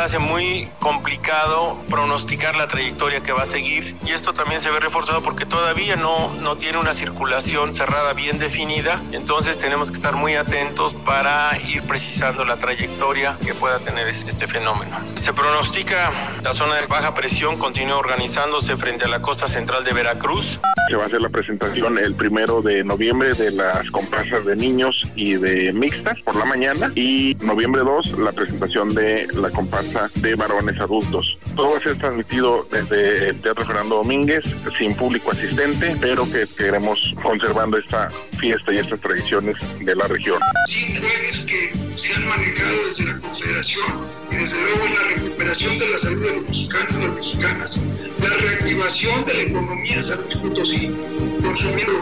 Lo 0.00 0.04
hace 0.06 0.18
muy 0.18 0.66
complicado 0.78 1.76
pronosticar 1.90 2.56
la 2.56 2.66
trayectoria 2.68 3.20
que 3.20 3.32
va 3.32 3.42
a 3.42 3.44
seguir. 3.44 3.94
Y 4.06 4.12
esto 4.12 4.32
también 4.32 4.62
se 4.62 4.70
ve 4.70 4.80
reforzado 4.80 5.22
porque 5.22 5.44
todavía 5.44 5.94
no, 5.96 6.32
no 6.40 6.56
tiene 6.56 6.78
una 6.78 6.94
circulación 6.94 7.74
cerrada 7.74 8.14
bien 8.14 8.38
definida. 8.38 8.98
Entonces 9.12 9.58
tenemos 9.58 9.90
que 9.90 9.98
estar 9.98 10.16
muy 10.16 10.36
atentos 10.36 10.94
para 11.04 11.50
ir 11.68 11.82
precisando 11.82 12.46
la 12.46 12.56
trayectoria 12.56 13.36
que 13.44 13.52
pueda 13.52 13.78
tener 13.78 14.08
este 14.08 14.46
fenómeno. 14.46 14.96
Se 15.16 15.34
pronostica 15.34 16.10
la 16.42 16.54
zona 16.54 16.76
de 16.76 16.86
baja 16.86 17.14
presión 17.14 17.58
continúa 17.58 17.98
organizándose 17.98 18.78
frente 18.78 19.04
a 19.04 19.08
la 19.08 19.20
costa 19.20 19.48
central 19.48 19.84
de 19.84 19.92
Veracruz. 19.92 20.60
Se 20.88 20.96
va 20.96 21.02
a 21.02 21.06
hacer 21.06 21.20
la 21.20 21.28
presentación 21.28 21.98
el 21.98 22.14
primero 22.14 22.62
de 22.62 22.82
noviembre 22.84 23.34
de 23.34 23.50
las 23.50 23.90
comparsas 23.90 24.46
de 24.46 24.56
niños 24.56 25.10
y 25.14 25.34
de 25.34 25.74
mixtas 25.74 26.18
por 26.22 26.36
la 26.36 26.46
mañana 26.46 26.90
y 26.94 27.36
noviembre 27.42 27.82
2 27.82 28.18
la 28.18 28.32
presentación 28.32 28.94
de 28.94 29.28
la 29.34 29.50
comparsa 29.50 29.89
de 30.16 30.34
varones 30.34 30.78
adultos. 30.80 31.38
Todo 31.56 31.72
va 31.72 31.78
a 31.78 31.80
ser 31.80 31.96
transmitido 31.98 32.66
desde 32.70 33.30
el 33.30 33.40
Teatro 33.40 33.64
Fernando 33.64 33.96
Domínguez, 33.96 34.44
sin 34.78 34.94
público 34.94 35.32
asistente, 35.32 35.96
pero 36.00 36.24
que 36.30 36.44
queremos 36.56 37.14
conservando 37.22 37.76
esta 37.76 38.08
fiesta 38.38 38.72
y 38.72 38.78
estas 38.78 39.00
tradiciones 39.00 39.56
de 39.80 39.94
la 39.96 40.06
región. 40.06 40.40
Sí, 40.66 40.96
jueves 40.96 41.40
que 41.46 41.72
se 41.96 42.14
han 42.14 42.26
manejado 42.26 42.86
desde 42.86 43.04
la 43.04 43.18
Confederación 43.18 43.86
y 44.30 44.36
desde 44.36 44.60
luego 44.62 44.84
la 44.88 45.14
recuperación 45.14 45.78
de 45.78 45.88
la 45.88 45.98
salud 45.98 46.22
de 46.22 46.36
los 46.36 46.48
mexicanos 46.48 46.90
y 46.90 47.02
las 47.02 47.14
mexicanas, 47.14 47.80
la 48.22 48.28
reactivación 48.28 49.24
de 49.24 49.34
la 49.34 49.42
economía 49.42 49.96
de 49.96 50.02
San 50.02 50.20
Luis 50.22 50.36
Potosí, 50.36 50.96
consumiendo 51.42 51.92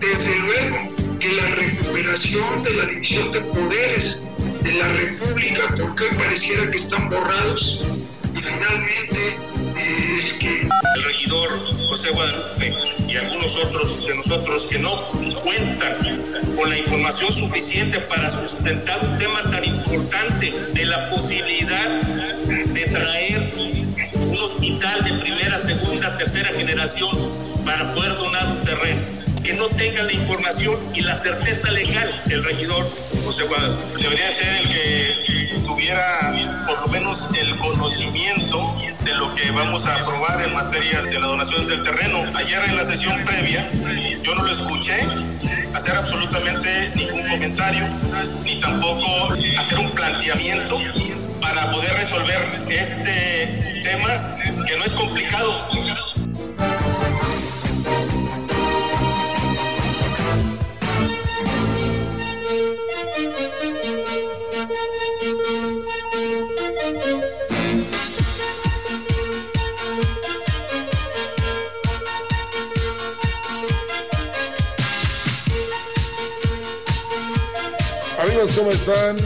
desde 0.00 0.38
luego 0.40 1.18
que 1.20 1.32
la 1.32 1.46
recuperación 1.54 2.62
de 2.64 2.74
la 2.74 2.86
división 2.86 3.32
de 3.32 3.40
poderes 3.40 4.22
de 4.64 4.72
la 4.72 4.88
República, 4.88 5.62
porque 5.78 6.06
pareciera 6.16 6.70
que 6.70 6.78
están 6.78 7.10
borrados, 7.10 7.80
y 8.34 8.42
finalmente 8.42 9.36
eh, 9.76 10.38
el. 10.40 10.74
El 10.96 11.02
regidor 11.02 11.48
José 11.88 12.10
Guadalupe 12.10 12.72
y 13.08 13.16
algunos 13.16 13.56
otros 13.56 14.06
de 14.06 14.14
nosotros 14.14 14.66
que 14.70 14.78
no 14.78 14.96
cuentan 15.42 16.22
con 16.56 16.70
la 16.70 16.78
información 16.78 17.32
suficiente 17.32 17.98
para 18.00 18.30
sustentar 18.30 19.04
un 19.04 19.18
tema 19.18 19.42
tan 19.50 19.64
importante 19.64 20.52
de 20.72 20.86
la 20.86 21.10
posibilidad 21.10 21.90
de 22.46 22.84
traer 22.92 23.52
un 24.14 24.38
hospital 24.38 25.04
de 25.04 25.12
primera, 25.14 25.58
segunda, 25.58 26.16
tercera 26.16 26.48
generación 26.50 27.10
para 27.64 27.92
poder 27.92 28.14
donar 28.14 28.46
un 28.46 28.64
terreno 28.64 29.23
que 29.44 29.52
no 29.52 29.68
tenga 29.68 30.02
la 30.02 30.12
información 30.12 30.76
y 30.94 31.02
la 31.02 31.14
certeza 31.14 31.70
legal 31.70 32.22
del 32.24 32.42
regidor 32.42 32.88
José 33.24 33.44
Guadalupe. 33.44 34.02
Debería 34.02 34.30
ser 34.32 34.48
el 34.54 34.68
que 34.70 35.60
tuviera 35.66 36.34
por 36.66 36.80
lo 36.80 36.88
menos 36.88 37.28
el 37.38 37.56
conocimiento 37.58 38.74
de 39.04 39.14
lo 39.14 39.34
que 39.34 39.50
vamos 39.50 39.84
a 39.84 39.96
aprobar 39.96 40.42
en 40.42 40.54
materia 40.54 41.02
de 41.02 41.18
la 41.20 41.26
donación 41.26 41.68
del 41.68 41.82
terreno. 41.82 42.24
Ayer 42.34 42.62
en 42.68 42.76
la 42.76 42.84
sesión 42.84 43.22
previa 43.26 43.70
yo 44.22 44.34
no 44.34 44.44
lo 44.44 44.50
escuché 44.50 44.96
hacer 45.74 45.94
absolutamente 45.94 46.90
ningún 46.96 47.28
comentario 47.28 47.86
ni 48.44 48.58
tampoco 48.60 49.34
hacer 49.58 49.78
un 49.78 49.90
planteamiento 49.90 50.80
para 51.42 51.70
poder 51.70 51.92
resolver 51.92 52.40
este 52.70 53.82
tema 53.82 54.34
que 54.66 54.76
no 54.78 54.84
es 54.84 54.94
complicado 54.94 55.68
¿cómo 78.56 78.70
están? 78.70 79.16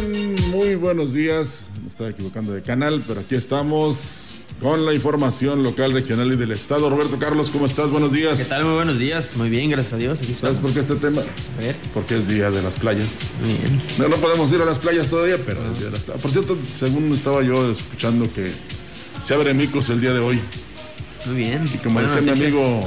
Muy 0.51 0.75
buenos 0.77 1.13
días. 1.13 1.67
Me 1.83 1.89
estaba 1.89 2.11
equivocando 2.11 2.53
de 2.53 2.63
canal, 2.63 3.03
pero 3.07 3.21
aquí 3.21 3.35
estamos 3.35 4.37
con 4.61 4.87
la 4.87 4.95
información 4.95 5.63
local, 5.63 5.93
regional 5.93 6.33
y 6.33 6.37
del 6.37 6.53
estado. 6.53 6.89
Roberto 6.89 7.19
Carlos, 7.19 7.51
¿cómo 7.51 7.67
estás? 7.67 7.91
Buenos 7.91 8.13
días. 8.13 8.39
¿Qué 8.39 8.45
tal? 8.45 8.65
Muy 8.65 8.75
buenos 8.75 8.99
días. 8.99 9.37
Muy 9.37 9.51
bien, 9.51 9.71
gracias 9.71 9.93
a 9.95 9.97
Dios. 9.97 10.23
Aquí 10.23 10.35
¿Sabes 10.35 10.59
por 10.59 10.73
qué 10.73 10.81
este 10.81 10.97
tema? 10.97 11.21
A 11.21 11.63
ver. 11.63 11.77
Porque 11.93 12.17
es 12.17 12.29
día 12.29 12.51
de 12.51 12.63
las 12.63 12.77
playas. 12.77 13.19
Bien. 13.45 13.83
No, 13.99 14.09
no 14.09 14.17
podemos 14.17 14.51
ir 14.53 14.63
a 14.63 14.65
las 14.65 14.79
playas 14.79 15.09
todavía, 15.09 15.37
pero 15.45 15.61
es 15.63 15.79
día 15.79 15.87
de 15.87 15.93
las 15.93 16.03
playas. 16.03 16.23
Por 16.23 16.31
cierto, 16.31 16.57
según 16.79 17.13
estaba 17.13 17.43
yo 17.43 17.71
escuchando 17.71 18.33
que 18.33 18.51
se 19.23 19.35
abre 19.35 19.53
Micos 19.53 19.91
el 19.91 20.01
día 20.01 20.15
de 20.15 20.21
hoy. 20.21 20.41
Muy 21.27 21.37
bien. 21.37 21.65
Y 21.75 21.79
como 21.79 22.01
dice 22.01 22.23
mi 22.23 22.31
amigo, 22.31 22.83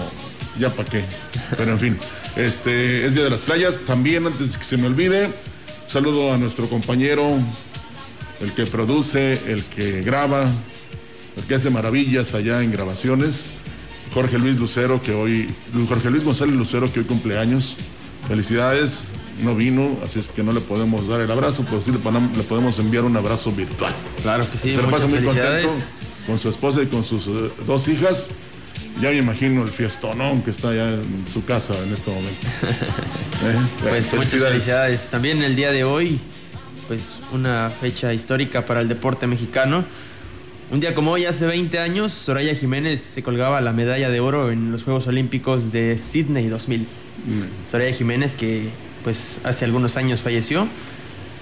ya 0.60 0.74
para 0.74 0.90
qué. 0.90 1.04
Pero 1.56 1.74
en 1.74 1.80
fin, 1.80 1.98
este 2.36 3.06
es 3.06 3.14
día 3.14 3.26
de 3.26 3.30
las 3.30 3.42
playas. 3.42 3.80
También, 3.86 4.26
antes 4.26 4.58
que 4.58 4.66
se 4.66 4.78
me 4.78 4.88
olvide, 4.88 5.30
Saludo 5.92 6.32
a 6.32 6.38
nuestro 6.38 6.70
compañero, 6.70 7.38
el 8.40 8.54
que 8.54 8.66
produce, 8.66 9.34
el 9.52 9.62
que 9.66 10.02
graba, 10.04 10.50
el 11.36 11.44
que 11.44 11.56
hace 11.56 11.70
maravillas 11.70 12.34
allá 12.34 12.64
en 12.64 12.72
grabaciones, 12.72 13.48
Jorge 14.14 14.40
Luis 14.40 14.56
Lucero, 14.56 15.02
que 15.02 15.14
hoy, 15.14 15.54
Jorge 15.90 16.10
Luis 16.10 16.24
González 16.24 16.56
Lucero, 16.56 16.90
que 16.94 17.02
hoy 17.02 17.06
cumpleaños. 17.06 17.76
Felicidades, 18.30 19.10
no 19.44 19.54
vino, 19.54 19.98
así 20.02 20.20
es 20.20 20.30
que 20.30 20.44
no 20.44 20.54
le 20.54 20.62
podemos 20.62 21.10
dar 21.10 21.20
el 21.20 21.30
abrazo, 21.30 21.66
pero 21.70 21.82
sí 21.82 21.92
le, 21.92 21.98
podemos 21.98 22.80
enviar 22.80 23.04
un 23.04 23.18
abrazo 23.18 23.52
virtual. 23.52 23.94
Claro 24.22 24.50
que 24.50 24.58
sí. 24.58 24.74
Se 24.74 24.82
le 24.82 24.88
pasa 24.88 25.08
muy 25.08 25.22
contento 25.22 25.74
con 26.26 26.40
su 26.40 26.48
esposa 26.48 26.82
y 26.84 26.86
con 26.86 27.04
sus 27.04 27.28
eh, 27.28 27.52
dos 27.68 27.90
hijas. 27.90 28.30
Ya 29.00 29.10
me 29.10 29.18
imagino 29.18 29.64
el 29.64 29.70
fiestonón 29.70 30.42
que 30.42 30.52
está 30.52 30.70
allá 30.70 30.90
en 30.90 31.26
su 31.32 31.44
casa 31.46 31.74
en 31.84 31.94
este 31.94 32.12
momento. 32.12 32.48
¿Eh? 33.44 33.90
Pues 33.90 34.14
muchas 34.14 34.42
felicidades. 34.42 35.10
También 35.10 35.42
el 35.42 35.56
día 35.56 35.72
de 35.72 35.84
hoy, 35.84 36.20
pues 36.88 37.16
una 37.32 37.70
fecha 37.70 38.14
histórica 38.14 38.66
para 38.66 38.82
el 38.82 38.88
deporte 38.88 39.28
mexicano. 39.28 39.86
Un 40.70 40.80
día 40.80 40.94
como 40.94 41.12
hoy, 41.12 41.26
hace 41.26 41.46
20 41.48 41.80
años, 41.80 42.12
Soraya 42.12 42.56
Jiménez 42.56 43.02
se 43.02 43.24
colgaba 43.24 43.60
la 43.62 43.74
medalla 43.74 44.10
de 44.10 44.20
oro 44.20 44.52
en 44.52 44.72
los 44.72 44.84
Juegos 44.84 45.08
Olímpicos 45.08 45.72
de 45.72 45.98
Sydney 45.98 46.48
2000. 46.48 46.82
Mm. 46.82 46.86
Soraya 47.70 47.94
Jiménez 47.94 48.36
que 48.36 48.70
pues 49.04 49.40
hace 49.44 49.66
algunos 49.66 49.98
años 49.98 50.22
falleció. 50.22 50.68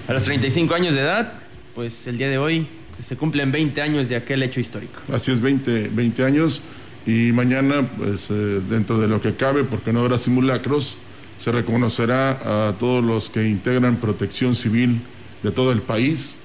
A 0.07 0.13
los 0.13 0.23
35 0.23 0.73
años 0.73 0.95
de 0.95 1.01
edad, 1.01 1.33
pues 1.75 2.07
el 2.07 2.17
día 2.17 2.29
de 2.29 2.37
hoy 2.37 2.67
pues, 2.95 3.05
se 3.05 3.17
cumplen 3.17 3.51
20 3.51 3.81
años 3.81 4.09
de 4.09 4.15
aquel 4.15 4.41
hecho 4.43 4.59
histórico. 4.59 4.99
Así 5.13 5.31
es, 5.31 5.41
20, 5.41 5.89
20 5.93 6.25
años. 6.25 6.61
Y 7.05 7.31
mañana, 7.31 7.87
pues 7.97 8.29
eh, 8.29 8.61
dentro 8.69 8.97
de 8.99 9.07
lo 9.07 9.21
que 9.21 9.35
cabe, 9.35 9.63
porque 9.63 9.93
no 9.93 10.01
habrá 10.01 10.17
simulacros, 10.17 10.97
se 11.37 11.51
reconocerá 11.51 12.67
a 12.67 12.73
todos 12.73 13.03
los 13.03 13.29
que 13.29 13.47
integran 13.47 13.95
protección 13.97 14.55
civil 14.55 15.01
de 15.41 15.51
todo 15.51 15.71
el 15.71 15.81
país, 15.81 16.41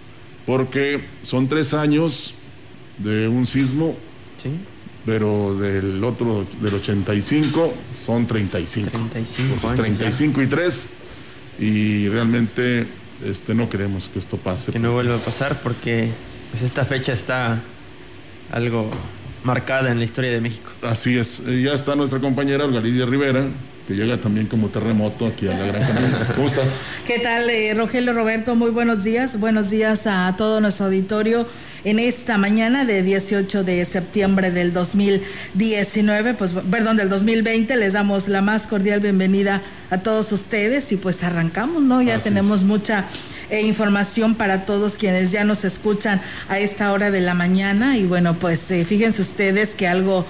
porque 0.46 1.00
son 1.22 1.48
tres 1.48 1.74
años 1.74 2.34
de 2.98 3.26
un 3.26 3.46
sismo, 3.46 3.96
pero 5.04 5.58
del 5.58 6.02
otro, 6.02 6.46
del 6.60 6.74
85, 6.74 7.74
son 8.06 8.26
35. 8.26 8.90
35 8.90 9.54
Entonces, 9.54 9.76
35 9.76 10.42
y 10.42 10.46
3, 10.46 10.90
y 11.58 12.08
realmente 12.08 12.86
este, 13.24 13.54
no 13.54 13.68
queremos 13.68 14.08
que 14.08 14.18
esto 14.18 14.36
pase. 14.36 14.72
Que 14.72 14.78
no 14.78 14.92
vuelva 14.92 15.16
a 15.16 15.18
pasar 15.18 15.60
porque 15.62 16.08
pues 16.50 16.62
esta 16.62 16.84
fecha 16.84 17.12
está 17.12 17.60
algo 18.52 18.90
marcada 19.44 19.92
en 19.92 19.98
la 19.98 20.04
historia 20.04 20.30
de 20.30 20.40
México. 20.40 20.72
Así 20.82 21.16
es, 21.16 21.40
eh, 21.46 21.62
ya 21.62 21.72
está 21.72 21.94
nuestra 21.94 22.18
compañera 22.18 22.64
Olga 22.64 22.80
Rivera, 22.80 23.44
que 23.86 23.94
llega 23.94 24.16
también 24.16 24.46
como 24.46 24.68
terremoto 24.68 25.26
aquí 25.26 25.46
a 25.46 25.52
la 25.52 25.66
Gran 25.66 25.82
Canaria. 25.82 26.28
¿Cómo 26.34 26.48
estás? 26.48 26.80
¿Qué 27.06 27.18
tal, 27.18 27.48
eh, 27.50 27.74
Rogelio 27.74 28.14
Roberto? 28.14 28.54
Muy 28.54 28.70
buenos 28.70 29.04
días. 29.04 29.38
Buenos 29.38 29.70
días 29.70 30.06
a 30.06 30.34
todo 30.36 30.60
nuestro 30.60 30.86
auditorio 30.86 31.46
en 31.84 31.98
esta 31.98 32.38
mañana 32.38 32.86
de 32.86 33.02
18 33.02 33.62
de 33.62 33.84
septiembre 33.84 34.50
del 34.50 34.72
2019, 34.72 36.32
pues 36.32 36.52
perdón, 36.70 36.96
del 36.96 37.10
2020. 37.10 37.76
Les 37.76 37.92
damos 37.92 38.28
la 38.28 38.40
más 38.40 38.66
cordial 38.66 39.00
bienvenida 39.00 39.60
a 39.90 39.98
todos 39.98 40.32
ustedes 40.32 40.90
y 40.92 40.96
pues 40.96 41.22
arrancamos, 41.22 41.82
¿no? 41.82 42.00
Ya 42.00 42.18
tenemos 42.18 42.62
mucha 42.62 43.04
eh, 43.50 43.62
información 43.62 44.34
para 44.34 44.64
todos 44.64 44.96
quienes 44.96 45.32
ya 45.32 45.44
nos 45.44 45.64
escuchan 45.64 46.20
a 46.48 46.58
esta 46.58 46.92
hora 46.92 47.10
de 47.10 47.20
la 47.20 47.34
mañana 47.34 47.96
y 47.96 48.04
bueno, 48.04 48.34
pues 48.34 48.70
eh, 48.70 48.84
fíjense 48.84 49.22
ustedes 49.22 49.74
que 49.74 49.86
algo 49.86 50.26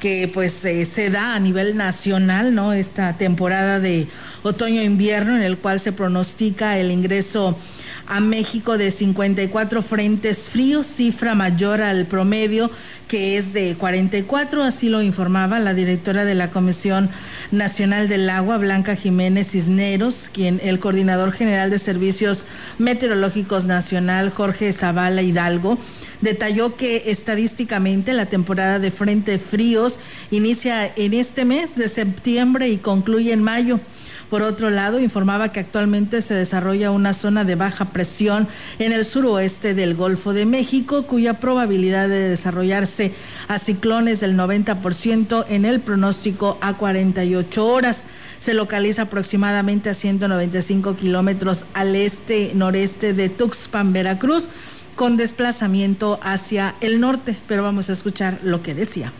que 0.00 0.30
pues 0.32 0.64
eh, 0.64 0.86
se 0.86 1.10
da 1.10 1.34
a 1.34 1.40
nivel 1.40 1.76
nacional, 1.76 2.54
¿no? 2.54 2.72
Esta 2.72 3.16
temporada 3.16 3.80
de 3.80 4.06
otoño-invierno 4.42 5.36
en 5.36 5.42
el 5.42 5.58
cual 5.58 5.80
se 5.80 5.92
pronostica 5.92 6.78
el 6.78 6.90
ingreso 6.90 7.58
a 8.06 8.20
México 8.20 8.78
de 8.78 8.90
54 8.90 9.82
frentes 9.82 10.48
fríos, 10.50 10.86
cifra 10.86 11.34
mayor 11.34 11.82
al 11.82 12.06
promedio 12.06 12.70
que 13.08 13.38
es 13.38 13.52
de 13.52 13.74
44, 13.74 14.62
así 14.62 14.88
lo 14.88 15.02
informaba 15.02 15.58
la 15.58 15.74
directora 15.74 16.24
de 16.24 16.34
la 16.34 16.50
Comisión 16.50 17.10
Nacional 17.50 18.08
del 18.08 18.28
Agua, 18.30 18.58
Blanca 18.58 18.94
Jiménez 18.94 19.50
Cisneros, 19.50 20.30
quien 20.32 20.60
el 20.62 20.78
coordinador 20.78 21.32
general 21.32 21.70
de 21.70 21.78
Servicios 21.78 22.44
Meteorológicos 22.78 23.64
Nacional, 23.64 24.30
Jorge 24.30 24.72
Zavala 24.72 25.22
Hidalgo, 25.22 25.78
detalló 26.20 26.76
que 26.76 27.04
estadísticamente 27.06 28.12
la 28.12 28.26
temporada 28.26 28.78
de 28.78 28.90
frente 28.90 29.38
fríos 29.38 29.98
inicia 30.30 30.92
en 30.94 31.14
este 31.14 31.44
mes 31.44 31.76
de 31.76 31.88
septiembre 31.88 32.68
y 32.68 32.76
concluye 32.76 33.32
en 33.32 33.42
mayo. 33.42 33.80
Por 34.30 34.42
otro 34.42 34.68
lado, 34.68 35.00
informaba 35.00 35.52
que 35.52 35.60
actualmente 35.60 36.20
se 36.20 36.34
desarrolla 36.34 36.90
una 36.90 37.14
zona 37.14 37.44
de 37.44 37.54
baja 37.54 37.86
presión 37.86 38.46
en 38.78 38.92
el 38.92 39.06
suroeste 39.06 39.72
del 39.72 39.94
Golfo 39.94 40.34
de 40.34 40.44
México, 40.44 41.06
cuya 41.06 41.40
probabilidad 41.40 42.08
de 42.08 42.28
desarrollarse 42.28 43.14
a 43.48 43.58
ciclones 43.58 44.20
del 44.20 44.36
90% 44.36 45.46
en 45.48 45.64
el 45.64 45.80
pronóstico 45.80 46.58
a 46.60 46.74
48 46.74 47.66
horas 47.66 48.04
se 48.38 48.54
localiza 48.54 49.02
aproximadamente 49.02 49.90
a 49.90 49.94
195 49.94 50.94
kilómetros 50.94 51.64
al 51.74 51.96
este-noreste 51.96 53.12
de 53.12 53.28
Tuxpan, 53.30 53.92
Veracruz, 53.92 54.48
con 54.94 55.16
desplazamiento 55.16 56.20
hacia 56.22 56.74
el 56.80 57.00
norte. 57.00 57.36
Pero 57.48 57.62
vamos 57.62 57.90
a 57.90 57.94
escuchar 57.94 58.38
lo 58.42 58.62
que 58.62 58.74
decía 58.74 59.12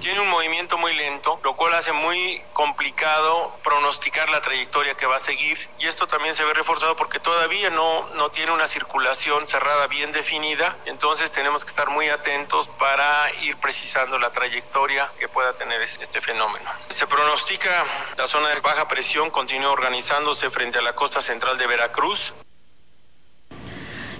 tiene 0.00 0.20
un 0.20 0.28
movimiento 0.28 0.78
muy 0.78 0.94
lento, 0.94 1.40
lo 1.42 1.54
cual 1.56 1.74
hace 1.74 1.92
muy 1.92 2.42
complicado 2.52 3.56
pronosticar 3.62 4.28
la 4.30 4.40
trayectoria 4.40 4.94
que 4.94 5.06
va 5.06 5.16
a 5.16 5.20
seguir. 5.20 5.58
Y 5.78 5.86
esto 5.86 6.06
también 6.06 6.34
se 6.34 6.44
ve 6.44 6.54
reforzado 6.54 6.96
porque 6.96 7.18
todavía 7.18 7.70
no, 7.70 8.06
no 8.14 8.30
tiene 8.30 8.52
una 8.52 8.66
circulación 8.66 9.46
cerrada 9.48 9.86
bien 9.86 10.12
definida. 10.12 10.76
Entonces 10.86 11.30
tenemos 11.30 11.64
que 11.64 11.70
estar 11.70 11.90
muy 11.90 12.08
atentos 12.08 12.68
para 12.78 13.32
ir 13.42 13.56
precisando 13.56 14.18
la 14.18 14.30
trayectoria 14.30 15.10
que 15.18 15.28
pueda 15.28 15.52
tener 15.54 15.80
este 15.82 16.20
fenómeno. 16.20 16.70
Se 16.90 17.06
pronostica 17.06 17.84
la 18.16 18.26
zona 18.26 18.48
de 18.48 18.60
baja 18.60 18.88
presión 18.88 19.30
continúa 19.30 19.70
organizándose 19.70 20.50
frente 20.50 20.78
a 20.78 20.82
la 20.82 20.94
costa 20.94 21.20
central 21.20 21.58
de 21.58 21.66
Veracruz. 21.66 22.34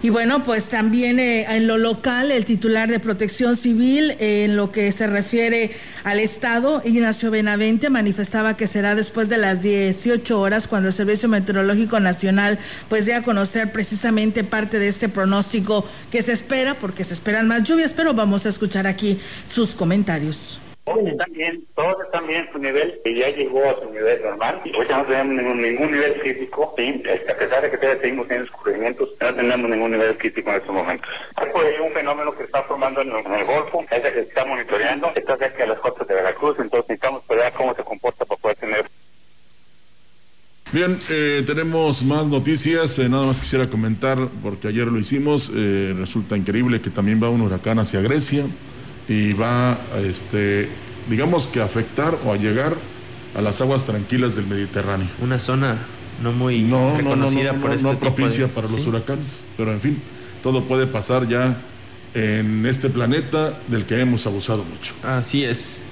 Y 0.03 0.11
bueno, 0.11 0.45
pues 0.45 0.65
también 0.65 1.19
eh, 1.19 1.47
en 1.57 1.67
lo 1.67 1.79
local, 1.79 2.31
el 2.31 2.45
titular 2.45 2.89
de 2.89 3.01
Protección 3.01 3.57
Civil, 3.57 4.13
eh, 4.19 4.45
en 4.45 4.57
lo 4.57 4.71
que 4.71 4.93
se 4.93 5.07
refiere 5.07 5.73
al 6.05 6.21
Estado, 6.21 6.83
Ignacio 6.85 7.31
Benavente, 7.31 7.89
manifestaba 7.89 8.57
que 8.57 8.67
será 8.67 8.95
después 8.95 9.29
de 9.29 9.39
las 9.39 9.63
18 9.63 10.39
horas 10.39 10.69
cuando 10.69 10.89
el 10.89 10.95
Servicio 10.95 11.29
Meteorológico 11.29 11.99
Nacional 11.99 12.59
pues 12.89 13.07
dé 13.07 13.15
a 13.15 13.23
conocer 13.23 13.73
precisamente 13.73 14.45
parte 14.45 14.79
de 14.79 14.89
este 14.89 15.09
pronóstico 15.09 15.87
que 16.11 16.23
se 16.23 16.33
espera, 16.33 16.75
porque 16.79 17.03
se 17.03 17.15
esperan 17.15 17.49
más 17.49 17.63
lluvias, 17.65 17.95
pero 17.95 18.13
vamos 18.15 18.47
a 18.47 18.51
escuchar 18.51 18.87
aquí 18.87 19.19
sus 19.45 19.75
comentarios. 19.75 20.61
Todos 20.87 21.05
están 21.05 21.33
bien, 21.33 21.67
todos 21.75 21.97
están 22.05 22.29
bien 22.29 22.49
su 22.53 22.61
nivel, 22.61 23.00
y 23.05 23.17
ya 23.17 23.29
llegó 23.31 23.69
a 23.69 23.75
su 23.81 23.93
nivel 23.93 24.23
normal. 24.23 24.62
Hoy 24.65 24.87
no 24.88 25.05
tenemos 25.05 25.56
ningún, 25.56 25.91
nivel 25.91 26.15
crítico, 26.21 26.73
¿sí? 26.77 27.03
A 27.29 27.35
pesar 27.35 27.61
de 27.61 27.71
que 27.73 27.77
todavía 27.77 28.00
seguimos 28.00 28.29
teniendo 28.29 28.49
escurrimientos, 28.53 29.09
no 29.21 29.35
tenemos 29.35 29.69
ningún 29.69 29.91
nivel 29.91 30.17
crítico 30.17 30.49
en 30.50 30.56
estos 30.59 30.73
momentos. 30.73 31.11
Hay 31.35 31.49
un 31.85 31.93
fenómeno 31.93 32.33
que 32.37 32.44
está 32.44 32.62
formando 32.62 33.00
en, 33.00 33.09
el 33.09 33.44
Golfo, 33.44 33.85
es 33.91 34.05
el 34.05 34.12
que 34.12 34.12
se 34.12 34.21
está 34.21 34.44
monitoreando, 34.44 35.11
está 35.17 35.37
cerca 35.37 35.65
de 35.65 35.71
las 35.71 35.81
costas 35.81 36.06
de 36.06 36.15
Veracruz, 36.15 36.56
entonces 36.61 36.88
necesitamos 36.88 37.27
ver 37.27 37.53
cómo 37.55 37.75
se 37.75 37.83
comporta 37.83 38.25
para 38.25 38.41
poder 38.41 38.56
tener 38.56 38.87
Bien, 40.71 40.97
eh, 41.11 41.43
tenemos 41.47 42.05
más 42.05 42.27
noticias. 42.27 42.99
Eh, 43.00 43.09
nada 43.09 43.27
más 43.27 43.41
quisiera 43.41 43.69
comentar, 43.69 44.19
porque 44.41 44.69
ayer 44.69 44.87
lo 44.87 45.00
hicimos. 45.00 45.50
Eh, 45.53 45.94
resulta 45.97 46.37
increíble 46.37 46.81
que 46.81 46.91
también 46.91 47.21
va 47.21 47.29
un 47.29 47.41
huracán 47.41 47.81
hacia 47.81 48.00
Grecia 48.00 48.44
y 49.08 49.32
va, 49.32 49.79
este, 50.05 50.69
digamos 51.08 51.47
que 51.47 51.61
a 51.61 51.64
afectar 51.64 52.17
o 52.25 52.32
a 52.32 52.37
llegar 52.37 52.75
a 53.35 53.41
las 53.41 53.61
aguas 53.61 53.85
tranquilas 53.85 54.37
del 54.37 54.47
Mediterráneo. 54.47 55.08
Una 55.20 55.38
zona 55.38 55.76
no 56.23 56.32
muy 56.32 56.62
no, 56.62 56.97
reconocida 56.97 57.53
no, 57.53 57.61
por 57.61 57.73
este 57.73 57.93
no 57.93 57.99
propicia 57.99 58.49
para 58.49 58.69
los 58.69 58.87
huracanes, 58.87 59.44
pero 59.56 59.73
en 59.73 59.81
fin, 59.81 59.99
todo 60.43 60.64
puede 60.64 60.87
pasar 60.87 61.29
ya 61.29 61.56
en 62.14 62.64
este 62.64 62.88
planeta 62.88 63.58
del 63.69 63.85
que 63.85 64.00
hemos 64.00 64.26
abusado 64.26 64.64
mucho. 64.64 64.94
Así 65.03 65.44
es. 65.44 65.82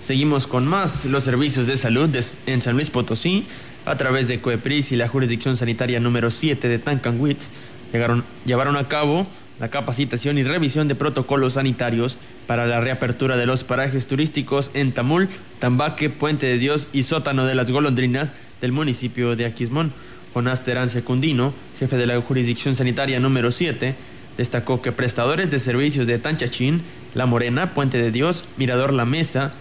Seguimos 0.00 0.46
con 0.46 0.66
más 0.66 1.04
los 1.06 1.24
servicios 1.24 1.66
de 1.66 1.76
salud 1.76 2.10
en 2.46 2.60
San 2.60 2.74
Luis 2.74 2.90
Potosí 2.90 3.46
a 3.84 3.96
través 3.96 4.28
de 4.28 4.40
COEPRIS 4.40 4.92
y 4.92 4.96
la 4.96 5.08
jurisdicción 5.08 5.56
sanitaria 5.56 6.00
número 6.00 6.30
7 6.30 6.68
de 6.68 6.78
Tancanwitz 6.78 7.48
llegaron, 7.92 8.24
llevaron 8.44 8.76
a 8.76 8.88
cabo 8.88 9.26
la 9.60 9.68
capacitación 9.68 10.38
y 10.38 10.42
revisión 10.42 10.88
de 10.88 10.94
protocolos 10.94 11.54
sanitarios 11.54 12.18
para 12.46 12.66
la 12.66 12.80
reapertura 12.80 13.36
de 13.36 13.46
los 13.46 13.64
parajes 13.64 14.06
turísticos 14.06 14.70
en 14.74 14.92
Tamul, 14.92 15.28
Tambaque, 15.58 16.10
Puente 16.10 16.46
de 16.46 16.58
Dios 16.58 16.88
y 16.92 17.04
Sótano 17.04 17.46
de 17.46 17.54
las 17.54 17.70
Golondrinas 17.70 18.32
del 18.60 18.72
municipio 18.72 19.36
de 19.36 19.46
Aquismón. 19.46 19.92
Jonás 20.34 20.64
Terán 20.64 20.88
Secundino, 20.88 21.52
jefe 21.78 21.96
de 21.96 22.06
la 22.06 22.20
jurisdicción 22.20 22.74
sanitaria 22.74 23.20
número 23.20 23.52
7, 23.52 23.94
destacó 24.36 24.80
que 24.80 24.92
prestadores 24.92 25.50
de 25.50 25.58
servicios 25.58 26.06
de 26.06 26.18
Tanchachín, 26.18 26.82
La 27.14 27.26
Morena, 27.26 27.74
Puente 27.74 27.98
de 27.98 28.10
Dios, 28.10 28.44
Mirador 28.56 28.92
La 28.92 29.04
Mesa, 29.04 29.52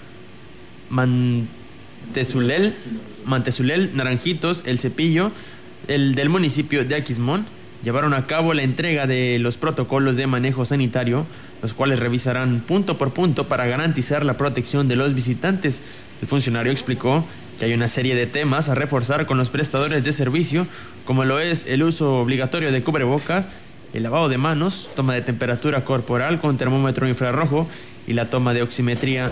Mantezulel, 0.90 2.74
Mantezulel, 3.26 3.92
Naranjitos, 3.96 4.64
El 4.66 4.80
Cepillo, 4.80 5.32
el 5.88 6.16
del 6.16 6.30
municipio 6.30 6.86
de 6.86 6.96
Aquismón, 6.96 7.46
llevaron 7.84 8.14
a 8.14 8.28
cabo 8.28 8.54
la 8.54 8.64
entrega 8.64 9.08
de 9.08 9.38
los 9.40 9.58
protocolos 9.58 10.16
de 10.16 10.28
manejo 10.28 10.66
sanitario, 10.66 11.26
los 11.62 11.74
cuales 11.74 12.00
revisarán 12.00 12.62
punto 12.62 12.98
por 12.98 13.14
punto 13.14 13.48
para 13.48 13.66
garantizar 13.66 14.26
la 14.26 14.38
protección 14.38 14.88
de 14.88 14.96
los 14.96 15.14
visitantes. 15.14 15.82
El 16.22 16.28
funcionario 16.28 16.72
explicó 16.72 17.26
que 17.60 17.66
hay 17.66 17.74
una 17.74 17.88
serie 17.88 18.16
de 18.16 18.28
temas 18.28 18.70
a 18.70 18.76
reforzar 18.76 19.26
con 19.26 19.38
los 19.38 19.50
prestadores 19.50 20.04
de 20.04 20.14
servicio, 20.14 20.68
como 21.06 21.26
lo 21.26 21.40
es 21.40 21.66
el 21.68 21.84
uso 21.84 22.20
obligatorio 22.20 22.72
de 22.72 22.84
cubrebocas, 22.84 23.48
el 23.94 24.04
lavado 24.04 24.30
de 24.30 24.38
manos, 24.38 24.92
toma 24.96 25.14
de 25.14 25.22
temperatura 25.22 25.84
corporal 25.84 26.40
con 26.40 26.58
termómetro 26.58 27.08
infrarrojo 27.08 27.68
y 28.08 28.14
la 28.14 28.30
toma 28.30 28.54
de 28.54 28.62
oximetría 28.62 29.32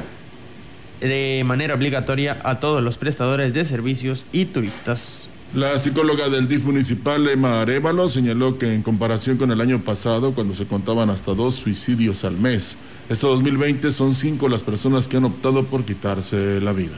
de 1.00 1.44
manera 1.46 1.75
obligatoria 1.75 2.39
a 2.44 2.60
todos 2.60 2.84
los 2.84 2.98
prestadores 2.98 3.53
de 3.53 3.63
servicios 3.63 4.25
y 4.34 4.46
turistas. 4.46 5.29
La 5.56 5.79
psicóloga 5.79 6.29
del 6.29 6.48
DIF 6.48 6.63
municipal, 6.63 7.27
Emma 7.27 7.62
Arevalo, 7.62 8.08
señaló 8.08 8.60
que 8.60 8.72
en 8.72 8.84
comparación 8.84 9.38
con 9.38 9.50
el 9.51 9.62
año 9.62 9.79
pasado, 9.79 10.34
cuando 10.36 10.53
se 10.53 10.68
contaban 10.68 11.10
hasta 11.10 11.34
dos 11.34 11.56
suicidios 11.56 12.24
al 12.24 12.38
mes, 12.38 12.77
este 13.10 13.25
2020 13.25 13.91
son 13.91 14.13
cinco 14.13 14.48
las 14.48 14.62
personas 14.62 15.08
que 15.08 15.18
han 15.18 15.25
optado 15.25 15.65
por 15.65 15.86
quitarse 15.86 16.62
la 16.62 16.72
vida. 16.72 16.98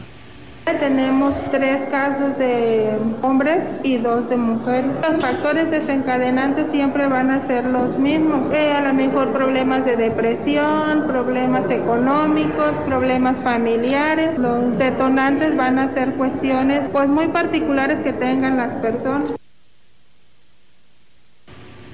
Tenemos 0.79 1.35
tres 1.51 1.89
casos 1.89 2.37
de 2.37 2.89
hombres 3.21 3.63
y 3.83 3.97
dos 3.97 4.29
de 4.29 4.37
mujeres. 4.37 4.91
Los 5.07 5.21
factores 5.21 5.69
desencadenantes 5.69 6.67
siempre 6.71 7.07
van 7.07 7.29
a 7.29 7.45
ser 7.45 7.65
los 7.65 7.97
mismos. 7.97 8.51
Eh, 8.51 8.73
a 8.73 8.81
lo 8.81 8.93
mejor 8.93 9.31
problemas 9.31 9.85
de 9.85 9.95
depresión, 9.95 11.05
problemas 11.07 11.69
económicos, 11.69 12.71
problemas 12.87 13.41
familiares. 13.41 14.37
Los 14.37 14.77
detonantes 14.77 15.55
van 15.55 15.77
a 15.77 15.93
ser 15.93 16.13
cuestiones 16.13 16.87
pues 16.91 17.09
muy 17.09 17.27
particulares 17.27 17.99
que 18.03 18.13
tengan 18.13 18.57
las 18.57 18.71
personas. 18.81 19.31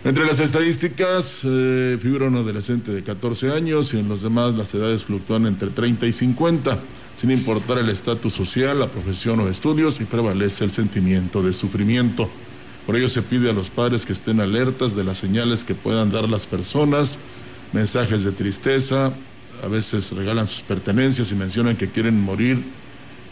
Entre 0.03 0.25
las 0.25 0.39
estadísticas 0.39 1.41
eh, 1.45 1.97
figura 2.01 2.27
un 2.27 2.35
adolescente 2.35 2.91
de 2.91 3.03
14 3.03 3.51
años 3.51 3.93
y 3.93 3.99
en 3.99 4.07
los 4.07 4.21
demás 4.21 4.53
las 4.53 4.73
edades 4.73 5.03
fluctúan 5.03 5.47
entre 5.47 5.69
30 5.69 6.05
y 6.05 6.13
50 6.13 6.77
sin 7.19 7.31
importar 7.31 7.79
el 7.79 7.89
estatus 7.89 8.33
social, 8.33 8.79
la 8.79 8.87
profesión 8.87 9.39
o 9.39 9.49
estudios, 9.49 9.99
y 9.99 10.05
prevalece 10.05 10.63
el 10.63 10.71
sentimiento 10.71 11.41
de 11.41 11.51
sufrimiento. 11.51 12.29
Por 12.85 12.95
ello 12.95 13.09
se 13.09 13.21
pide 13.21 13.49
a 13.49 13.53
los 13.53 13.69
padres 13.69 14.05
que 14.05 14.13
estén 14.13 14.39
alertas 14.39 14.95
de 14.95 15.03
las 15.03 15.17
señales 15.17 15.63
que 15.63 15.75
puedan 15.75 16.11
dar 16.11 16.29
las 16.29 16.45
personas, 16.45 17.19
mensajes 17.73 18.23
de 18.23 18.31
tristeza, 18.31 19.11
a 19.63 19.67
veces 19.67 20.11
regalan 20.11 20.47
sus 20.47 20.61
pertenencias 20.61 21.31
y 21.31 21.35
mencionan 21.35 21.75
que 21.75 21.89
quieren 21.89 22.21
morir 22.21 22.63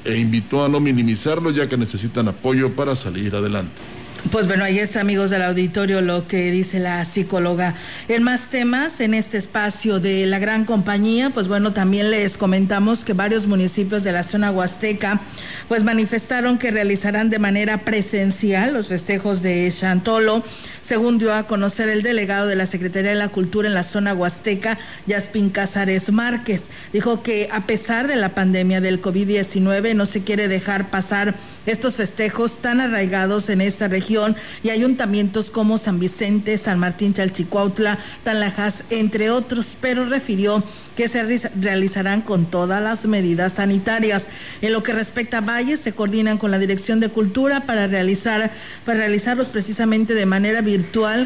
e 0.03 0.17
invitó 0.17 0.65
a 0.65 0.69
no 0.69 0.79
minimizarlo 0.79 1.51
ya 1.51 1.69
que 1.69 1.77
necesitan 1.77 2.27
apoyo 2.27 2.71
para 2.71 2.95
salir 2.95 3.35
adelante. 3.35 3.94
Pues 4.31 4.47
bueno, 4.47 4.63
ahí 4.63 4.79
está, 4.79 5.01
amigos 5.01 5.29
del 5.29 5.43
auditorio, 5.43 6.01
lo 6.01 6.27
que 6.27 6.49
dice 6.49 6.79
la 6.79 7.05
psicóloga. 7.05 7.75
En 8.07 8.23
más 8.23 8.49
temas, 8.49 8.99
en 8.99 9.13
este 9.13 9.37
espacio 9.37 9.99
de 9.99 10.25
la 10.25 10.39
gran 10.39 10.65
compañía, 10.65 11.29
pues 11.29 11.47
bueno, 11.47 11.73
también 11.73 12.09
les 12.09 12.35
comentamos 12.35 13.05
que 13.05 13.13
varios 13.13 13.45
municipios 13.45 14.03
de 14.03 14.11
la 14.11 14.23
zona 14.23 14.49
huasteca, 14.49 15.21
pues 15.67 15.83
manifestaron 15.83 16.57
que 16.57 16.71
realizarán 16.71 17.29
de 17.29 17.37
manera 17.37 17.81
presencial 17.85 18.73
los 18.73 18.87
festejos 18.87 19.43
de 19.43 19.71
Chantolo 19.71 20.43
según 20.85 21.17
dio 21.17 21.33
a 21.33 21.47
conocer 21.47 21.89
el 21.89 22.03
delegado 22.03 22.47
de 22.47 22.55
la 22.55 22.67
Secretaría 22.67 23.09
de 23.11 23.15
la 23.15 23.29
Cultura 23.29 23.67
en 23.67 23.73
la 23.73 23.81
zona 23.81 24.13
huasteca, 24.13 24.77
Yaspín 25.07 25.49
Casares 25.49 26.11
Márquez. 26.11 26.63
Dijo 26.93 27.23
que 27.23 27.49
a 27.51 27.65
pesar 27.65 28.07
de 28.07 28.15
la 28.15 28.35
pandemia 28.35 28.81
del 28.81 29.01
COVID-19 29.01 29.95
no 29.95 30.05
se 30.05 30.23
quiere 30.23 30.47
dejar 30.47 30.91
pasar 30.91 31.33
estos 31.65 31.95
festejos 31.95 32.61
tan 32.61 32.79
arraigados 32.79 33.49
en 33.49 33.61
esta 33.61 33.87
región 33.87 34.35
y 34.61 34.69
ayuntamientos 34.69 35.49
como 35.49 35.79
San 35.79 35.99
Vicente, 35.99 36.59
San 36.59 36.77
Martín 36.77 37.15
Chalchicuautla, 37.15 37.97
Tanlajas, 38.23 38.83
entre 38.91 39.31
otros, 39.31 39.75
pero 39.81 40.05
refirió 40.05 40.63
que 40.95 41.09
se 41.09 41.23
realizarán 41.59 42.21
con 42.21 42.45
todas 42.45 42.81
las 42.81 43.05
medidas 43.05 43.53
sanitarias. 43.53 44.27
En 44.61 44.71
lo 44.71 44.83
que 44.83 44.93
respecta 44.93 45.39
a 45.39 45.41
Valles, 45.41 45.79
se 45.79 45.91
coordinan 45.91 46.37
con 46.37 46.51
la 46.51 46.59
Dirección 46.59 46.99
de 46.99 47.09
Cultura 47.09 47.65
para 47.65 47.87
realizar 47.87 48.51
para 48.85 48.99
realizarlos 48.99 49.47
precisamente 49.47 50.13
de 50.13 50.25
manera 50.25 50.61
virtual 50.61 50.74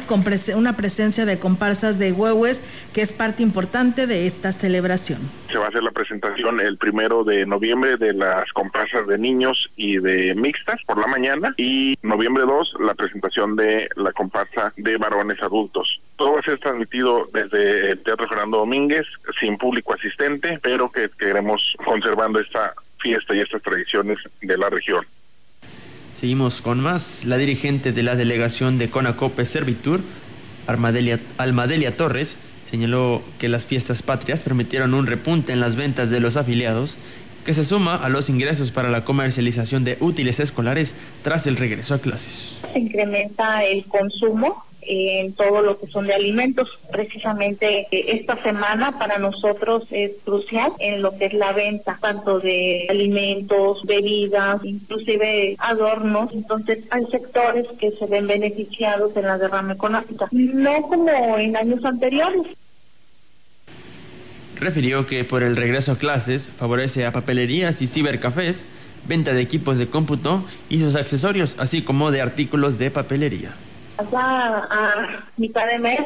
con 0.05 0.23
una 0.55 0.77
presencia 0.77 1.25
de 1.25 1.39
comparsas 1.39 1.97
de 1.97 2.11
huehues, 2.11 2.61
que 2.93 3.01
es 3.01 3.13
parte 3.13 3.43
importante 3.43 4.07
de 4.07 4.27
esta 4.27 4.51
celebración. 4.51 5.19
Se 5.51 5.57
va 5.57 5.65
a 5.65 5.67
hacer 5.69 5.83
la 5.83 5.91
presentación 5.91 6.59
el 6.59 6.77
primero 6.77 7.23
de 7.23 7.45
noviembre 7.45 7.97
de 7.97 8.13
las 8.13 8.51
comparsas 8.53 9.07
de 9.07 9.17
niños 9.17 9.69
y 9.75 9.97
de 9.97 10.35
mixtas 10.35 10.81
por 10.85 10.99
la 10.99 11.07
mañana 11.07 11.53
y 11.57 11.97
noviembre 12.01 12.43
2 12.43 12.75
la 12.81 12.93
presentación 12.93 13.55
de 13.55 13.89
la 13.95 14.11
comparsa 14.11 14.73
de 14.77 14.97
varones 14.97 15.41
adultos. 15.41 15.99
Todo 16.15 16.33
va 16.33 16.39
a 16.39 16.43
ser 16.43 16.59
transmitido 16.59 17.27
desde 17.33 17.91
el 17.91 17.99
Teatro 18.03 18.27
Fernando 18.27 18.57
Domínguez, 18.57 19.05
sin 19.39 19.57
público 19.57 19.93
asistente, 19.93 20.59
pero 20.61 20.91
que 20.91 21.09
queremos 21.17 21.75
conservando 21.85 22.39
esta 22.39 22.73
fiesta 22.99 23.33
y 23.33 23.39
estas 23.39 23.61
tradiciones 23.61 24.17
de 24.41 24.57
la 24.57 24.69
región. 24.69 25.05
Seguimos 26.19 26.59
con 26.59 26.81
más. 26.81 27.23
La 27.23 27.37
dirigente 27.37 27.93
de 27.93 28.03
la 28.03 28.17
delegación 28.17 28.77
de 28.77 28.89
Conacope 28.89 29.45
Servitur, 29.45 30.01
Armadelia, 30.67 31.17
Almadelia 31.37 31.95
Torres, 31.95 32.35
señaló 32.69 33.21
que 33.39 33.47
las 33.47 33.65
fiestas 33.65 34.03
patrias 34.03 34.43
permitieron 34.43 34.93
un 34.93 35.07
repunte 35.07 35.53
en 35.53 35.61
las 35.61 35.77
ventas 35.77 36.09
de 36.09 36.19
los 36.19 36.35
afiliados 36.35 36.97
que 37.45 37.53
se 37.53 37.63
suma 37.63 37.95
a 37.95 38.09
los 38.09 38.29
ingresos 38.29 38.71
para 38.71 38.89
la 38.89 39.05
comercialización 39.05 39.85
de 39.85 39.95
útiles 40.01 40.41
escolares 40.41 40.93
tras 41.23 41.47
el 41.47 41.55
regreso 41.55 41.93
a 41.93 41.99
clases. 41.99 42.59
Se 42.73 42.79
incrementa 42.79 43.63
el 43.63 43.85
consumo 43.85 44.65
en 44.81 45.33
todo 45.33 45.61
lo 45.61 45.79
que 45.79 45.87
son 45.87 46.07
de 46.07 46.13
alimentos. 46.13 46.79
Precisamente 46.91 47.87
eh, 47.91 48.05
esta 48.09 48.41
semana 48.41 48.97
para 48.97 49.17
nosotros 49.17 49.83
es 49.91 50.11
crucial 50.23 50.71
en 50.79 51.01
lo 51.01 51.17
que 51.17 51.25
es 51.25 51.33
la 51.33 51.53
venta, 51.53 51.97
tanto 52.01 52.39
de 52.39 52.87
alimentos, 52.89 53.83
bebidas, 53.85 54.63
inclusive 54.63 55.55
adornos. 55.59 56.31
Entonces 56.33 56.79
hay 56.89 57.05
sectores 57.05 57.67
que 57.79 57.91
se 57.91 58.05
ven 58.05 58.27
beneficiados 58.27 59.15
en 59.15 59.23
la 59.23 59.37
derrama 59.37 59.73
económica, 59.73 60.27
no 60.31 60.81
como 60.81 61.37
en 61.37 61.55
años 61.55 61.83
anteriores. 61.85 62.47
Refirió 64.59 65.07
que 65.07 65.23
por 65.23 65.41
el 65.41 65.55
regreso 65.55 65.93
a 65.93 65.97
clases 65.97 66.51
favorece 66.57 67.05
a 67.05 67.13
papelerías 67.13 67.81
y 67.81 67.87
cibercafés, 67.87 68.65
venta 69.07 69.33
de 69.33 69.41
equipos 69.41 69.77
de 69.77 69.87
cómputo 69.87 70.43
y 70.67 70.79
sus 70.79 70.95
accesorios, 70.95 71.55
así 71.59 71.81
como 71.81 72.11
de 72.11 72.21
artículos 72.21 72.77
de 72.77 72.91
papelería. 72.91 73.53
Ya 74.11 74.67
a 74.69 75.25
mitad 75.37 75.67
de 75.67 75.77
mes 75.77 75.99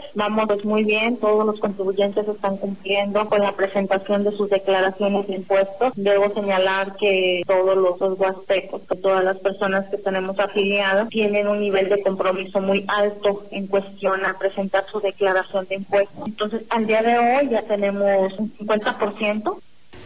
pues, 0.47 0.65
muy 0.65 0.83
bien, 0.83 1.17
todos 1.17 1.45
los 1.45 1.59
contribuyentes 1.59 2.27
están 2.27 2.57
cumpliendo 2.57 3.27
con 3.27 3.41
la 3.41 3.51
presentación 3.51 4.23
de 4.23 4.31
sus 4.31 4.49
declaraciones 4.49 5.27
de 5.27 5.35
impuestos. 5.35 5.93
Debo 5.95 6.33
señalar 6.33 6.95
que 6.97 7.43
todos 7.45 7.77
los, 7.77 8.19
huastecos, 8.19 8.81
todas 9.01 9.23
las 9.23 9.37
personas 9.37 9.85
que 9.89 9.97
tenemos 9.97 10.39
afiliadas, 10.39 11.09
tienen 11.09 11.47
un 11.47 11.59
nivel 11.59 11.89
de 11.89 12.01
compromiso 12.01 12.61
muy 12.61 12.83
alto 12.87 13.45
en 13.51 13.67
cuestión 13.67 14.25
a 14.25 14.37
presentar 14.37 14.85
su 14.91 14.99
declaración 14.99 15.67
de 15.67 15.75
impuestos. 15.75 16.23
Entonces, 16.25 16.63
al 16.69 16.87
día 16.87 17.01
de 17.01 17.17
hoy 17.17 17.49
ya 17.49 17.61
tenemos 17.63 18.33
un 18.37 18.51
50%. 18.57 19.57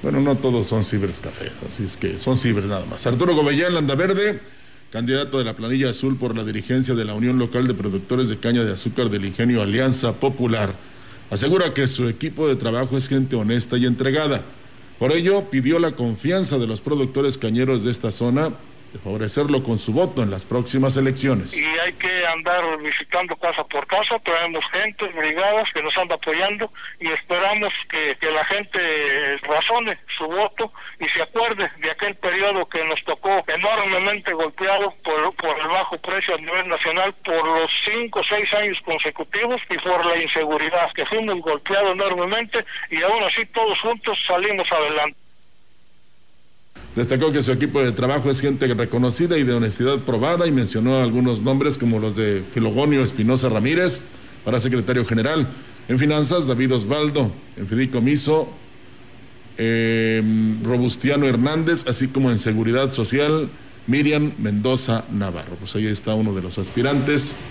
Bueno, 0.04 0.20
no 0.20 0.36
todos 0.36 0.68
son 0.68 0.84
ciberscafés, 0.84 1.52
así 1.68 1.86
es 1.86 1.98
que 1.98 2.20
son 2.20 2.38
cibers 2.38 2.68
nada 2.68 2.86
más. 2.86 3.08
Arturo 3.08 3.36
Gobellán, 3.36 3.74
Landa 3.74 3.96
Verde 3.96 4.40
candidato 4.98 5.38
de 5.38 5.44
la 5.44 5.56
planilla 5.56 5.92
azul 5.92 6.18
por 6.18 6.36
la 6.36 6.44
dirigencia 6.44 6.96
de 6.96 7.06
la 7.06 7.14
Unión 7.14 7.38
Local 7.38 7.68
de 7.68 7.76
Productores 7.76 8.30
de 8.30 8.38
Caña 8.38 8.64
de 8.64 8.74
Azúcar 8.74 9.12
del 9.12 9.26
Ingenio 9.26 9.62
Alianza 9.62 10.14
Popular, 10.14 10.74
asegura 11.30 11.72
que 11.76 11.86
su 11.86 12.08
equipo 12.08 12.48
de 12.48 12.56
trabajo 12.56 12.98
es 12.98 13.08
gente 13.08 13.36
honesta 13.36 13.78
y 13.78 13.86
entregada. 13.86 14.42
Por 14.98 15.12
ello, 15.12 15.52
pidió 15.52 15.78
la 15.78 15.92
confianza 15.92 16.58
de 16.58 16.66
los 16.66 16.82
productores 16.82 17.38
cañeros 17.38 17.84
de 17.84 17.92
esta 17.92 18.12
zona 18.12 18.50
favorecerlo 19.04 19.64
con 19.64 19.78
su 19.78 19.94
voto 19.94 20.24
en 20.24 20.32
las 20.32 20.46
próximas 20.46 20.98
elecciones. 20.98 21.56
Y 21.56 21.64
hay 21.64 21.94
que 21.94 22.26
andar 22.28 22.78
visitando 22.80 23.36
casa 23.36 23.64
por 23.64 23.86
casa, 23.88 24.20
traemos 24.20 24.64
gente, 24.72 25.06
brigadas 25.08 25.72
que 25.72 25.84
nos 25.84 25.98
anda 25.98 26.16
apoyando 26.16 26.72
y 27.00 27.08
esperamos 27.08 27.74
que, 27.90 28.18
que 28.20 28.32
la 28.32 28.46
gente 28.46 29.38
razone 29.44 29.98
su 30.18 30.26
voto 30.26 30.72
y 31.00 31.08
se 31.08 31.22
acuerde 31.22 31.70
de 31.80 31.92
aquel 31.92 32.16
periodo 32.16 32.66
que 32.68 32.84
nos 32.86 33.04
tocó 33.04 33.44
enormemente 33.48 34.34
golpeado 34.34 34.94
por, 35.04 35.34
por 35.36 35.60
el 35.60 35.68
bajo 35.68 35.98
precio 35.98 36.36
a 36.36 36.38
nivel 36.38 36.68
nacional 36.68 37.14
por 37.24 37.46
los 37.46 37.72
cinco 37.84 38.20
o 38.20 38.24
seis 38.24 38.52
años 38.54 38.80
consecutivos 38.82 39.62
y 39.70 39.78
por 39.78 40.06
la 40.06 40.22
inseguridad, 40.22 40.92
que 40.94 41.06
fuimos 41.06 41.40
golpeados 41.40 41.94
enormemente 41.94 42.66
y 42.90 43.02
aún 43.02 43.24
así 43.24 43.46
todos 43.48 43.80
juntos 43.80 44.18
salimos 44.26 44.72
adelante. 44.72 45.27
Destacó 46.96 47.32
que 47.32 47.44
su 47.44 47.52
equipo 47.52 47.84
de 47.84 47.92
trabajo 47.92 48.32
es 48.32 48.42
gente 48.42 48.68
reconocida 48.74 49.38
y 49.38 49.44
de 49.44 49.54
honestidad 49.54 50.00
probada 50.00 50.48
y 50.48 50.52
mencionó 50.52 51.02
algunos 51.02 51.42
nombres 51.42 51.78
como 51.78 52.00
los 52.00 52.16
de 52.16 52.42
Filogonio 52.54 53.04
Espinosa 53.04 53.50
Ramírez 53.50 54.02
para 54.44 54.60
secretario 54.60 55.06
general. 55.06 55.48
En 55.88 56.00
finanzas, 56.00 56.48
David 56.48 56.74
Osvaldo. 56.74 57.32
En 57.56 57.68
fideicomiso, 57.68 58.52
eh, 59.58 60.24
Robustiano 60.64 61.28
Hernández, 61.28 61.86
así 61.88 62.08
como 62.08 62.32
en 62.32 62.40
seguridad 62.40 62.92
social, 62.92 63.50
Miriam 63.86 64.34
Mendoza 64.38 65.06
Navarro. 65.12 65.56
Pues 65.60 65.76
ahí 65.76 65.88
está 65.88 66.14
uno 66.14 66.34
de 66.34 66.42
los 66.42 66.58
aspirantes 66.58 67.42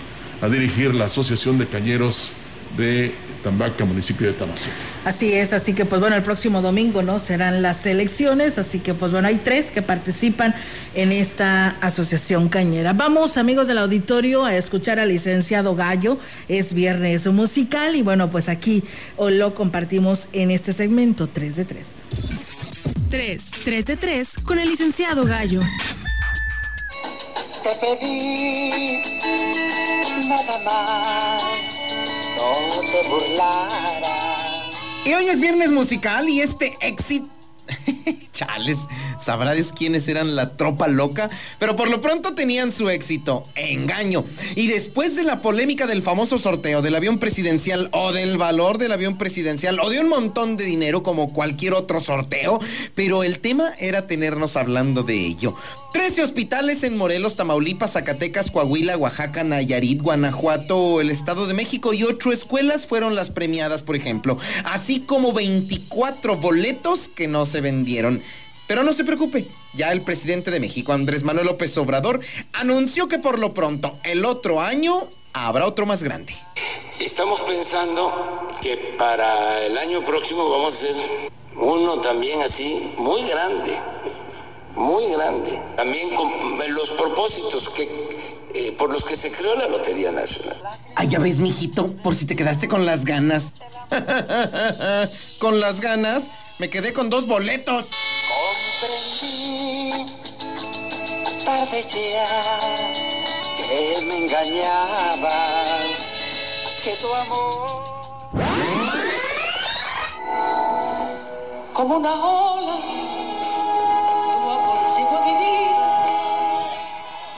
a 0.41 0.49
dirigir 0.49 0.93
la 0.93 1.05
Asociación 1.05 1.57
de 1.57 1.65
Cañeros 1.67 2.31
de 2.77 3.13
Tambaca, 3.47 3.85
municipio 3.85 4.27
de 4.27 4.33
Tamazú. 4.33 4.67
Así 5.05 5.31
es, 5.31 5.53
así 5.53 5.71
que 5.71 5.85
pues 5.85 6.01
bueno, 6.01 6.17
el 6.17 6.21
próximo 6.21 6.61
domingo 6.61 7.01
no 7.01 7.17
serán 7.17 7.61
las 7.61 7.85
elecciones, 7.85 8.57
así 8.57 8.79
que 8.79 8.93
pues 8.93 9.13
bueno, 9.13 9.29
hay 9.29 9.37
tres 9.37 9.71
que 9.71 9.81
participan 9.81 10.53
en 10.95 11.13
esta 11.13 11.77
asociación 11.79 12.49
cañera. 12.49 12.91
Vamos, 12.91 13.37
amigos 13.37 13.69
del 13.69 13.77
auditorio, 13.77 14.43
a 14.43 14.53
escuchar 14.53 14.99
al 14.99 15.07
licenciado 15.07 15.77
Gallo. 15.77 16.19
Es 16.49 16.73
viernes 16.73 17.25
musical 17.27 17.95
y 17.95 18.01
bueno, 18.01 18.29
pues 18.29 18.49
aquí 18.49 18.83
lo 19.17 19.55
compartimos 19.55 20.27
en 20.33 20.51
este 20.51 20.73
segmento 20.73 21.29
3 21.29 21.55
de 21.55 21.63
3. 21.63 21.87
3, 23.09 23.51
3 23.63 23.85
de 23.85 23.95
3 23.95 24.33
con 24.39 24.59
el 24.59 24.67
licenciado 24.67 25.23
Gallo. 25.23 25.61
Te 27.67 27.75
pedí 27.85 29.01
nada 30.29 30.57
más, 30.63 31.89
no 32.37 32.79
te. 35.03 35.09
Y 35.09 35.13
hoy 35.13 35.27
es 35.27 35.41
viernes 35.41 35.71
musical 35.71 36.29
y 36.29 36.39
este 36.39 36.77
éxito 36.79 37.27
Chales, 38.31 38.87
sabrá 39.19 39.53
Dios 39.53 39.73
quiénes 39.73 40.07
eran 40.07 40.35
la 40.35 40.55
tropa 40.55 40.87
loca, 40.87 41.29
pero 41.59 41.75
por 41.75 41.89
lo 41.89 42.01
pronto 42.01 42.35
tenían 42.35 42.71
su 42.71 42.89
éxito, 42.89 43.47
engaño. 43.55 44.25
Y 44.55 44.67
después 44.67 45.15
de 45.15 45.23
la 45.23 45.41
polémica 45.41 45.87
del 45.87 46.01
famoso 46.01 46.37
sorteo 46.37 46.81
del 46.81 46.95
avión 46.95 47.19
presidencial 47.19 47.89
o 47.91 48.11
del 48.11 48.37
valor 48.37 48.77
del 48.77 48.91
avión 48.91 49.17
presidencial 49.17 49.79
o 49.79 49.89
de 49.89 49.99
un 49.99 50.09
montón 50.09 50.57
de 50.57 50.65
dinero 50.65 51.03
como 51.03 51.33
cualquier 51.33 51.73
otro 51.73 51.99
sorteo, 51.99 52.59
pero 52.95 53.23
el 53.23 53.39
tema 53.39 53.73
era 53.79 54.07
tenernos 54.07 54.55
hablando 54.55 55.03
de 55.03 55.15
ello. 55.15 55.55
Trece 55.93 56.21
hospitales 56.21 56.83
en 56.83 56.97
Morelos, 56.97 57.35
Tamaulipas, 57.35 57.93
Zacatecas, 57.93 58.51
Coahuila, 58.51 58.97
Oaxaca, 58.97 59.43
Nayarit, 59.43 60.01
Guanajuato, 60.01 61.01
el 61.01 61.09
Estado 61.09 61.47
de 61.47 61.53
México 61.53 61.93
y 61.93 62.03
ocho 62.03 62.31
escuelas 62.31 62.87
fueron 62.87 63.15
las 63.15 63.31
premiadas, 63.31 63.83
por 63.83 63.95
ejemplo, 63.95 64.37
así 64.65 64.99
como 64.99 65.33
24 65.33 66.37
boletos 66.37 67.07
que 67.07 67.27
no 67.27 67.45
se 67.45 67.61
vendieron. 67.61 68.21
Pero 68.67 68.83
no 68.83 68.93
se 68.93 69.05
preocupe, 69.05 69.47
ya 69.73 69.91
el 69.93 70.01
presidente 70.01 70.51
de 70.51 70.59
México, 70.59 70.91
Andrés 70.91 71.23
Manuel 71.23 71.47
López 71.47 71.77
Obrador, 71.77 72.19
anunció 72.53 73.07
que 73.07 73.17
por 73.17 73.39
lo 73.39 73.53
pronto 73.53 73.97
el 74.03 74.25
otro 74.25 74.59
año 74.61 75.09
habrá 75.33 75.65
otro 75.65 75.85
más 75.85 76.03
grande. 76.03 76.35
Estamos 76.99 77.41
pensando 77.41 78.49
que 78.61 78.95
para 78.97 79.65
el 79.65 79.77
año 79.77 80.03
próximo 80.03 80.49
vamos 80.49 80.73
a 80.73 80.77
hacer 80.77 80.95
uno 81.55 82.01
también 82.01 82.41
así, 82.41 82.93
muy 82.97 83.23
grande, 83.23 83.77
muy 84.77 85.11
grande. 85.11 85.59
También 85.75 86.15
con 86.15 86.31
los 86.69 86.91
propósitos 86.91 87.69
que 87.69 88.07
eh, 88.53 88.71
por 88.77 88.91
los 88.91 89.03
que 89.03 89.15
se 89.15 89.31
creó 89.31 89.55
la 89.55 89.67
Lotería 89.67 90.11
Nacional. 90.11 90.57
Ah, 90.95 91.03
ya 91.03 91.19
ves, 91.19 91.39
mijito, 91.39 91.91
por 91.97 92.15
si 92.15 92.25
te 92.25 92.35
quedaste 92.35 92.67
con 92.67 92.85
las 92.85 93.05
ganas. 93.05 93.53
con 95.39 95.59
las 95.59 95.81
ganas, 95.81 96.31
me 96.57 96.69
quedé 96.69 96.93
con 96.93 97.09
dos 97.09 97.27
boletos. 97.27 97.87
Comprendí 98.79 100.05
tarde 101.43 101.83
ya 101.83 102.27
que 103.57 104.01
me 104.05 104.17
engañabas, 104.17 105.29
que 106.83 106.95
tu 106.95 107.13
amor 107.13 107.87
como 111.77 111.97
una 111.97 112.11
ola, 112.11 112.75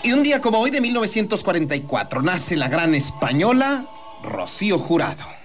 Y 0.09 0.11
un 0.11 0.23
día 0.23 0.41
como 0.41 0.57
hoy 0.57 0.71
de 0.71 0.81
1944 0.81 2.23
nace 2.23 2.55
la 2.55 2.67
gran 2.67 2.95
española 2.95 3.85
Rocío 4.23 4.79
Jurado. 4.79 5.38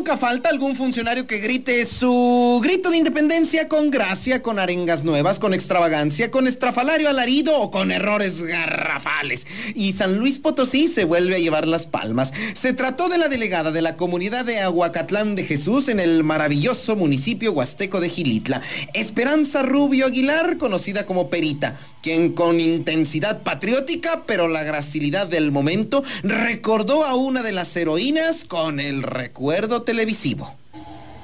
Nunca 0.00 0.16
falta 0.16 0.48
algún 0.48 0.76
funcionario 0.76 1.26
que 1.26 1.40
grite 1.40 1.84
su 1.84 2.58
grito 2.64 2.90
de 2.90 2.96
independencia 2.96 3.68
con 3.68 3.90
gracia, 3.90 4.40
con 4.40 4.58
arengas 4.58 5.04
nuevas, 5.04 5.38
con 5.38 5.52
extravagancia, 5.52 6.30
con 6.30 6.46
estrafalario 6.46 7.10
alarido 7.10 7.60
o 7.60 7.70
con 7.70 7.92
errores 7.92 8.42
garrafales. 8.44 9.46
Y 9.74 9.92
San 9.92 10.16
Luis 10.16 10.38
Potosí 10.38 10.88
se 10.88 11.04
vuelve 11.04 11.34
a 11.34 11.38
llevar 11.38 11.68
las 11.68 11.86
palmas. 11.86 12.32
Se 12.54 12.72
trató 12.72 13.10
de 13.10 13.18
la 13.18 13.28
delegada 13.28 13.72
de 13.72 13.82
la 13.82 13.98
comunidad 13.98 14.46
de 14.46 14.60
Aguacatlán 14.60 15.34
de 15.34 15.44
Jesús 15.44 15.90
en 15.90 16.00
el 16.00 16.24
maravilloso 16.24 16.96
municipio 16.96 17.52
huasteco 17.52 18.00
de 18.00 18.08
Gilitla, 18.08 18.62
Esperanza 18.94 19.62
Rubio 19.62 20.06
Aguilar, 20.06 20.56
conocida 20.56 21.04
como 21.04 21.28
Perita, 21.28 21.76
quien 22.02 22.32
con 22.32 22.58
intensidad 22.58 23.42
patriótica, 23.42 24.22
pero 24.26 24.48
la 24.48 24.62
gracilidad 24.62 25.26
del 25.26 25.52
momento, 25.52 26.02
recordó 26.22 27.04
a 27.04 27.16
una 27.16 27.42
de 27.42 27.52
las 27.52 27.76
heroínas 27.76 28.46
con 28.46 28.80
el 28.80 29.02
recuerdo 29.02 29.82
televisivo. 29.90 30.54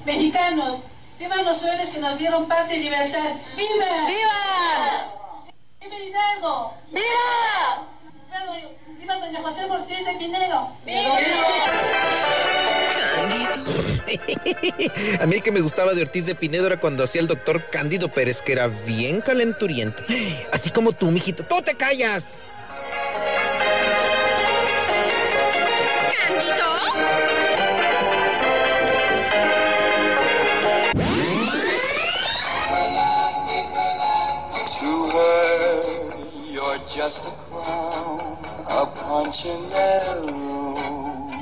Mexicanos, 0.05 0.83
vivan 1.21 1.45
los 1.45 1.63
héroes 1.63 1.91
que 1.91 2.01
nos 2.01 2.19
dieron 2.19 2.49
paz 2.49 2.69
y 2.73 2.79
libertad. 2.79 3.31
¡Viva! 3.57 4.09
¡Viva! 4.09 4.41
¡Viva 5.81 5.97
Hidalgo! 6.01 6.75
¡Viva! 6.91 7.87
¡Viva 8.99 9.15
Doña 9.19 9.41
José 9.41 9.71
Ortiz 9.71 10.05
de 10.05 10.15
Pinedo! 10.15 10.73
A 15.21 15.27
mí 15.27 15.37
el 15.37 15.43
que 15.45 15.53
me 15.53 15.61
gustaba 15.61 15.95
de 15.95 16.03
Ortiz 16.03 16.27
de 16.27 16.35
Pinedo 16.35 16.67
era 16.67 16.81
cuando 16.81 17.05
hacía 17.05 17.21
el 17.21 17.29
doctor 17.29 17.71
Cándido 17.71 18.09
Pérez, 18.09 18.43
que 18.43 18.51
era 18.51 18.67
bien 18.67 19.21
calenturiento. 19.21 20.03
Así 20.53 20.71
como 20.71 20.91
tú, 20.91 21.13
mijito. 21.13 21.45
¡Tú 21.45 21.63
te 21.63 21.77
callas! 21.77 22.39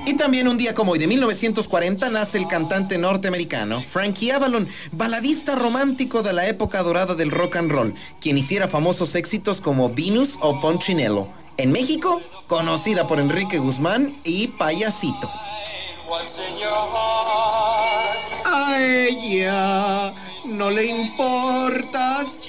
Y 0.06 0.14
también 0.16 0.48
un 0.48 0.58
día 0.58 0.74
como 0.74 0.92
hoy 0.92 0.98
de 0.98 1.06
1940 1.06 2.10
nace 2.10 2.36
el 2.36 2.46
cantante 2.46 2.98
norteamericano 2.98 3.80
Frankie 3.80 4.30
Avalon, 4.30 4.68
baladista 4.92 5.54
romántico 5.54 6.22
de 6.22 6.34
la 6.34 6.46
época 6.46 6.82
dorada 6.82 7.14
del 7.14 7.30
rock 7.30 7.56
and 7.56 7.70
roll, 7.70 7.94
quien 8.20 8.36
hiciera 8.36 8.68
famosos 8.68 9.14
éxitos 9.14 9.62
como 9.62 9.88
Venus 9.88 10.38
o 10.42 10.60
Punchinello. 10.60 11.28
En 11.56 11.72
México, 11.72 12.20
conocida 12.48 13.06
por 13.06 13.18
Enrique 13.18 13.58
Guzmán 13.58 14.14
y 14.24 14.48
Payasito. 14.48 15.30
A 18.44 18.78
ella 18.80 20.12
no 20.46 20.70
le 20.70 20.86
importas. 20.86 22.43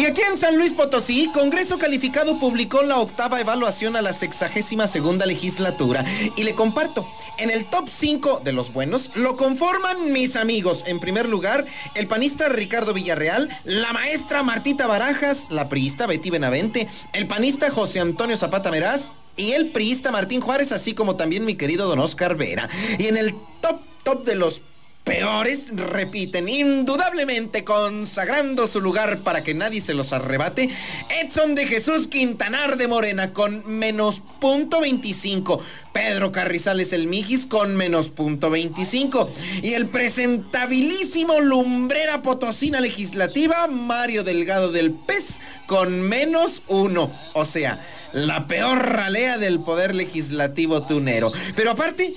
Y 0.00 0.06
aquí 0.06 0.22
en 0.22 0.38
San 0.38 0.56
Luis 0.56 0.72
Potosí, 0.72 1.28
Congreso 1.30 1.78
Calificado 1.78 2.38
publicó 2.38 2.80
la 2.82 2.96
octava 2.96 3.38
evaluación 3.38 3.96
a 3.96 4.00
la 4.00 4.14
sexagésima 4.14 4.86
segunda 4.86 5.26
legislatura. 5.26 6.06
Y 6.36 6.44
le 6.44 6.54
comparto, 6.54 7.06
en 7.36 7.50
el 7.50 7.66
top 7.66 7.86
5 7.90 8.40
de 8.42 8.54
los 8.54 8.72
buenos 8.72 9.10
lo 9.14 9.36
conforman 9.36 10.10
mis 10.10 10.36
amigos. 10.36 10.84
En 10.86 11.00
primer 11.00 11.28
lugar, 11.28 11.66
el 11.94 12.08
panista 12.08 12.48
Ricardo 12.48 12.94
Villarreal, 12.94 13.50
la 13.64 13.92
maestra 13.92 14.42
Martita 14.42 14.86
Barajas, 14.86 15.50
la 15.50 15.68
priista 15.68 16.06
Betty 16.06 16.30
Benavente, 16.30 16.88
el 17.12 17.26
panista 17.26 17.70
José 17.70 18.00
Antonio 18.00 18.38
Zapata 18.38 18.70
Meraz 18.70 19.12
y 19.36 19.52
el 19.52 19.68
priista 19.68 20.10
Martín 20.10 20.40
Juárez, 20.40 20.72
así 20.72 20.94
como 20.94 21.16
también 21.16 21.44
mi 21.44 21.56
querido 21.56 21.86
don 21.86 21.98
Oscar 21.98 22.36
Vera. 22.36 22.70
Y 22.98 23.08
en 23.08 23.18
el 23.18 23.34
top, 23.60 23.82
top 24.02 24.24
de 24.24 24.36
los 24.36 24.62
peores 25.04 25.74
repiten, 25.74 26.48
indudablemente 26.48 27.64
consagrando 27.64 28.68
su 28.68 28.80
lugar 28.80 29.20
para 29.20 29.42
que 29.42 29.54
nadie 29.54 29.80
se 29.80 29.94
los 29.94 30.12
arrebate, 30.12 30.68
Edson 31.08 31.54
de 31.54 31.66
Jesús 31.66 32.08
Quintanar 32.08 32.76
de 32.76 32.88
Morena 32.88 33.32
con 33.32 33.66
menos 33.66 34.22
punto 34.40 34.80
25, 34.80 35.62
Pedro 35.92 36.32
Carrizales 36.32 36.92
el 36.92 37.06
Mijis 37.06 37.46
con 37.46 37.76
menos 37.76 38.10
punto 38.10 38.50
25 38.50 39.30
y 39.62 39.74
el 39.74 39.88
presentabilísimo 39.88 41.40
Lumbrera 41.40 42.22
Potosina 42.22 42.80
Legislativa 42.80 43.66
Mario 43.66 44.22
Delgado 44.22 44.70
del 44.70 44.92
Pez 44.92 45.40
con 45.66 46.02
menos 46.02 46.62
uno, 46.68 47.10
o 47.32 47.44
sea, 47.44 47.80
la 48.12 48.46
peor 48.46 48.78
ralea 48.78 49.38
del 49.38 49.60
poder 49.60 49.94
legislativo 49.94 50.82
tunero. 50.82 51.32
Pero 51.54 51.70
aparte, 51.70 52.14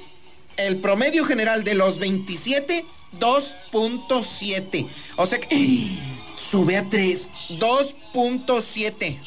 el 0.58 0.78
promedio 0.78 1.26
general 1.26 1.64
de 1.64 1.76
los 1.76 2.00
27, 2.00 2.86
2.7. 3.20 4.88
O 5.18 5.28
sea 5.28 5.40
que 5.40 5.90
sube 6.36 6.78
a 6.78 6.90
3, 6.90 7.32
2.7. 7.60 9.20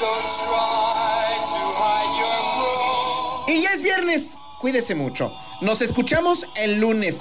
So 0.00 0.06
try 0.06 1.36
to 1.44 1.60
hide 1.76 2.12
your 2.20 3.54
Y 3.54 3.62
ya 3.62 3.70
es 3.74 3.82
viernes. 3.82 4.38
Cuídese 4.60 4.94
mucho. 4.94 5.32
Nos 5.60 5.82
escuchamos 5.82 6.46
el 6.56 6.80
lunes. 6.80 7.20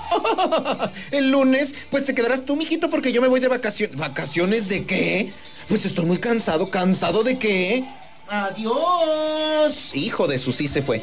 el 1.11 1.31
lunes, 1.31 1.73
pues 1.89 2.05
te 2.05 2.13
quedarás 2.15 2.45
tú, 2.45 2.55
mijito, 2.55 2.89
porque 2.89 3.11
yo 3.11 3.21
me 3.21 3.27
voy 3.27 3.39
de 3.39 3.47
vacaciones. 3.47 3.97
¿Vacaciones 3.97 4.69
de 4.69 4.85
qué? 4.85 5.33
Pues 5.67 5.85
estoy 5.85 6.05
muy 6.05 6.17
cansado. 6.17 6.69
¿Cansado 6.69 7.23
de 7.23 7.37
qué? 7.37 7.85
Adiós. 8.29 9.91
Hijo 9.93 10.27
de 10.27 10.37
su 10.37 10.51
sí 10.51 10.67
se 10.67 10.81
fue. 10.81 11.01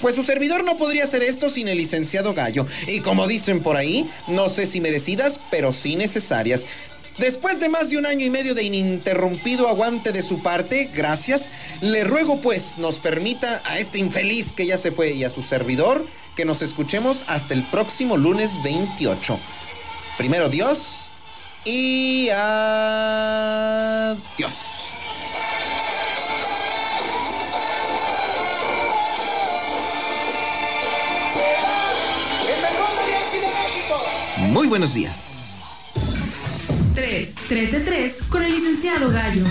Pues 0.00 0.14
su 0.16 0.22
servidor 0.22 0.64
no 0.64 0.76
podría 0.76 1.04
hacer 1.04 1.22
esto 1.22 1.48
sin 1.48 1.68
el 1.68 1.78
licenciado 1.78 2.34
Gallo. 2.34 2.66
Y 2.88 3.00
como 3.00 3.26
dicen 3.26 3.62
por 3.62 3.76
ahí, 3.76 4.10
no 4.26 4.48
sé 4.48 4.66
si 4.66 4.80
merecidas, 4.80 5.40
pero 5.50 5.72
sí 5.72 5.96
necesarias. 5.96 6.66
Después 7.18 7.60
de 7.60 7.68
más 7.68 7.90
de 7.90 7.98
un 7.98 8.06
año 8.06 8.26
y 8.26 8.30
medio 8.30 8.54
de 8.54 8.64
ininterrumpido 8.64 9.68
aguante 9.68 10.10
de 10.10 10.22
su 10.22 10.42
parte, 10.42 10.90
gracias, 10.92 11.52
le 11.80 12.02
ruego 12.02 12.40
pues 12.40 12.76
nos 12.76 12.98
permita 12.98 13.62
a 13.64 13.78
este 13.78 13.98
infeliz 13.98 14.52
que 14.52 14.66
ya 14.66 14.76
se 14.78 14.90
fue 14.90 15.12
y 15.12 15.22
a 15.22 15.30
su 15.30 15.40
servidor 15.40 16.04
que 16.34 16.44
nos 16.44 16.60
escuchemos 16.60 17.24
hasta 17.28 17.54
el 17.54 17.62
próximo 17.62 18.16
lunes 18.16 18.60
28. 18.64 19.38
Primero 20.18 20.48
Dios 20.48 21.10
y 21.64 22.28
adiós. 22.30 24.14
Muy 34.54 34.68
buenos 34.68 34.94
días. 34.94 35.64
3, 36.94 37.34
3 37.48 37.72
de 37.72 37.80
3 37.80 38.22
con 38.30 38.40
el 38.44 38.52
licenciado 38.52 39.10
Gallo. 39.10 39.46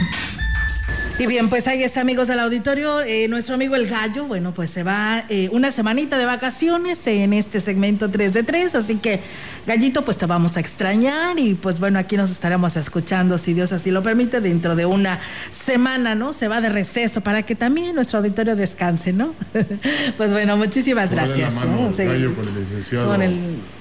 Y 1.19 1.27
bien, 1.27 1.47
pues 1.47 1.67
ahí 1.67 1.83
está, 1.83 2.01
amigos 2.01 2.27
del 2.27 2.39
auditorio. 2.39 3.01
eh, 3.01 3.27
nuestro 3.27 3.53
amigo 3.53 3.75
el 3.75 3.87
gallo, 3.87 4.25
bueno, 4.25 4.51
pues 4.53 4.71
se 4.71 4.81
va 4.81 5.25
eh, 5.29 5.47
una 5.51 5.69
semanita 5.69 6.17
de 6.17 6.25
vacaciones 6.25 7.05
en 7.05 7.33
este 7.33 7.61
segmento 7.61 8.09
3 8.09 8.33
de 8.33 8.41
3, 8.41 8.73
así 8.73 8.95
que 8.95 9.21
Gallito, 9.67 10.03
pues 10.03 10.17
te 10.17 10.25
vamos 10.25 10.57
a 10.57 10.59
extrañar 10.59 11.39
y 11.39 11.53
pues 11.53 11.79
bueno, 11.79 11.97
aquí 11.97 12.17
nos 12.17 12.31
estaremos 12.31 12.75
escuchando, 12.75 13.37
si 13.37 13.53
Dios 13.53 13.71
así 13.71 13.91
lo 13.91 14.01
permite, 14.03 14.41
dentro 14.41 14.75
de 14.75 14.85
una 14.87 15.21
semana, 15.51 16.15
¿no? 16.15 16.33
Se 16.33 16.47
va 16.47 16.59
de 16.59 16.69
receso 16.69 17.21
para 17.21 17.43
que 17.43 17.55
también 17.55 17.95
nuestro 17.95 18.19
auditorio 18.19 18.55
descanse, 18.55 19.13
¿no? 19.13 19.35
pues 20.17 20.31
bueno, 20.31 20.57
muchísimas 20.57 21.11
gracias. 21.11 21.53
con 21.53 22.47
el 22.47 22.55
licenciado 22.59 23.15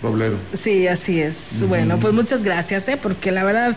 Robledo. 0.03 0.37
Sí, 0.53 0.87
así 0.87 1.21
es. 1.21 1.67
Bueno, 1.67 1.99
pues 1.99 2.13
muchas 2.13 2.45
gracias, 2.45 2.87
¿eh? 2.89 2.99
Porque 3.03 3.33
la 3.33 3.43
verdad 3.43 3.77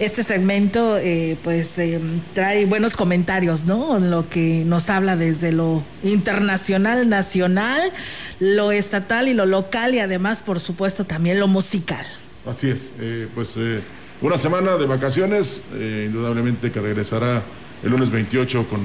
este 0.00 0.24
segmento 0.24 0.96
eh, 0.96 1.36
pues 1.44 1.78
eh, 1.78 2.00
trae 2.34 2.64
buenos 2.64 2.96
comentarios, 2.96 3.64
¿no? 3.64 3.98
Lo 3.98 4.28
que 4.30 4.64
nos 4.64 4.88
habla 4.88 5.14
desde 5.14 5.52
lo 5.52 5.84
internacional, 6.02 7.08
nacional, 7.08 7.92
lo 8.40 8.72
estatal 8.72 9.28
y 9.28 9.34
lo 9.34 9.44
local 9.44 9.94
y 9.94 9.98
además, 9.98 10.40
por 10.40 10.58
supuesto, 10.58 11.04
también 11.04 11.38
lo 11.38 11.48
musical. 11.48 12.04
Así 12.46 12.70
es, 12.70 12.94
eh, 12.98 13.28
pues 13.34 13.58
una 14.22 14.38
semana 14.38 14.76
de 14.76 14.86
vacaciones, 14.86 15.64
indudablemente 15.74 16.72
que 16.72 16.80
regresará 16.80 17.42
el 17.82 17.90
lunes 17.90 18.10
28 18.10 18.66
con 18.68 18.80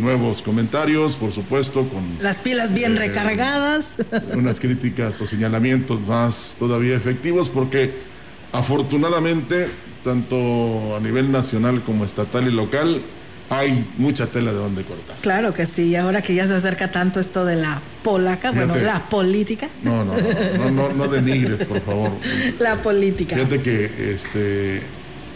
nuevos 0.00 0.42
comentarios, 0.42 1.14
por 1.14 1.30
supuesto, 1.30 1.88
con... 1.88 2.02
Las 2.20 2.38
pilas 2.38 2.74
bien 2.74 2.96
recargadas. 2.96 3.94
Unas 4.34 4.58
críticas 4.58 5.20
o 5.20 5.26
señalamientos 5.26 6.00
más 6.00 6.56
todavía 6.58 6.96
efectivos, 6.96 7.48
porque 7.48 7.92
afortunadamente 8.52 9.68
tanto 10.04 10.96
a 10.96 11.00
nivel 11.00 11.32
nacional 11.32 11.82
como 11.82 12.04
estatal 12.04 12.46
y 12.46 12.52
local, 12.52 13.00
hay 13.50 13.84
mucha 13.98 14.26
tela 14.26 14.52
de 14.52 14.58
donde 14.58 14.84
cortar. 14.84 15.16
Claro 15.20 15.52
que 15.52 15.66
sí, 15.66 15.96
ahora 15.96 16.22
que 16.22 16.34
ya 16.34 16.46
se 16.46 16.54
acerca 16.54 16.92
tanto 16.92 17.20
esto 17.20 17.44
de 17.44 17.56
la 17.56 17.80
polaca, 18.02 18.52
bueno, 18.52 18.76
la 18.76 19.08
política. 19.08 19.68
No, 19.82 20.04
no, 20.04 20.14
no, 20.58 20.70
no, 20.70 20.94
no 20.94 21.08
denigres, 21.08 21.64
por 21.64 21.80
favor. 21.80 22.10
La 22.58 22.82
política. 22.82 23.36
Fíjate 23.36 23.62
que 23.62 24.12
este, 24.12 24.82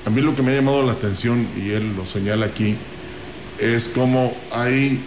a 0.05 0.11
mí 0.11 0.21
lo 0.21 0.37
que 0.37 0.43
me 0.43 0.53
ha 0.53 0.57
llamado 0.57 0.83
la 0.85 0.93
atención, 0.93 1.47
y 1.57 1.71
él 1.71 1.97
lo 1.97 2.07
señala 2.07 2.47
aquí, 2.47 2.77
es 3.59 3.89
cómo 3.89 4.35
hay, 4.53 5.01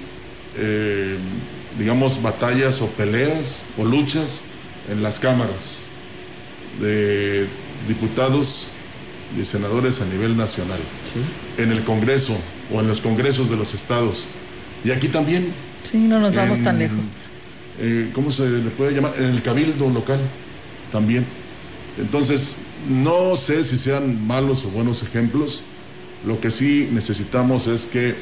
eh, 0.58 1.18
digamos, 1.78 2.22
batallas 2.22 2.82
o 2.82 2.88
peleas 2.88 3.68
o 3.78 3.86
luchas 3.86 4.44
en 4.90 5.04
las 5.04 5.20
cámaras 5.20 5.84
de 6.80 7.48
diputados 7.88 8.71
y 9.40 9.46
senadores 9.46 10.02
a 10.02 10.06
nivel 10.06 10.36
nacional, 10.38 10.80
en 11.58 11.72
el 11.72 11.84
Congreso 11.84 12.38
o 12.74 12.80
en 12.80 12.88
los 12.88 13.02
congresos 13.02 13.50
de 13.50 13.58
los 13.58 13.74
estados. 13.74 14.28
Y 14.84 14.92
aquí 14.92 15.08
también. 15.08 15.52
Sí, 15.84 15.98
no 15.98 16.20
nos 16.20 16.36
vamos 16.36 16.64
tan 16.64 16.80
lejos. 16.80 17.04
Eh, 17.80 18.10
¿Cómo 18.14 18.32
se 18.32 18.48
le 18.48 18.70
puede 18.70 18.94
llamar? 18.94 19.14
En 19.18 19.26
el 19.26 19.42
cabildo 19.42 19.90
local 19.90 20.20
también. 20.92 21.26
Entonces, 21.98 22.58
no 22.90 23.36
sé 23.36 23.64
si 23.64 23.78
sean 23.78 24.26
malos 24.26 24.66
o 24.66 24.70
buenos 24.70 25.04
ejemplos. 25.04 25.64
Lo 26.26 26.40
que 26.40 26.52
sí 26.52 26.90
necesitamos 26.92 27.68
es 27.68 27.86
que 27.86 28.16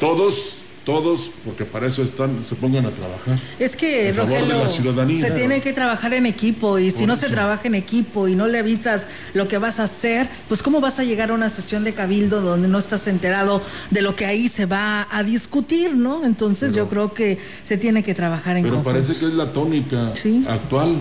todos 0.00 0.58
todos, 0.86 1.32
porque 1.44 1.64
para 1.64 1.88
eso 1.88 2.00
están, 2.04 2.44
se 2.44 2.54
pongan 2.54 2.86
a 2.86 2.92
trabajar. 2.92 3.36
Es 3.58 3.74
que, 3.74 4.12
Rogelio, 4.12 4.68
se 4.68 5.32
tiene 5.32 5.60
que 5.60 5.72
trabajar 5.72 6.14
en 6.14 6.26
equipo 6.26 6.78
y 6.78 6.92
si 6.92 7.06
no 7.06 7.16
se 7.16 7.28
trabaja 7.28 7.66
en 7.66 7.74
equipo 7.74 8.28
y 8.28 8.36
no 8.36 8.46
le 8.46 8.60
avisas 8.60 9.02
lo 9.34 9.48
que 9.48 9.58
vas 9.58 9.80
a 9.80 9.84
hacer, 9.84 10.28
pues 10.46 10.62
cómo 10.62 10.80
vas 10.80 11.00
a 11.00 11.04
llegar 11.04 11.30
a 11.30 11.34
una 11.34 11.50
sesión 11.50 11.82
de 11.82 11.92
cabildo 11.92 12.40
donde 12.40 12.68
no 12.68 12.78
estás 12.78 13.08
enterado 13.08 13.62
de 13.90 14.00
lo 14.00 14.14
que 14.14 14.26
ahí 14.26 14.48
se 14.48 14.66
va 14.66 15.08
a 15.10 15.24
discutir, 15.24 15.92
¿no? 15.92 16.24
Entonces 16.24 16.72
yo 16.72 16.88
creo 16.88 17.12
que 17.12 17.40
se 17.64 17.76
tiene 17.78 18.04
que 18.04 18.14
trabajar 18.14 18.56
en 18.56 18.62
Pero 18.62 18.84
parece 18.84 19.16
que 19.16 19.26
es 19.26 19.34
la 19.34 19.52
tónica 19.52 20.12
actual 20.46 21.00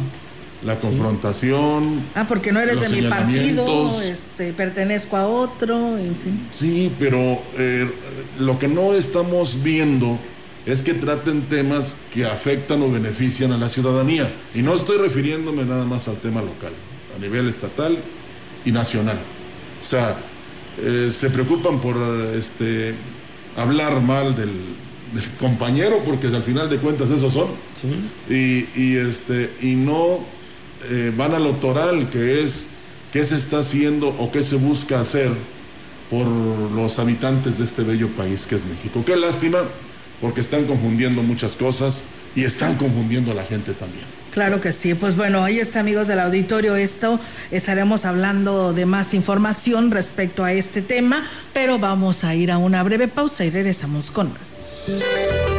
la 0.64 0.80
confrontación. 0.80 2.02
Ah, 2.16 2.26
porque 2.28 2.52
no 2.52 2.60
eres 2.60 2.82
de 2.82 2.90
mi 2.90 3.08
partido, 3.08 4.02
este, 4.02 4.54
pertenezco 4.54 5.18
a 5.18 5.28
otro, 5.28 5.98
en 5.98 6.16
fin. 6.16 6.48
Sí, 6.52 6.92
pero 7.00 7.42
eh, 7.58 7.90
lo 8.40 8.58
que 8.58 8.68
no 8.68 8.94
estamos 8.94 9.62
viendo 9.64 10.18
es 10.66 10.82
que 10.82 10.96
traten 10.96 11.44
temas 11.44 11.98
que 12.12 12.26
afectan 12.26 12.82
o 12.82 12.92
benefician 12.92 13.52
a 13.52 13.58
la 13.58 13.70
ciudadanía. 13.70 14.32
Y 14.56 14.62
no 14.62 14.74
estoy 14.74 14.98
refiriéndome 14.98 15.64
nada 15.64 15.86
más 15.86 16.08
al 16.08 16.18
tema 16.18 16.42
local, 16.42 16.74
a 17.16 17.22
nivel 17.22 17.48
estatal 17.48 17.98
y 18.66 18.72
nacional. 18.72 19.18
O 19.80 19.84
sea, 19.84 20.16
eh, 20.82 21.10
se 21.12 21.30
preocupan 21.30 21.80
por 21.80 21.96
este, 22.36 22.96
hablar 23.56 24.02
mal 24.02 24.36
del, 24.36 24.52
compañero, 25.40 26.02
porque 26.04 26.28
al 26.28 26.44
final 26.44 26.70
de 26.70 26.78
cuentas 26.78 27.10
esos 27.10 27.32
son. 27.32 27.48
Y, 28.30 28.68
y, 28.76 28.98
este, 28.98 29.50
y 29.62 29.76
no 29.76 30.20
eh, 30.90 31.14
van 31.16 31.34
a 31.34 31.40
lo 31.40 31.52
toral, 31.54 32.10
que 32.10 32.44
es 32.44 32.68
qué 33.12 33.26
se 33.26 33.38
está 33.38 33.60
haciendo 33.60 34.10
o 34.10 34.32
qué 34.32 34.44
se 34.44 34.56
busca 34.56 35.00
hacer 35.00 35.30
por 36.10 36.28
los 36.28 37.00
habitantes 37.00 37.58
de 37.58 37.66
este 37.66 37.84
bello 37.84 38.10
país 38.10 38.46
que 38.46 38.56
es 38.56 38.66
México. 38.66 39.04
Qué 39.06 39.16
lástima, 39.16 39.60
porque 40.22 40.42
están 40.42 40.66
confundiendo 40.66 41.24
muchas 41.24 41.56
cosas 41.56 42.06
y 42.36 42.44
están 42.44 42.76
confundiendo 42.76 43.32
a 43.32 43.36
la 43.36 43.44
gente 43.44 43.74
también. 43.74 44.06
Claro 44.32 44.60
que 44.60 44.74
sí. 44.74 44.94
Pues 44.96 45.16
bueno, 45.16 45.44
ahí 45.46 45.60
está, 45.60 45.80
amigos 45.80 46.08
del 46.08 46.20
auditorio, 46.20 46.76
esto 46.76 47.22
estaremos 47.52 48.04
hablando 48.04 48.74
de 48.74 48.86
más 48.86 49.14
información 49.14 49.92
respecto 49.92 50.44
a 50.44 50.52
este 50.52 50.82
tema, 50.82 51.26
pero 51.54 51.80
vamos 51.80 52.26
a 52.26 52.36
ir 52.36 52.52
a 52.52 52.58
una 52.58 52.84
breve 52.84 53.08
pausa 53.08 53.46
y 53.46 53.50
regresamos 53.50 54.12
con 54.12 54.34
más. 54.34 55.55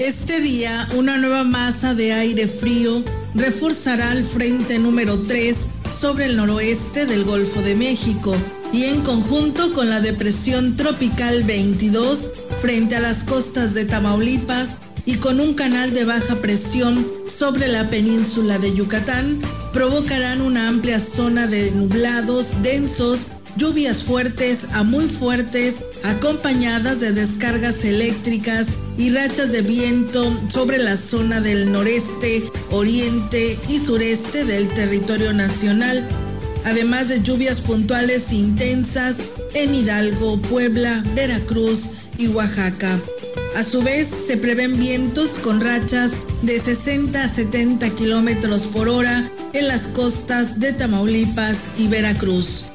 Este 0.00 0.40
día, 0.40 0.88
una 0.96 1.18
nueva 1.18 1.44
masa 1.44 1.94
de 1.94 2.14
aire 2.14 2.48
frío 2.48 3.04
reforzará 3.34 4.12
el 4.12 4.24
frente 4.24 4.78
número 4.78 5.20
3 5.20 5.54
sobre 5.94 6.24
el 6.24 6.38
noroeste 6.38 7.04
del 7.04 7.22
Golfo 7.22 7.60
de 7.60 7.74
México 7.74 8.34
y 8.72 8.84
en 8.84 9.02
conjunto 9.02 9.74
con 9.74 9.90
la 9.90 10.00
depresión 10.00 10.78
tropical 10.78 11.42
22 11.42 12.30
frente 12.62 12.96
a 12.96 13.00
las 13.00 13.24
costas 13.24 13.74
de 13.74 13.84
Tamaulipas 13.84 14.78
y 15.04 15.16
con 15.16 15.38
un 15.38 15.52
canal 15.52 15.92
de 15.92 16.06
baja 16.06 16.36
presión 16.36 17.06
sobre 17.26 17.68
la 17.68 17.90
península 17.90 18.58
de 18.58 18.74
Yucatán, 18.74 19.38
provocarán 19.74 20.40
una 20.40 20.68
amplia 20.68 20.98
zona 20.98 21.46
de 21.46 21.72
nublados 21.72 22.46
densos 22.62 23.26
lluvias 23.56 24.02
fuertes 24.02 24.66
a 24.72 24.82
muy 24.82 25.06
fuertes 25.06 25.76
acompañadas 26.02 27.00
de 27.00 27.12
descargas 27.12 27.84
eléctricas 27.84 28.66
y 28.96 29.10
rachas 29.10 29.52
de 29.52 29.62
viento 29.62 30.36
sobre 30.50 30.78
la 30.78 30.96
zona 30.96 31.40
del 31.40 31.72
noreste, 31.72 32.42
oriente 32.70 33.58
y 33.68 33.78
sureste 33.78 34.44
del 34.44 34.68
territorio 34.68 35.32
nacional, 35.32 36.06
además 36.64 37.08
de 37.08 37.22
lluvias 37.22 37.60
puntuales 37.60 38.32
intensas 38.32 39.16
en 39.54 39.74
Hidalgo, 39.74 40.38
Puebla, 40.42 41.02
Veracruz 41.14 41.90
y 42.18 42.28
Oaxaca. 42.28 42.98
A 43.56 43.62
su 43.62 43.82
vez, 43.82 44.08
se 44.26 44.36
prevén 44.36 44.78
vientos 44.78 45.30
con 45.42 45.60
rachas 45.60 46.12
de 46.42 46.60
60 46.60 47.24
a 47.24 47.28
70 47.28 47.90
kilómetros 47.90 48.62
por 48.62 48.88
hora 48.88 49.28
en 49.52 49.66
las 49.66 49.88
costas 49.88 50.60
de 50.60 50.72
Tamaulipas 50.72 51.56
y 51.76 51.88
Veracruz. 51.88 52.69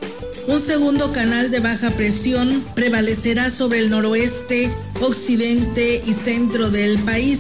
Un 0.48 0.62
segundo 0.62 1.12
canal 1.12 1.50
de 1.50 1.60
baja 1.60 1.90
presión 1.92 2.64
prevalecerá 2.76 3.50
sobre 3.50 3.80
el 3.80 3.90
noroeste, 3.90 4.70
occidente 5.02 6.04
y 6.06 6.14
centro 6.14 6.70
del 6.70 7.00
país. 7.00 7.40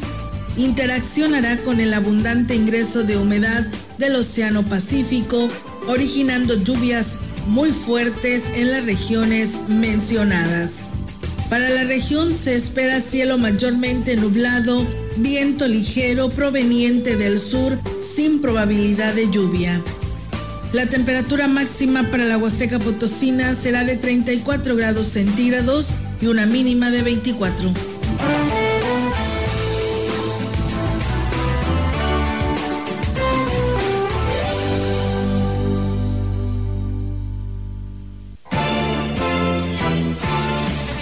Interaccionará 0.58 1.58
con 1.58 1.80
el 1.80 1.94
abundante 1.94 2.56
ingreso 2.56 3.04
de 3.04 3.18
humedad 3.18 3.64
del 4.00 4.16
Océano 4.16 4.64
Pacífico, 4.64 5.48
originando 5.88 6.56
lluvias 6.56 7.20
muy 7.48 7.70
fuertes 7.70 8.42
en 8.56 8.72
las 8.72 8.86
regiones 8.86 9.50
mencionadas. 9.68 10.72
Para 11.48 11.70
la 11.70 11.84
región 11.84 12.34
se 12.34 12.56
espera 12.56 13.02
cielo 13.02 13.38
mayormente 13.38 14.18
nublado, 14.18 14.84
viento 15.18 15.68
ligero 15.68 16.30
proveniente 16.30 17.18
del 17.18 17.40
sur 17.40 17.78
sin 18.16 18.42
probabilidad 18.42 19.14
de 19.14 19.30
lluvia. 19.30 19.80
La 20.74 20.86
temperatura 20.88 21.48
máxima 21.48 22.04
para 22.12 22.26
la 22.26 22.38
Huasteca 22.38 22.80
Potosina 22.80 23.56
será 23.56 23.84
de 23.84 23.96
34 23.96 24.76
grados 24.76 25.08
centígrados 25.08 25.90
y 26.22 26.28
una 26.28 26.46
mínima 26.46 26.92
de 26.92 27.02
24. 27.02 27.72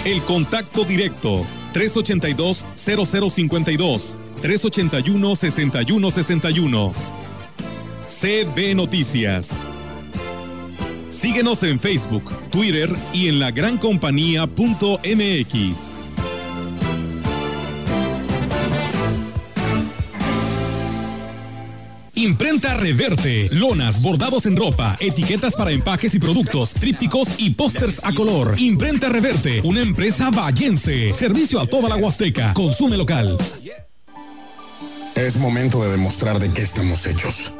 El 0.04 0.20
contacto 0.22 0.84
directo 0.84 1.44
382 1.72 2.66
0052 2.74 4.16
381 4.40 5.36
6161 5.36 7.23
CB 8.06 8.74
Noticias. 8.74 9.58
Síguenos 11.08 11.62
en 11.62 11.80
Facebook, 11.80 12.30
Twitter 12.50 12.94
y 13.12 13.28
en 13.28 13.38
la 13.38 13.50
Imprenta 22.14 22.74
Reverte, 22.76 23.48
lonas, 23.52 24.00
bordados 24.00 24.46
en 24.46 24.56
ropa, 24.56 24.96
etiquetas 25.00 25.56
para 25.56 25.72
empaques 25.72 26.14
y 26.14 26.18
productos, 26.18 26.72
trípticos 26.74 27.28
y 27.38 27.50
pósters 27.50 28.04
a 28.04 28.14
color. 28.14 28.54
Imprenta 28.58 29.08
Reverte, 29.08 29.60
una 29.62 29.80
empresa 29.80 30.30
vallense. 30.30 31.12
Servicio 31.14 31.60
a 31.60 31.66
toda 31.66 31.88
la 31.88 31.96
Huasteca. 31.96 32.54
Consume 32.54 32.96
local. 32.96 33.36
Es 35.16 35.36
momento 35.36 35.82
de 35.82 35.90
demostrar 35.90 36.38
de 36.38 36.50
qué 36.50 36.62
estamos 36.62 37.06
hechos. 37.06 37.52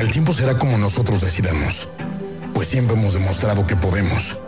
El 0.00 0.08
tiempo 0.10 0.32
será 0.32 0.54
como 0.54 0.78
nosotros 0.78 1.20
decidamos, 1.20 1.86
pues 2.54 2.68
siempre 2.68 2.96
hemos 2.96 3.12
demostrado 3.12 3.66
que 3.66 3.76
podemos. 3.76 4.38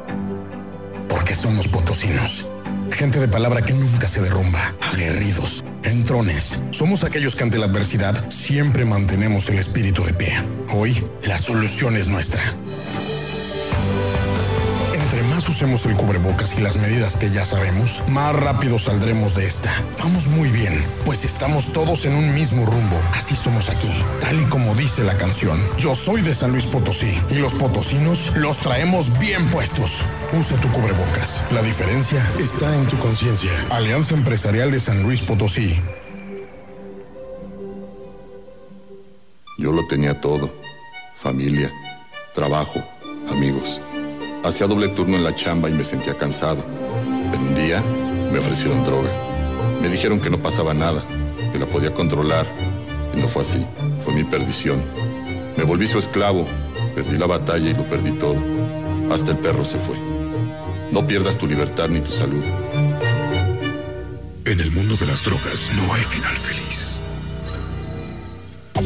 Porque 1.11 1.35
somos 1.35 1.69
potosinos. 1.69 2.47
Gente 2.91 3.21
de 3.21 3.29
palabra 3.29 3.61
que 3.61 3.75
nunca 3.75 4.09
se 4.09 4.23
derrumba, 4.23 4.73
aguerridos, 4.81 5.63
entrones. 5.83 6.63
Somos 6.71 7.05
aquellos 7.05 7.37
que 7.37 7.43
ante 7.43 7.59
la 7.59 7.67
adversidad 7.67 8.31
siempre 8.31 8.87
mantenemos 8.87 9.51
el 9.51 9.59
espíritu 9.59 10.03
de 10.03 10.15
pie. 10.15 10.33
Hoy, 10.75 11.05
la 11.25 11.37
solución 11.37 11.99
es 11.99 12.09
nuestra. 12.09 12.41
Usemos 15.53 15.85
el 15.85 15.95
cubrebocas 15.97 16.57
y 16.57 16.63
las 16.63 16.79
medidas 16.79 17.17
que 17.17 17.29
ya 17.29 17.45
sabemos, 17.45 18.03
más 18.09 18.35
rápido 18.35 18.79
saldremos 18.79 19.35
de 19.35 19.47
esta. 19.47 19.71
Vamos 19.99 20.27
muy 20.29 20.49
bien, 20.49 20.83
pues 21.05 21.27
estamos 21.27 21.75
todos 21.75 22.07
en 22.07 22.15
un 22.15 22.33
mismo 22.33 22.65
rumbo. 22.65 22.99
Así 23.13 23.37
somos 23.37 23.69
aquí, 23.69 23.91
tal 24.23 24.41
y 24.41 24.45
como 24.47 24.75
dice 24.75 25.05
la 25.05 25.15
canción. 25.19 25.61
Yo 25.77 25.95
soy 25.95 26.23
de 26.23 26.35
San 26.35 26.53
Luis 26.53 26.65
Potosí 26.65 27.21
y 27.31 27.35
los 27.35 27.53
potosinos 27.53 28.35
los 28.35 28.57
traemos 28.57 29.19
bien 29.19 29.47
puestos. 29.51 30.03
Usa 30.33 30.57
tu 30.57 30.69
cubrebocas. 30.69 31.45
La 31.53 31.61
diferencia 31.61 32.27
está 32.41 32.75
en 32.75 32.87
tu 32.87 32.97
conciencia. 32.97 33.51
Alianza 33.69 34.15
Empresarial 34.15 34.71
de 34.71 34.81
San 34.81 35.03
Luis 35.03 35.21
Potosí. 35.21 35.79
Yo 39.59 39.71
lo 39.71 39.87
tenía 39.87 40.19
todo. 40.19 40.51
Familia, 41.19 41.71
trabajo, 42.35 42.83
amigos. 43.31 43.83
Hacía 44.45 44.67
doble 44.67 44.89
turno 44.89 45.17
en 45.17 45.25
la 45.25 45.35
chamba 45.35 45.71
y 45.71 45.73
me 45.73 45.85
sentía 45.85 46.15
cansado. 46.15 46.65
Pero 47.31 47.43
un 47.43 47.55
día 47.55 47.83
me 48.33 48.39
ofrecieron 48.39 48.85
droga. 48.85 49.11
Me 49.81 49.89
dijeron 49.89 50.21
que 50.21 50.31
no 50.31 50.39
pasaba 50.39 50.75
nada, 50.75 51.03
que 51.53 51.59
la 51.59 51.67
podía 51.67 51.95
controlar. 51.95 52.47
Y 53.17 53.21
no 53.21 53.29
fue 53.29 53.43
así. 53.43 53.65
Fue 54.05 54.15
mi 54.15 54.25
perdición. 54.25 54.83
Me 55.57 55.65
volví 55.65 55.87
su 55.87 55.99
esclavo. 55.99 56.47
Perdí 56.95 57.19
la 57.19 57.27
batalla 57.27 57.71
y 57.71 57.75
lo 57.75 57.85
perdí 57.85 58.11
todo. 58.13 58.37
Hasta 59.13 59.31
el 59.31 59.39
perro 59.39 59.65
se 59.65 59.79
fue. 59.79 59.97
No 60.91 61.07
pierdas 61.07 61.39
tu 61.39 61.47
libertad 61.47 61.89
ni 61.89 62.01
tu 62.01 62.11
salud. 62.11 62.43
En 64.45 64.61
el 64.61 64.71
mundo 64.73 64.97
de 64.97 65.07
las 65.07 65.25
drogas 65.25 65.71
no 65.77 65.95
hay 65.95 66.03
final 66.03 66.37
feliz. 66.37 66.92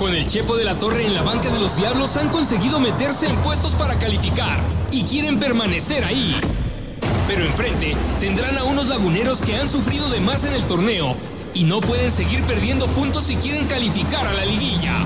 Con 0.00 0.14
el 0.14 0.26
Chepo 0.26 0.56
de 0.56 0.64
la 0.64 0.78
Torre 0.78 1.04
en 1.04 1.14
la 1.14 1.20
banca 1.20 1.50
de 1.50 1.60
los 1.60 1.76
Diablos 1.76 2.16
han 2.16 2.30
conseguido 2.30 2.80
meterse 2.80 3.26
en 3.26 3.36
puestos 3.42 3.74
para 3.74 3.98
calificar 3.98 4.58
y 4.90 5.02
quieren 5.02 5.38
permanecer 5.38 6.06
ahí. 6.06 6.40
Pero 7.28 7.44
enfrente 7.44 7.94
tendrán 8.18 8.56
a 8.56 8.64
unos 8.64 8.88
laguneros 8.88 9.42
que 9.42 9.56
han 9.56 9.68
sufrido 9.68 10.08
de 10.08 10.20
más 10.20 10.44
en 10.44 10.54
el 10.54 10.64
torneo 10.64 11.14
y 11.52 11.64
no 11.64 11.82
pueden 11.82 12.10
seguir 12.10 12.42
perdiendo 12.44 12.86
puntos 12.86 13.24
si 13.24 13.36
quieren 13.36 13.66
calificar 13.66 14.26
a 14.26 14.32
la 14.32 14.46
liguilla. 14.46 15.00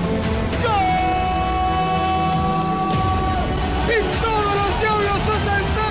¡Y 3.89 4.23
todos 4.23 4.55
los 4.55 4.79
diablos! 4.79 5.84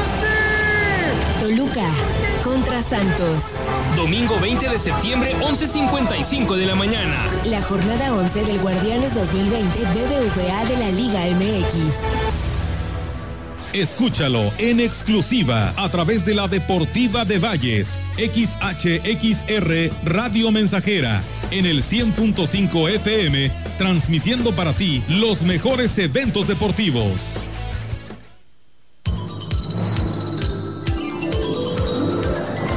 Toluca 1.45 1.85
contra 2.43 2.81
Santos. 2.81 3.39
Domingo 3.97 4.41
20 4.41 4.67
de 4.67 4.79
septiembre, 4.79 5.35
11.55 5.43 6.57
de 6.57 6.65
la 6.65 6.75
mañana. 6.75 7.23
La 7.45 7.61
jornada 7.61 8.15
11 8.15 8.47
del 8.47 8.59
Guardianes 8.61 9.15
2020 9.15 9.79
BBVA 9.79 10.65
de 10.65 10.77
la 10.79 10.91
Liga 10.91 11.21
MX. 11.37 11.75
Escúchalo 13.75 14.51
en 14.57 14.81
exclusiva 14.81 15.75
a 15.77 15.91
través 15.91 16.25
de 16.25 16.33
la 16.33 16.49
Deportiva 16.49 17.27
de 17.27 17.39
Valles, 17.39 17.99
XHXR 18.17 19.93
Radio 20.07 20.51
Mensajera, 20.51 21.23
en 21.51 21.67
el 21.67 21.83
100.5 21.83 22.89
FM, 22.89 23.53
transmitiendo 23.77 24.57
para 24.57 24.75
ti 24.75 25.05
los 25.09 25.43
mejores 25.43 25.99
eventos 25.99 26.49
deportivos. 26.49 27.43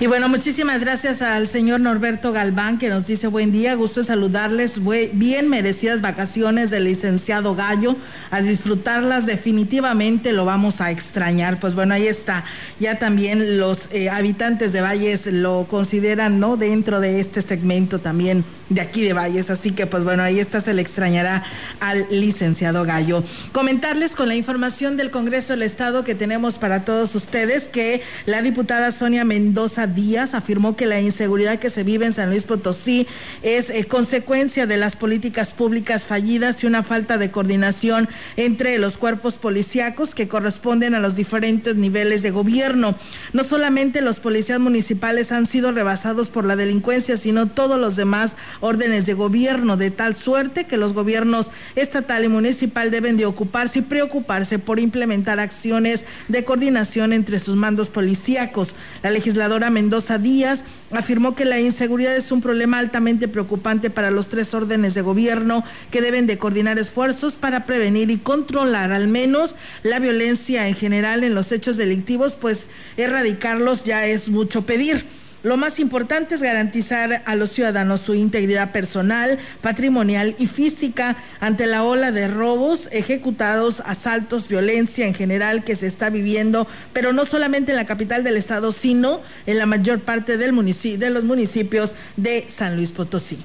Y 0.00 0.06
bueno, 0.06 0.28
muchísimas 0.28 0.80
gracias 0.80 1.22
al 1.22 1.48
señor 1.48 1.80
Norberto 1.80 2.30
Galván 2.30 2.78
que 2.78 2.88
nos 2.88 3.04
dice 3.04 3.26
buen 3.26 3.50
día, 3.50 3.74
gusto 3.74 4.04
saludarles, 4.04 4.80
bien 5.12 5.48
merecidas 5.48 6.02
vacaciones 6.02 6.70
del 6.70 6.84
licenciado 6.84 7.56
Gallo, 7.56 7.96
a 8.30 8.40
disfrutarlas 8.40 9.26
definitivamente 9.26 10.32
lo 10.32 10.44
vamos 10.44 10.80
a 10.80 10.92
extrañar. 10.92 11.58
Pues 11.58 11.74
bueno, 11.74 11.94
ahí 11.94 12.06
está, 12.06 12.44
ya 12.78 13.00
también 13.00 13.58
los 13.58 13.92
eh, 13.92 14.08
habitantes 14.08 14.72
de 14.72 14.82
Valles 14.82 15.26
lo 15.26 15.66
consideran, 15.68 16.38
¿no? 16.38 16.56
Dentro 16.56 17.00
de 17.00 17.18
este 17.18 17.42
segmento 17.42 17.98
también 17.98 18.44
de 18.68 18.80
aquí 18.80 19.04
de 19.04 19.12
Valles, 19.12 19.50
así 19.50 19.70
que 19.72 19.86
pues 19.86 20.04
bueno, 20.04 20.22
ahí 20.22 20.40
está, 20.40 20.60
se 20.60 20.74
le 20.74 20.82
extrañará 20.82 21.44
al 21.80 22.06
licenciado 22.10 22.84
Gallo. 22.84 23.24
Comentarles 23.52 24.14
con 24.14 24.28
la 24.28 24.34
información 24.34 24.96
del 24.96 25.10
Congreso 25.10 25.54
del 25.54 25.62
Estado 25.62 26.04
que 26.04 26.14
tenemos 26.14 26.56
para 26.56 26.84
todos 26.84 27.14
ustedes 27.14 27.68
que 27.68 28.02
la 28.26 28.42
diputada 28.42 28.92
Sonia 28.92 29.24
Mendoza 29.24 29.86
Díaz 29.86 30.34
afirmó 30.34 30.76
que 30.76 30.86
la 30.86 31.00
inseguridad 31.00 31.58
que 31.58 31.70
se 31.70 31.82
vive 31.82 32.06
en 32.06 32.12
San 32.12 32.30
Luis 32.30 32.44
Potosí 32.44 33.06
es 33.42 33.70
eh, 33.70 33.84
consecuencia 33.84 34.66
de 34.66 34.76
las 34.76 34.96
políticas 34.96 35.52
públicas 35.52 36.06
fallidas 36.06 36.62
y 36.62 36.66
una 36.66 36.82
falta 36.82 37.18
de 37.18 37.30
coordinación 37.30 38.08
entre 38.36 38.78
los 38.78 38.98
cuerpos 38.98 39.38
policíacos 39.38 40.14
que 40.14 40.28
corresponden 40.28 40.94
a 40.94 41.00
los 41.00 41.14
diferentes 41.14 41.76
niveles 41.76 42.22
de 42.22 42.30
gobierno. 42.30 42.96
No 43.32 43.44
solamente 43.44 44.00
los 44.00 44.20
policías 44.20 44.60
municipales 44.60 45.32
han 45.32 45.46
sido 45.46 45.72
rebasados 45.72 46.28
por 46.28 46.44
la 46.44 46.56
delincuencia, 46.56 47.16
sino 47.16 47.46
todos 47.46 47.78
los 47.78 47.96
demás 47.96 48.36
órdenes 48.60 49.06
de 49.06 49.14
gobierno 49.14 49.76
de 49.76 49.90
tal 49.90 50.14
suerte 50.14 50.64
que 50.64 50.76
los 50.76 50.92
gobiernos 50.92 51.50
estatal 51.76 52.24
y 52.24 52.28
municipal 52.28 52.90
deben 52.90 53.16
de 53.16 53.26
ocuparse 53.26 53.80
y 53.80 53.82
preocuparse 53.82 54.58
por 54.58 54.78
implementar 54.78 55.40
acciones 55.40 56.04
de 56.28 56.44
coordinación 56.44 57.12
entre 57.12 57.38
sus 57.38 57.56
mandos 57.56 57.90
policíacos. 57.90 58.74
La 59.02 59.10
legisladora 59.10 59.70
Mendoza 59.70 60.18
Díaz 60.18 60.64
afirmó 60.90 61.34
que 61.34 61.44
la 61.44 61.60
inseguridad 61.60 62.16
es 62.16 62.32
un 62.32 62.40
problema 62.40 62.78
altamente 62.78 63.28
preocupante 63.28 63.90
para 63.90 64.10
los 64.10 64.28
tres 64.28 64.54
órdenes 64.54 64.94
de 64.94 65.02
gobierno 65.02 65.64
que 65.90 66.00
deben 66.00 66.26
de 66.26 66.38
coordinar 66.38 66.78
esfuerzos 66.78 67.34
para 67.34 67.66
prevenir 67.66 68.10
y 68.10 68.18
controlar 68.18 68.92
al 68.92 69.08
menos 69.08 69.54
la 69.82 69.98
violencia 69.98 70.68
en 70.68 70.74
general 70.74 71.24
en 71.24 71.34
los 71.34 71.52
hechos 71.52 71.76
delictivos, 71.76 72.34
pues 72.34 72.68
erradicarlos 72.96 73.84
ya 73.84 74.06
es 74.06 74.28
mucho 74.28 74.62
pedir. 74.62 75.17
Lo 75.44 75.56
más 75.56 75.78
importante 75.78 76.34
es 76.34 76.42
garantizar 76.42 77.22
a 77.24 77.36
los 77.36 77.50
ciudadanos 77.50 78.00
su 78.00 78.14
integridad 78.14 78.72
personal, 78.72 79.38
patrimonial 79.60 80.34
y 80.38 80.48
física 80.48 81.16
ante 81.38 81.66
la 81.66 81.84
ola 81.84 82.10
de 82.10 82.26
robos 82.26 82.88
ejecutados, 82.90 83.80
asaltos, 83.86 84.48
violencia 84.48 85.06
en 85.06 85.14
general 85.14 85.62
que 85.62 85.76
se 85.76 85.86
está 85.86 86.10
viviendo, 86.10 86.66
pero 86.92 87.12
no 87.12 87.24
solamente 87.24 87.70
en 87.70 87.76
la 87.76 87.86
capital 87.86 88.24
del 88.24 88.36
estado, 88.36 88.72
sino 88.72 89.20
en 89.46 89.58
la 89.58 89.66
mayor 89.66 90.00
parte 90.00 90.38
de 90.38 91.10
los 91.10 91.24
municipios 91.24 91.94
de 92.16 92.46
San 92.50 92.74
Luis 92.74 92.90
Potosí. 92.90 93.38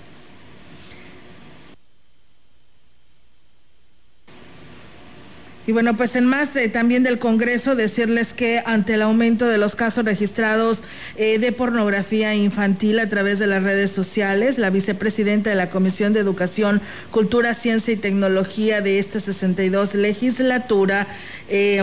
Y 5.65 5.71
bueno, 5.71 5.95
pues 5.95 6.17
en 6.17 6.25
más 6.25 6.53
eh, 6.57 6.67
también 6.67 7.03
del 7.03 7.19
Congreso, 7.19 7.75
decirles 7.75 8.33
que 8.33 8.61
ante 8.65 8.95
el 8.95 9.01
aumento 9.01 9.47
de 9.47 9.57
los 9.57 9.77
casos 9.77 10.03
registrados 10.03 10.83
eh, 11.15 11.39
de 11.39 11.53
pornografía 11.53 12.35
infantil 12.35 12.99
a 12.99 13.07
través 13.07 13.39
de 13.39 13.47
las 13.47 13.63
redes 13.63 13.89
sociales, 13.89 14.57
la 14.57 14.69
vicepresidenta 14.69 15.49
de 15.49 15.55
la 15.55 15.69
Comisión 15.69 16.11
de 16.11 16.19
Educación, 16.19 16.81
Cultura, 17.11 17.53
Ciencia 17.53 17.93
y 17.93 17.97
Tecnología 17.97 18.81
de 18.81 18.99
esta 18.99 19.21
62 19.21 19.95
legislatura, 19.95 21.07
eh, 21.47 21.81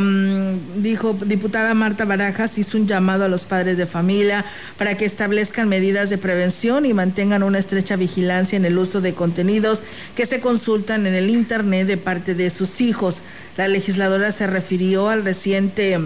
dijo, 0.76 1.16
diputada 1.24 1.72
Marta 1.72 2.04
Barajas 2.04 2.58
hizo 2.58 2.76
un 2.76 2.86
llamado 2.86 3.24
a 3.24 3.28
los 3.28 3.46
padres 3.46 3.78
de 3.78 3.86
familia 3.86 4.44
para 4.76 4.98
que 4.98 5.06
establezcan 5.06 5.68
medidas 5.70 6.10
de 6.10 6.18
prevención 6.18 6.84
y 6.84 6.92
mantengan 6.92 7.42
una 7.42 7.58
estrecha 7.58 7.96
vigilancia 7.96 8.56
en 8.56 8.66
el 8.66 8.76
uso 8.76 9.00
de 9.00 9.14
contenidos 9.14 9.82
que 10.16 10.26
se 10.26 10.40
consultan 10.40 11.06
en 11.06 11.14
el 11.14 11.30
Internet 11.30 11.86
de 11.86 11.96
parte 11.96 12.34
de 12.34 12.50
sus 12.50 12.82
hijos. 12.82 13.22
La 13.56 13.68
legisladora 13.68 14.32
se 14.32 14.46
refirió 14.46 15.08
al 15.08 15.24
reciente 15.24 15.98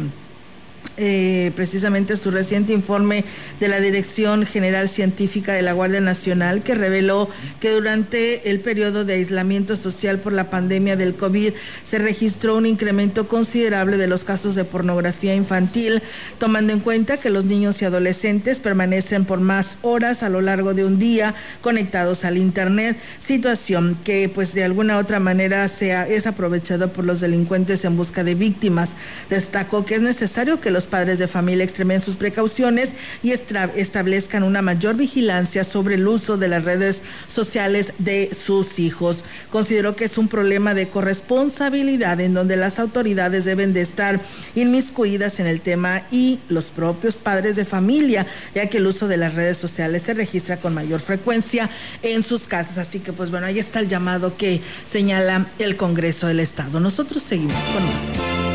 eh, 0.96 1.52
precisamente 1.57 2.16
su 2.16 2.30
reciente 2.30 2.72
informe 2.72 3.24
de 3.61 3.68
la 3.68 3.80
Dirección 3.80 4.46
General 4.46 4.88
Científica 4.88 5.52
de 5.52 5.62
la 5.62 5.72
Guardia 5.72 6.00
Nacional, 6.00 6.62
que 6.62 6.74
reveló 6.74 7.28
que 7.61 7.70
durante 7.70 8.50
el 8.50 8.61
periodo 8.61 9.04
de 9.04 9.14
aislamiento 9.14 9.76
social 9.76 10.18
por 10.18 10.33
la 10.33 10.50
pandemia 10.50 10.96
del 10.96 11.14
COVID 11.14 11.52
se 11.83 11.98
registró 11.98 12.57
un 12.57 12.66
incremento 12.66 13.28
considerable 13.28 13.96
de 13.96 14.07
los 14.07 14.24
casos 14.24 14.54
de 14.54 14.64
pornografía 14.64 15.35
infantil, 15.35 16.02
tomando 16.38 16.72
en 16.72 16.80
cuenta 16.80 17.16
que 17.16 17.30
los 17.30 17.44
niños 17.44 17.80
y 17.83 17.85
adolescentes 17.85 18.61
permanecen 18.61 19.24
por 19.24 19.40
más 19.40 19.78
horas 19.83 20.22
a 20.22 20.28
lo 20.28 20.40
largo 20.40 20.74
de 20.74 20.85
un 20.85 20.98
día 20.98 21.35
conectados 21.61 22.24
al 22.24 22.38
Internet, 22.38 22.96
situación 23.18 23.98
que 24.04 24.28
pues 24.28 24.54
de 24.54 24.64
alguna 24.64 24.98
otra 24.98 25.20
manera 25.20 25.66
sea, 25.68 26.07
es 26.07 26.26
aprovechado 26.26 26.92
por 26.92 27.04
los 27.04 27.20
delincuentes 27.20 27.85
en 27.85 27.96
busca 27.96 28.24
de 28.24 28.35
víctimas. 28.35 28.90
Destacó 29.28 29.85
que 29.85 29.96
es 29.96 30.00
necesario 30.00 30.61
que 30.61 30.70
los 30.70 30.84
padres 30.87 31.18
de 31.18 31.29
familia 31.29 31.64
extremen 31.64 32.01
sus 32.01 32.16
precauciones 32.16 32.90
y 33.23 33.33
establezcan 33.33 34.42
una 34.42 34.62
mayor 34.62 34.97
vigilancia 34.97 35.64
sobre 35.64 35.97
el 35.97 36.07
uso 36.07 36.37
de 36.37 36.49
las 36.49 36.64
redes 36.64 37.03
sociales 37.27 37.92
de 37.99 38.31
sus 38.35 38.79
hijos. 38.79 39.25
Considero 39.51 39.97
que 39.97 40.05
es 40.05 40.18
un 40.18 40.29
problema 40.29 40.75
de 40.75 40.88
corresponsabilidad 40.88 42.20
en 42.20 42.35
donde 42.35 42.57
las 42.57 42.79
autoridades 42.79 43.44
deben 43.44 43.73
de 43.73 43.83
estar 43.83 44.20
inmiscuidas 44.55 45.40
en 45.40 45.47
el 45.47 45.61
tema 45.61 46.03
y 46.11 46.40
los 46.49 46.66
propios 46.66 47.16
padres 47.16 47.57
de 47.57 47.64
familia, 47.64 48.27
ya 48.55 48.68
que 48.68 48.79
el 48.79 48.87
uso 48.87 49.09
de 49.09 49.16
las 49.16 49.35
redes 49.35 49.57
sociales 49.57 50.03
se 50.03 50.14
registra 50.14 50.57
con 50.57 50.75
mayor 50.75 51.01
frecuencia 51.01 51.70
en 52.03 52.23
sus 52.23 52.42
casas. 52.42 52.79
Así 52.79 53.01
que 53.01 53.12
pues 53.12 53.31
bueno, 53.31 53.47
ahí 53.47 53.59
está 53.59 53.81
el 53.81 53.88
llamado 53.88 54.37
que 54.37 54.61
señala 54.85 55.47
el 55.59 55.77
Congreso 55.77 56.27
del 56.27 56.40
Estado. 56.40 56.81
Nosotros 56.81 57.23
seguimos 57.23 57.62
con 57.73 57.85
más 57.85 58.53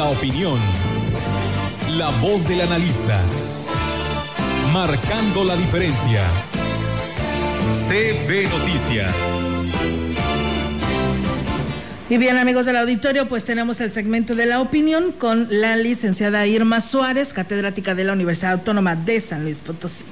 la 0.00 0.08
opinión. 0.08 0.58
La 1.98 2.08
voz 2.22 2.48
del 2.48 2.62
analista. 2.62 3.20
Marcando 4.72 5.44
la 5.44 5.54
diferencia. 5.56 6.22
CB 7.86 8.48
Noticias. 8.48 9.14
Y 12.08 12.16
bien 12.16 12.38
amigos 12.38 12.64
del 12.64 12.76
auditorio, 12.76 13.28
pues 13.28 13.44
tenemos 13.44 13.82
el 13.82 13.90
segmento 13.90 14.34
de 14.34 14.46
la 14.46 14.62
opinión 14.62 15.12
con 15.12 15.48
la 15.50 15.76
licenciada 15.76 16.46
Irma 16.46 16.80
Suárez, 16.80 17.34
catedrática 17.34 17.94
de 17.94 18.04
la 18.04 18.14
Universidad 18.14 18.52
Autónoma 18.52 18.96
de 18.96 19.20
San 19.20 19.42
Luis 19.42 19.58
Potosí. 19.58 20.06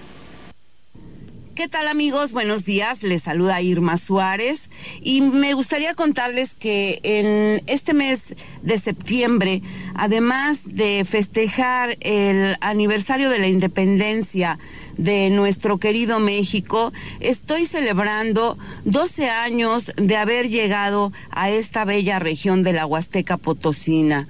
¿Qué 1.59 1.67
tal 1.67 1.89
amigos? 1.89 2.33
Buenos 2.33 2.65
días, 2.65 3.03
les 3.03 3.25
saluda 3.25 3.61
Irma 3.61 3.97
Suárez. 3.97 4.71
Y 5.01 5.23
me 5.23 5.55
gustaría 5.55 5.95
contarles 5.95 6.55
que 6.55 7.01
en 7.03 7.65
este 7.67 7.95
mes 7.95 8.37
de 8.63 8.79
septiembre, 8.79 9.63
además 9.97 10.63
de 10.67 11.05
festejar 11.05 11.97
el 11.99 12.57
aniversario 12.61 13.29
de 13.29 13.41
la 13.41 13.49
independencia 13.49 14.57
de 14.99 15.31
nuestro 15.31 15.79
querido 15.79 16.21
México, 16.21 16.93
estoy 17.19 17.67
celebrando 17.67 18.57
12 18.85 19.29
años 19.29 19.91
de 19.97 20.17
haber 20.17 20.51
llegado 20.51 21.13
a 21.33 21.51
esta 21.51 21.85
bella 21.85 22.21
región 22.21 22.63
de 22.63 22.73
la 22.73 22.87
Huasteca 22.87 23.37
Potosina 23.37 24.29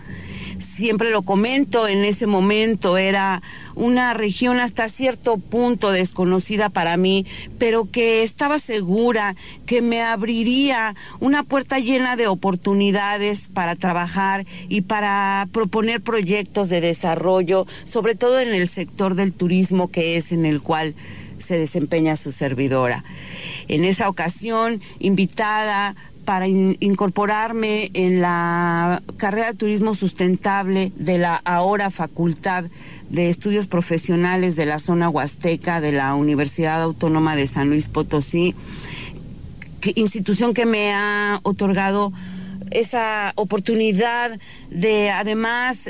siempre 0.59 1.11
lo 1.11 1.23
comento, 1.23 1.89
en 1.89 2.05
ese 2.05 2.27
momento 2.27 2.99
era 2.99 3.43
una 3.75 4.15
región 4.15 4.61
hasta 4.61 4.89
cierto 4.89 5.39
punto 5.39 5.91
desconocida 5.91 6.69
para 6.69 6.97
mí, 6.97 7.27
pero 7.59 7.91
que 7.91 8.23
estaba 8.23 8.59
segura 8.59 9.37
que 9.67 9.83
me 9.83 10.03
abriría 10.03 10.95
una 11.21 11.43
puerta 11.43 11.79
llena 11.79 12.17
de 12.17 12.27
oportunidades 12.27 13.49
para 13.53 13.77
trabajar 13.77 14.47
y 14.69 14.83
para 14.83 15.49
proponer 15.53 16.01
proyectos 16.01 16.69
de 16.69 16.81
desarrollo, 16.81 17.67
sobre 17.89 18.15
todo 18.15 18.41
en 18.41 18.55
el 18.55 18.69
sector 18.69 19.15
del 19.15 19.33
turismo 19.33 19.91
que 19.91 20.17
es 20.17 20.33
en 20.33 20.45
el 20.45 20.61
cual 20.61 20.95
se 21.39 21.59
desempeña 21.59 22.17
su 22.17 22.33
servidora. 22.33 23.05
En 23.69 23.85
esa 23.85 24.09
ocasión, 24.09 24.81
invitada 24.99 25.95
para 26.29 26.47
incorporarme 26.47 27.91
en 27.95 28.21
la 28.21 29.01
carrera 29.17 29.47
de 29.47 29.55
turismo 29.55 29.95
sustentable 29.95 30.93
de 30.95 31.17
la 31.17 31.37
ahora 31.37 31.89
Facultad 31.89 32.65
de 33.09 33.31
Estudios 33.31 33.67
Profesionales 33.67 34.55
de 34.55 34.67
la 34.67 34.79
zona 34.79 35.09
Huasteca 35.09 35.81
de 35.81 35.93
la 35.93 36.15
Universidad 36.15 36.83
Autónoma 36.83 37.35
de 37.35 37.47
San 37.47 37.71
Luis 37.71 37.89
Potosí, 37.89 38.55
institución 39.95 40.53
que 40.53 40.67
me 40.67 40.93
ha 40.93 41.41
otorgado 41.45 42.13
esa 42.73 43.33
oportunidad 43.37 44.39
de 44.69 45.09
además 45.09 45.89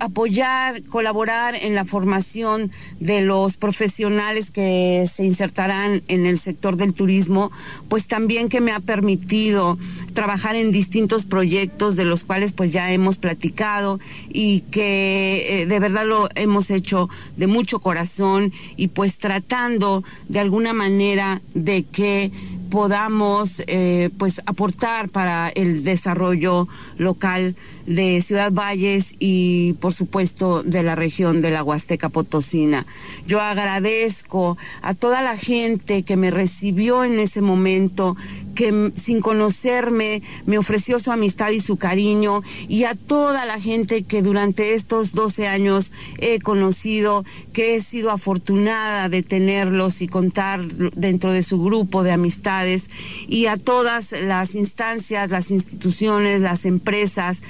apoyar, 0.00 0.82
colaborar 0.84 1.54
en 1.54 1.74
la 1.74 1.84
formación 1.84 2.70
de 3.00 3.20
los 3.20 3.56
profesionales 3.56 4.50
que 4.50 5.08
se 5.10 5.24
insertarán 5.24 6.02
en 6.08 6.26
el 6.26 6.38
sector 6.38 6.76
del 6.76 6.94
turismo, 6.94 7.50
pues 7.88 8.06
también 8.06 8.48
que 8.48 8.60
me 8.60 8.72
ha 8.72 8.80
permitido 8.80 9.78
trabajar 10.14 10.56
en 10.56 10.72
distintos 10.72 11.24
proyectos 11.24 11.96
de 11.96 12.04
los 12.04 12.24
cuales 12.24 12.52
pues 12.52 12.72
ya 12.72 12.92
hemos 12.92 13.16
platicado 13.16 14.00
y 14.28 14.60
que 14.70 15.62
eh, 15.62 15.66
de 15.66 15.78
verdad 15.78 16.06
lo 16.06 16.28
hemos 16.34 16.70
hecho 16.70 17.08
de 17.36 17.46
mucho 17.46 17.80
corazón 17.80 18.52
y 18.76 18.88
pues 18.88 19.18
tratando 19.18 20.04
de 20.28 20.38
alguna 20.38 20.72
manera 20.72 21.42
de 21.54 21.82
que 21.82 22.30
podamos 22.70 23.62
eh, 23.66 24.10
pues 24.18 24.40
aportar 24.46 25.08
para 25.08 25.48
el 25.48 25.84
desarrollo 25.84 26.68
local 26.98 27.56
de 27.86 28.22
Ciudad 28.22 28.50
Valles 28.50 29.14
y 29.18 29.74
por 29.74 29.92
supuesto 29.92 30.62
de 30.62 30.82
la 30.82 30.94
región 30.94 31.40
de 31.40 31.50
la 31.50 31.62
Huasteca 31.62 32.08
Potosina. 32.08 32.86
Yo 33.26 33.40
agradezco 33.40 34.56
a 34.82 34.94
toda 34.94 35.22
la 35.22 35.36
gente 35.36 36.02
que 36.02 36.16
me 36.16 36.30
recibió 36.30 37.04
en 37.04 37.18
ese 37.18 37.40
momento, 37.40 38.16
que 38.54 38.92
sin 38.96 39.20
conocerme 39.20 40.22
me 40.46 40.58
ofreció 40.58 40.98
su 40.98 41.12
amistad 41.12 41.50
y 41.50 41.60
su 41.60 41.76
cariño 41.76 42.42
y 42.68 42.84
a 42.84 42.94
toda 42.94 43.44
la 43.46 43.60
gente 43.60 44.04
que 44.04 44.22
durante 44.22 44.74
estos 44.74 45.12
12 45.12 45.48
años 45.48 45.92
he 46.18 46.40
conocido, 46.40 47.24
que 47.52 47.74
he 47.74 47.80
sido 47.80 48.10
afortunada 48.10 49.08
de 49.08 49.22
tenerlos 49.22 50.02
y 50.02 50.08
contar 50.08 50.64
dentro 50.64 51.32
de 51.32 51.42
su 51.42 51.62
grupo 51.62 52.02
de 52.02 52.12
y 53.28 53.46
a 53.46 53.56
todas 53.56 54.12
las 54.12 54.54
instancias, 54.54 55.30
las 55.30 55.50
instituciones, 55.50 56.40
las 56.40 56.64
empresas 56.64 57.40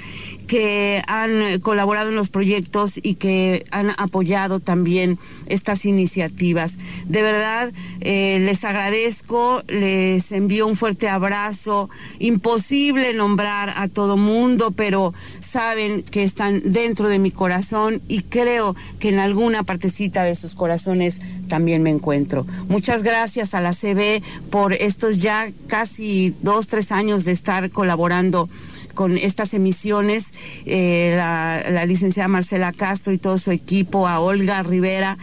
que 0.47 1.01
han 1.07 1.59
colaborado 1.59 2.09
en 2.09 2.15
los 2.15 2.29
proyectos 2.29 2.99
y 3.01 3.15
que 3.15 3.65
han 3.71 3.91
apoyado 3.97 4.59
también 4.59 5.17
estas 5.47 5.85
iniciativas. 5.85 6.77
De 7.05 7.21
verdad, 7.21 7.71
eh, 8.01 8.39
les 8.41 8.63
agradezco, 8.63 9.63
les 9.67 10.31
envío 10.31 10.67
un 10.67 10.75
fuerte 10.75 11.09
abrazo. 11.09 11.89
Imposible 12.19 13.13
nombrar 13.13 13.73
a 13.75 13.87
todo 13.87 14.17
mundo, 14.17 14.71
pero 14.71 15.13
saben 15.39 16.03
que 16.03 16.23
están 16.23 16.61
dentro 16.65 17.09
de 17.09 17.19
mi 17.19 17.31
corazón 17.31 18.01
y 18.07 18.21
creo 18.21 18.75
que 18.99 19.09
en 19.09 19.19
alguna 19.19 19.63
partecita 19.63 20.23
de 20.23 20.35
sus 20.35 20.55
corazones 20.55 21.19
también 21.47 21.83
me 21.83 21.89
encuentro. 21.89 22.45
Muchas 22.67 23.03
gracias 23.03 23.53
a 23.53 23.61
la 23.61 23.71
CB 23.71 24.21
por 24.49 24.73
estos 24.73 25.19
ya 25.19 25.49
casi 25.67 26.33
dos, 26.41 26.67
tres 26.67 26.91
años 26.91 27.25
de 27.25 27.31
estar 27.31 27.69
colaborando 27.69 28.49
con 28.95 29.17
estas 29.17 29.53
emisiones, 29.53 30.31
eh, 30.65 31.13
la, 31.15 31.85
licenciada 31.85 32.27
Marcela 32.27 32.73
Castro 32.73 33.13
y 33.13 33.19
todo 33.19 33.37
su 33.37 33.51
equipo, 33.51 34.07
a 34.07 34.19
Olga 34.19 34.63
Rivera 34.63 35.17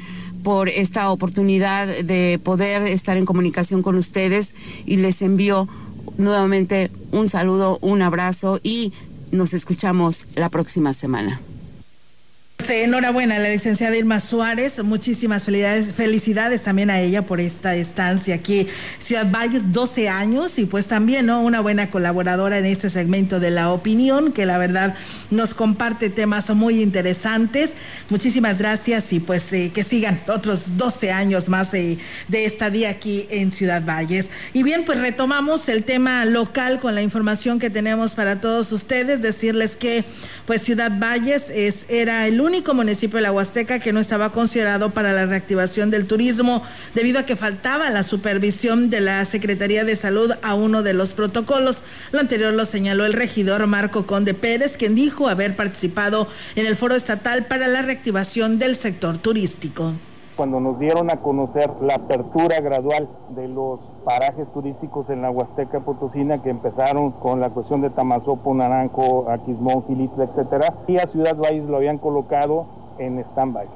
por 0.45 0.69
esta 0.69 1.11
oportunidad 1.11 1.87
de 1.87 2.41
poder 2.43 2.83
estar 2.83 3.17
en 3.17 3.25
comunicación 3.25 3.83
con 3.83 3.97
ustedes 3.97 4.55
y 4.87 4.97
les 4.97 5.23
envío 5.23 5.69
nuevamente 6.19 6.91
un 7.13 7.29
saludo, 7.29 7.79
un 7.81 8.03
abrazo 8.03 8.61
y 8.63 8.93
nos 9.31 9.55
escuchamos 9.55 10.25
la 10.35 10.49
próxima 10.49 10.93
semana. 10.93 11.41
Enhorabuena 12.73 13.37
a 13.37 13.39
la 13.39 13.51
licenciada 13.51 13.97
Irma 13.97 14.19
Suárez, 14.19 14.83
muchísimas 14.83 15.45
felicidades, 15.45 15.93
felicidades 15.93 16.63
también 16.63 16.89
a 16.91 17.01
ella 17.01 17.23
por 17.23 17.41
esta 17.41 17.77
estancia 17.77 18.35
aquí, 18.35 18.67
Ciudad 18.99 19.31
Valles, 19.31 19.73
12 19.73 20.09
años 20.09 20.59
y 20.59 20.65
pues 20.65 20.87
también 20.87 21.27
¿no? 21.27 21.43
una 21.43 21.61
buena 21.61 21.91
colaboradora 21.91 22.59
en 22.59 22.65
este 22.65 22.89
segmento 22.89 23.41
de 23.41 23.51
la 23.51 23.71
opinión, 23.71 24.33
que 24.33 24.47
la 24.47 24.57
verdad 24.57 24.95
nos 25.31 25.53
comparte 25.53 26.09
temas 26.09 26.49
muy 26.55 26.83
interesantes. 26.83 27.73
Muchísimas 28.09 28.59
gracias 28.59 29.13
y 29.13 29.21
pues 29.21 29.53
eh, 29.53 29.71
que 29.75 29.85
sigan 29.85 30.21
otros 30.29 30.79
12 30.79 31.13
años 31.13 31.49
más 31.49 31.73
de 31.73 31.99
estadía 32.31 32.91
aquí 32.91 33.27
en 33.31 33.53
Ciudad 33.53 33.83
Valles. 33.85 34.29
Y 34.53 34.63
bien, 34.63 34.85
pues 34.85 34.99
retomamos 34.99 35.69
el 35.69 35.85
tema 35.85 36.25
local 36.25 36.81
con 36.81 36.95
la 36.95 37.03
información 37.03 37.59
que 37.59 37.71
tenemos 37.71 38.15
para 38.15 38.41
todos 38.41 38.73
ustedes, 38.73 39.21
decirles 39.21 39.77
que 39.77 40.05
pues 40.47 40.63
Ciudad 40.63 40.91
Valles 40.99 41.51
es, 41.51 41.87
era 41.89 42.27
el 42.27 42.41
único 42.41 42.75
municipio 42.75 43.17
de 43.17 43.23
la 43.23 43.33
Huasteca 43.33 43.79
que 43.79 43.93
no 43.93 44.01
estaba 44.01 44.31
considerado 44.31 44.91
para 44.91 45.13
la 45.13 45.27
reactivación 45.27 45.91
del 45.91 46.07
turismo 46.07 46.63
debido 46.95 47.19
a 47.19 47.23
que 47.25 47.37
faltaba 47.37 47.91
la 47.91 48.03
supervisión 48.03 48.91
de 48.91 49.01
la 49.01 49.25
Secretaría 49.25 49.85
de 49.85 49.97
Salud 49.97 50.33
a 50.43 50.55
uno 50.55 50.83
de 50.83 50.95
los 50.95 51.13
protocolos. 51.13 51.83
Lo 52.11 52.21
anterior 52.21 52.53
lo 52.55 52.65
señaló 52.65 53.05
el 53.05 53.13
regidor 53.13 53.67
Marco 53.67 54.07
Conde 54.07 54.35
Pérez, 54.35 54.77
quien 54.77 54.95
dijo 54.95 55.29
haber 55.29 55.57
participado 55.57 56.29
en 56.57 56.67
el 56.67 56.77
foro 56.77 56.95
estatal 56.95 57.47
para 57.47 57.69
la 57.69 57.83
reactivación 57.83 58.59
del 58.59 58.77
sector 58.77 59.19
turístico 59.19 59.93
cuando 60.37 60.61
nos 60.61 60.79
dieron 60.79 61.11
a 61.11 61.21
conocer 61.21 61.71
la 61.83 61.95
apertura 61.95 62.59
gradual 62.61 63.09
de 63.37 63.49
los 63.49 63.81
parajes 64.05 64.47
turísticos 64.53 65.09
en 65.11 65.23
la 65.23 65.31
Huasteca 65.31 65.81
Potosina 65.81 66.43
que 66.43 66.51
empezaron 66.51 67.13
con 67.13 67.41
la 67.41 67.51
cuestión 67.51 67.81
de 67.81 67.91
Tamazopo, 67.91 68.55
Naranjo, 68.55 69.31
Aquismón, 69.31 69.85
Gilitla, 69.87 70.25
etcétera, 70.25 70.75
y 70.87 70.97
a 70.97 71.07
Ciudad 71.07 71.37
Valles 71.37 71.65
lo 71.65 71.77
habían 71.77 71.99
colocado 71.99 72.67
en 72.99 73.19
stand-by. 73.19 73.67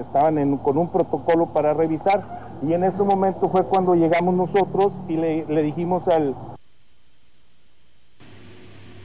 Estaban 0.00 0.56
con 0.58 0.78
un 0.78 0.88
protocolo 0.90 1.46
para 1.46 1.74
revisar 1.74 2.58
y 2.66 2.72
en 2.72 2.84
ese 2.84 3.02
momento 3.02 3.48
fue 3.48 3.64
cuando 3.64 3.94
llegamos 3.94 4.34
nosotros 4.34 4.92
y 5.08 5.16
le, 5.16 5.44
le 5.46 5.62
dijimos 5.62 6.06
al... 6.08 6.34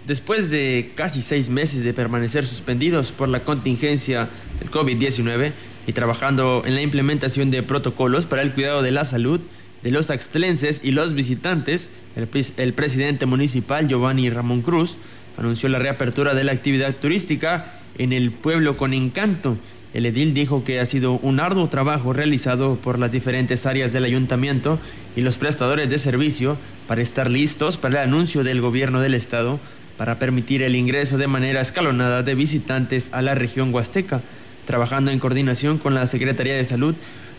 Después 0.05 0.49
de 0.49 0.91
casi 0.95 1.21
seis 1.21 1.49
meses 1.49 1.83
de 1.83 1.93
permanecer 1.93 2.45
suspendidos 2.45 3.11
por 3.11 3.29
la 3.29 3.41
contingencia 3.41 4.27
del 4.59 4.71
COVID-19, 4.71 5.51
y 5.89 5.93
trabajando 5.93 6.61
en 6.65 6.75
la 6.75 6.83
implementación 6.83 7.49
de 7.49 7.63
protocolos 7.63 8.27
para 8.27 8.43
el 8.43 8.53
cuidado 8.53 8.83
de 8.83 8.91
la 8.91 9.05
salud 9.05 9.41
de 9.83 9.91
los 9.91 10.09
axtlenses 10.09 10.81
y 10.83 10.91
los 10.91 11.13
visitantes, 11.13 11.89
el, 12.15 12.73
presidente 12.73 13.25
municipal 13.25 13.87
Giovanni 13.87 14.29
Ramón 14.29 14.61
Cruz 14.61 14.97
anunció 15.37 15.69
la 15.69 15.79
reapertura 15.79 16.33
de 16.33 16.43
la 16.43 16.51
actividad 16.51 16.95
turística 16.95 17.73
en 17.97 18.13
el 18.13 18.31
pueblo 18.31 18.77
con 18.77 18.93
encanto. 18.93 19.57
El 19.93 20.05
edil 20.05 20.33
dijo 20.33 20.63
que 20.63 20.79
ha 20.79 20.85
sido 20.85 21.13
un 21.13 21.39
arduo 21.39 21.67
trabajo 21.69 22.13
realizado 22.13 22.75
por 22.75 22.99
las 22.99 23.11
diferentes 23.11 23.65
áreas 23.65 23.93
del 23.93 24.03
ayuntamiento 24.03 24.79
y 25.15 25.21
los 25.21 25.37
prestadores 25.37 25.89
de 25.89 25.97
servicio 25.97 26.57
para 26.87 27.01
estar 27.01 27.29
listos 27.29 27.77
para 27.77 28.03
el 28.03 28.09
anuncio 28.09 28.43
del 28.43 28.61
gobierno 28.61 28.99
del 28.99 29.13
estado 29.13 29.59
para 29.97 30.19
permitir 30.19 30.61
el 30.61 30.75
ingreso 30.75 31.17
de 31.17 31.27
manera 31.27 31.61
escalonada 31.61 32.23
de 32.23 32.35
visitantes 32.35 33.09
a 33.11 33.21
la 33.21 33.35
región 33.35 33.73
huasteca 33.73 34.21
trabajando 34.69 35.09
en 35.09 35.17
coordinación 35.17 35.79
con 35.79 35.95
la 35.95 36.05
Secretaría 36.05 36.55
de 36.55 36.63
Salud, 36.63 36.93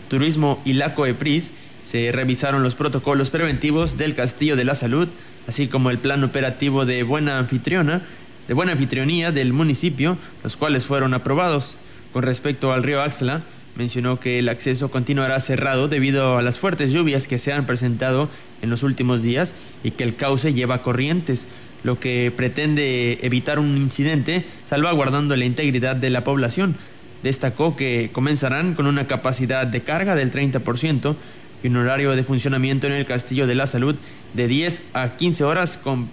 Turismo 0.09 0.61
y 0.65 0.73
la 0.73 0.95
COEPRIS, 0.95 1.53
se 1.83 2.11
revisaron 2.11 2.63
los 2.63 2.75
protocolos 2.75 3.29
preventivos 3.29 3.97
del 3.97 4.15
Castillo 4.15 4.55
de 4.55 4.63
la 4.63 4.75
Salud, 4.75 5.07
así 5.47 5.67
como 5.67 5.89
el 5.89 5.97
plan 5.97 6.23
operativo 6.23 6.85
de 6.85 7.03
buena 7.03 7.39
anfitriona, 7.39 8.01
de 8.47 8.53
buena 8.53 8.73
anfitrionía 8.73 9.31
del 9.31 9.53
municipio, 9.53 10.17
los 10.43 10.57
cuales 10.57 10.85
fueron 10.85 11.13
aprobados. 11.13 11.75
Con 12.13 12.23
respecto 12.23 12.71
al 12.71 12.83
río 12.83 13.01
Axla, 13.01 13.41
mencionó 13.75 14.19
que 14.19 14.39
el 14.39 14.49
acceso 14.49 14.91
continuará 14.91 15.39
cerrado 15.39 15.87
debido 15.87 16.37
a 16.37 16.41
las 16.41 16.59
fuertes 16.59 16.91
lluvias 16.91 17.27
que 17.27 17.37
se 17.37 17.53
han 17.53 17.65
presentado 17.65 18.29
en 18.61 18.69
los 18.69 18.83
últimos 18.83 19.23
días 19.23 19.55
y 19.83 19.91
que 19.91 20.03
el 20.03 20.15
cauce 20.15 20.53
lleva 20.53 20.83
corrientes, 20.83 21.47
lo 21.83 21.99
que 21.99 22.31
pretende 22.35 23.19
evitar 23.23 23.57
un 23.57 23.77
incidente 23.77 24.45
salvaguardando 24.65 25.35
la 25.35 25.45
integridad 25.45 25.95
de 25.95 26.11
la 26.11 26.23
población, 26.23 26.77
Destacó 27.23 27.75
que 27.75 28.09
comenzarán 28.11 28.73
con 28.73 28.87
una 28.87 29.05
capacidad 29.05 29.67
de 29.67 29.81
carga 29.81 30.15
del 30.15 30.31
30% 30.31 31.15
y 31.63 31.67
un 31.67 31.77
horario 31.77 32.15
de 32.15 32.23
funcionamiento 32.23 32.87
en 32.87 32.93
el 32.93 33.05
Castillo 33.05 33.47
de 33.47 33.55
la 33.55 33.67
Salud 33.67 33.95
de 34.33 34.47
10 34.47 34.81
a 34.93 35.09
15 35.09 35.43
horas 35.43 35.77
con 35.77 36.09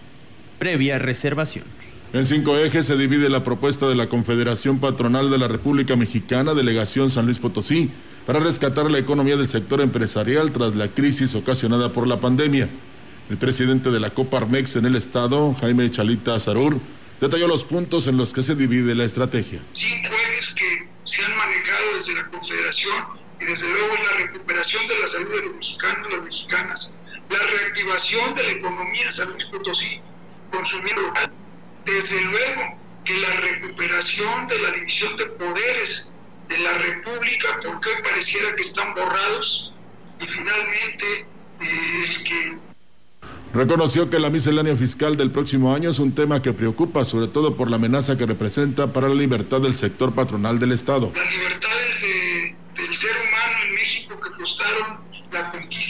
previa 0.58 0.98
reservación. 0.98 1.64
En 2.12 2.24
cinco 2.24 2.56
ejes 2.56 2.86
se 2.86 2.96
divide 2.96 3.28
la 3.28 3.44
propuesta 3.44 3.86
de 3.86 3.94
la 3.94 4.08
Confederación 4.08 4.80
Patronal 4.80 5.30
de 5.30 5.36
la 5.36 5.46
República 5.46 5.94
Mexicana, 5.94 6.54
Delegación 6.54 7.10
San 7.10 7.26
Luis 7.26 7.38
Potosí, 7.38 7.90
para 8.26 8.40
rescatar 8.40 8.90
la 8.90 8.98
economía 8.98 9.36
del 9.36 9.48
sector 9.48 9.80
empresarial 9.80 10.52
tras 10.52 10.74
la 10.74 10.88
crisis 10.88 11.34
ocasionada 11.34 11.92
por 11.92 12.06
la 12.06 12.18
pandemia. 12.18 12.68
El 13.28 13.36
presidente 13.36 13.90
de 13.90 14.00
la 14.00 14.10
Coparmex 14.10 14.76
en 14.76 14.86
el 14.86 14.96
estado, 14.96 15.54
Jaime 15.60 15.90
Chalita 15.90 16.40
Zarur, 16.40 16.78
detalló 17.20 17.46
los 17.46 17.64
puntos 17.64 18.06
en 18.06 18.16
los 18.16 18.32
que 18.32 18.42
se 18.42 18.54
divide 18.54 18.94
la 18.94 19.04
estrategia. 19.04 19.60
Cinco 19.72 20.08
ejes 20.32 20.54
que 20.54 20.88
se 21.04 21.24
han 21.24 21.36
manejado 21.36 21.96
desde 21.96 22.14
la 22.14 22.24
Confederación 22.28 23.17
y 23.40 23.44
desde 23.44 23.68
luego 23.68 23.94
la 23.94 24.24
recuperación 24.24 24.86
de 24.88 24.98
la 24.98 25.08
salud 25.08 25.30
de 25.30 25.42
los 25.42 25.54
mexicanos 25.54 26.06
y 26.08 26.12
las 26.12 26.22
mexicanas, 26.22 26.98
la 27.30 27.38
reactivación 27.38 28.34
de 28.34 28.42
la 28.42 28.50
economía 28.52 29.06
de 29.06 29.12
San 29.12 29.30
Luis 29.30 29.44
Potosí, 29.46 30.00
consumiendo 30.52 31.02
local, 31.02 31.30
desde 31.84 32.20
luego 32.22 32.78
que 33.04 33.14
la 33.14 33.32
recuperación 33.34 34.46
de 34.48 34.58
la 34.58 34.70
división 34.72 35.16
de 35.16 35.26
poderes 35.26 36.08
de 36.48 36.58
la 36.58 36.74
República, 36.74 37.60
porque 37.64 37.90
pareciera 38.02 38.54
que 38.56 38.62
están 38.62 38.94
borrados, 38.94 39.72
y 40.20 40.26
finalmente 40.26 41.26
eh, 41.60 42.04
el 42.08 42.24
que 42.24 42.58
Reconoció 43.54 44.10
que 44.10 44.18
la 44.18 44.28
miscelánea 44.28 44.76
fiscal 44.76 45.16
del 45.16 45.30
próximo 45.30 45.74
año 45.74 45.88
es 45.88 45.98
un 45.98 46.14
tema 46.14 46.42
que 46.42 46.52
preocupa, 46.52 47.04
sobre 47.06 47.28
todo 47.28 47.56
por 47.56 47.70
la 47.70 47.76
amenaza 47.76 48.18
que 48.18 48.26
representa 48.26 48.92
para 48.92 49.08
la 49.08 49.14
libertad 49.14 49.62
del 49.62 49.74
sector 49.74 50.14
patronal 50.14 50.58
del 50.58 50.72
Estado. 50.72 51.10
Las 51.16 51.32
libertades 51.32 52.00
del 52.76 52.94
ser 52.94 53.10
humano 53.10 53.64
en 53.64 53.74
México 53.74 54.20
que 54.20 54.30
costaron 54.32 54.98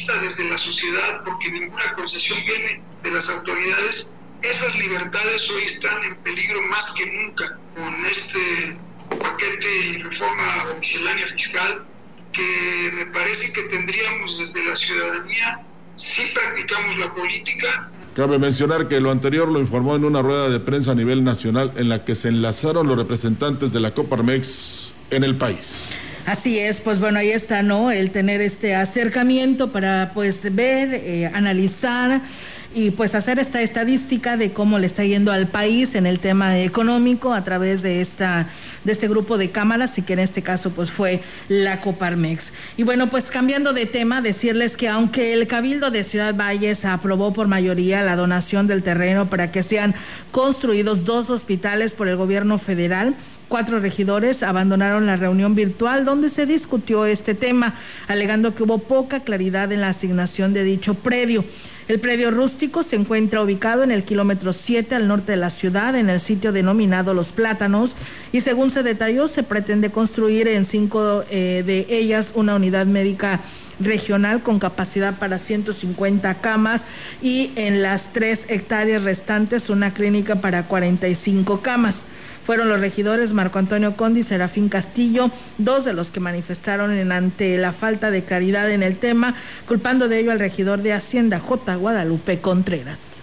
conquista 0.09 0.23
desde 0.23 0.51
la 0.51 0.59
sociedad, 0.59 1.23
porque 1.25 1.51
ninguna 1.51 1.93
concesión 1.95 2.39
viene 2.47 2.83
de 3.03 3.11
las 3.11 3.29
autoridades, 3.29 4.15
esas 4.43 4.75
libertades 4.77 5.51
hoy 5.51 5.63
están 5.63 6.05
en 6.05 6.17
peligro 6.17 6.63
más 6.63 6.91
que 6.93 7.07
nunca 7.07 7.59
con 7.75 8.07
este 8.07 8.77
paquete 9.19 9.77
y 9.87 10.03
reforma 10.03 10.75
miscelánea 10.79 11.27
fiscal 11.29 11.85
que 12.33 12.91
me 12.95 13.07
parece 13.07 13.53
que 13.53 13.63
tendríamos 13.65 14.39
desde 14.39 14.65
la 14.65 14.77
ciudadanía 14.77 15.65
sí 15.97 16.23
practicamos 16.33 16.99
la 16.99 17.13
política. 17.15 17.91
Cabe 18.15 18.39
mencionar 18.39 18.89
que 18.89 19.01
lo 19.01 19.11
anterior 19.11 19.49
lo 19.49 19.61
informó 19.61 19.97
en 19.97 20.05
una 20.05 20.23
rueda 20.23 20.51
de 20.51 20.61
prensa 20.61 20.93
a 20.93 20.95
nivel 20.95 21.25
nacional 21.25 21.73
en 21.77 21.89
la 21.89 22.05
que 22.05 22.15
se 22.15 22.29
enlazaron 22.29 22.87
los 22.87 22.97
representantes 22.97 23.73
de 23.73 23.81
la 23.81 23.93
Coparmex 23.93 24.95
en 25.11 25.25
el 25.25 25.37
país. 25.37 25.97
Así 26.29 26.59
es, 26.59 26.81
pues 26.81 27.01
bueno, 27.01 27.21
ahí 27.21 27.31
está, 27.31 27.63
¿no? 27.63 27.91
El 27.91 28.11
tener 28.11 28.43
este 28.43 28.75
acercamiento 28.75 29.73
para 29.73 30.11
pues 30.13 30.55
ver, 30.55 30.93
eh, 30.93 31.31
analizar 31.33 32.21
y 32.75 32.91
pues 32.91 33.15
hacer 33.15 33.39
esta 33.39 33.63
estadística 33.63 34.37
de 34.37 34.53
cómo 34.53 34.79
le 34.79 34.87
está 34.87 35.03
yendo 35.05 35.33
al 35.33 35.49
país 35.49 35.95
en 35.95 36.05
el 36.05 36.19
tema 36.19 36.59
económico 36.59 37.33
a 37.33 37.45
través 37.45 37.81
de 37.81 38.03
esta 38.03 38.47
de 38.85 38.93
este 38.93 39.09
grupo 39.09 39.39
de 39.39 39.51
cámaras 39.51 39.97
y 39.97 40.03
que 40.03 40.13
en 40.13 40.19
este 40.19 40.43
caso 40.43 40.69
pues 40.71 40.91
fue 40.91 41.23
la 41.49 41.81
Coparmex. 41.81 42.53
Y 42.77 42.83
bueno, 42.83 43.09
pues 43.09 43.31
cambiando 43.31 43.73
de 43.73 43.87
tema, 43.87 44.21
decirles 44.21 44.77
que 44.77 44.89
aunque 44.89 45.33
el 45.33 45.47
Cabildo 45.47 45.91
de 45.91 46.05
Ciudad 46.05 46.35
Valles 46.35 46.85
aprobó 46.85 47.33
por 47.33 47.49
mayoría 47.49 48.03
la 48.03 48.17
donación 48.17 48.67
del 48.67 48.83
terreno 48.83 49.31
para 49.31 49.51
que 49.51 49.63
sean 49.63 49.95
construidos 50.31 51.07
dos 51.07 51.31
hospitales 51.31 51.95
por 51.95 52.07
el 52.07 52.17
gobierno 52.17 52.59
federal, 52.59 53.17
Cuatro 53.49 53.81
regidores 53.81 54.43
abandonaron 54.43 55.07
la 55.07 55.17
reunión 55.17 55.55
virtual 55.55 56.05
donde 56.05 56.29
se 56.29 56.45
discutió 56.45 57.07
este 57.07 57.35
tema, 57.35 57.75
alegando 58.07 58.55
que 58.55 58.63
hubo 58.63 58.79
poca 58.79 59.21
claridad 59.21 59.73
en 59.73 59.81
la 59.81 59.89
asignación 59.89 60.53
de 60.53 60.65
dicho 60.65 60.93
predio. 60.95 61.47
El 61.89 61.99
predio 61.99 62.31
rústico 62.31 62.83
se 62.83 62.97
encuentra 62.97 63.41
ubicado 63.41 63.83
en 63.83 63.91
el 63.91 64.05
kilómetro 64.05 64.53
7 64.53 64.95
al 64.95 65.09
norte 65.09 65.33
de 65.33 65.39
la 65.39 65.49
ciudad, 65.49 65.97
en 65.97 66.11
el 66.11 66.21
sitio 66.21 66.53
denominado 66.53 67.15
Los 67.15 67.33
Plátanos, 67.33 67.97
y 68.33 68.43
según 68.43 68.71
se 68.71 68.83
detalló, 68.83 69.27
se 69.27 69.43
pretende 69.43 69.89
construir 69.89 70.47
en 70.49 70.67
cinco 70.67 71.25
eh, 71.31 71.63
de 71.65 71.87
ellas 71.89 72.33
una 72.35 72.57
unidad 72.57 72.85
médica 72.85 73.41
regional 73.81 74.43
con 74.43 74.59
capacidad 74.59 75.15
para 75.19 75.39
150 75.39 76.35
camas 76.43 76.85
y 77.23 77.53
en 77.57 77.81
las 77.81 78.13
tres 78.13 78.45
hectáreas 78.49 79.05
restantes 79.05 79.71
una 79.71 79.95
clínica 79.95 80.43
para 80.43 80.65
45 80.67 81.63
camas. 81.63 82.05
Fueron 82.49 82.71
los 82.71 82.81
regidores 82.81 83.35
Marco 83.35 83.59
Antonio 83.59 83.95
Condi 83.95 84.21
y 84.21 84.23
Serafín 84.23 84.71
Castillo, 84.71 85.31
dos 85.59 85.85
de 85.85 85.93
los 85.93 86.11
que 86.11 86.19
manifestaron 86.19 86.93
en 86.93 87.13
ante 87.13 87.59
la 87.59 87.75
falta 87.75 88.11
de 88.11 88.25
claridad 88.25 88.71
en 88.71 88.83
el 88.83 88.97
tema, 88.97 89.35
culpando 89.67 90.09
de 90.09 90.21
ello 90.21 90.33
al 90.33 90.39
regidor 90.39 90.81
de 90.81 90.95
Hacienda 90.95 91.41
J. 91.41 91.77
Guadalupe 91.77 92.41
Contreras. 92.41 93.21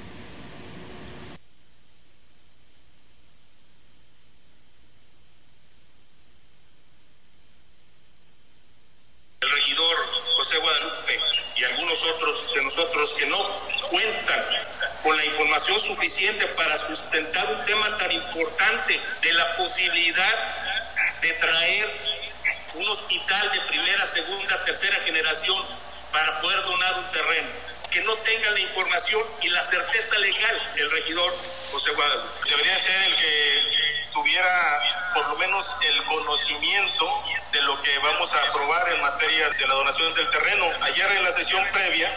el 9.41 9.51
regidor 9.51 9.95
José 10.37 10.57
Guadalupe 10.59 11.19
y 11.57 11.63
algunos 11.63 12.03
otros 12.13 12.53
de 12.53 12.54
nosotros 12.65 13.13
que 13.13 13.27
no 13.27 13.37
cuentan 13.89 14.43
con 15.03 15.15
la 15.15 15.23
información 15.23 15.79
suficiente 15.79 16.47
para 16.47 16.77
sustentar 16.77 17.45
un 17.53 17.63
tema 17.65 17.97
tan 17.97 18.11
importante 18.11 18.99
de 19.21 19.33
la 19.33 19.55
posibilidad 19.55 20.35
de 21.21 21.31
traer 21.33 21.87
un 22.73 22.89
hospital 22.89 23.51
de 23.51 23.61
primera, 23.61 24.05
segunda, 24.05 24.65
tercera 24.65 24.95
generación 25.05 25.63
para 26.11 26.41
poder 26.41 26.61
donar 26.63 26.95
un 26.95 27.11
terreno, 27.11 27.49
que 27.91 28.01
no 28.01 28.13
tengan 28.17 28.53
la 28.53 28.59
información 28.59 29.21
y 29.41 29.49
la 29.49 29.61
certeza 29.61 30.17
legal 30.17 30.73
del 30.75 30.91
regidor 30.91 31.33
José 31.71 31.91
Guadalupe. 31.91 32.49
Debería 32.49 32.77
ser 32.79 33.01
el 33.03 33.15
que 33.15 34.05
tuviera 34.11 34.81
por 35.13 35.27
lo 35.27 35.35
menos 35.35 35.77
el 35.81 36.03
conocimiento 36.05 37.23
de 37.51 37.61
lo 37.61 37.81
que 37.81 37.97
vamos 37.99 38.33
a 38.33 38.41
aprobar 38.49 38.89
en 38.93 39.01
materia 39.01 39.49
de 39.49 39.67
la 39.67 39.73
donación 39.75 40.13
del 40.13 40.29
terreno. 40.29 40.71
Ayer 40.81 41.11
en 41.11 41.23
la 41.23 41.31
sesión 41.31 41.65
previa 41.71 42.13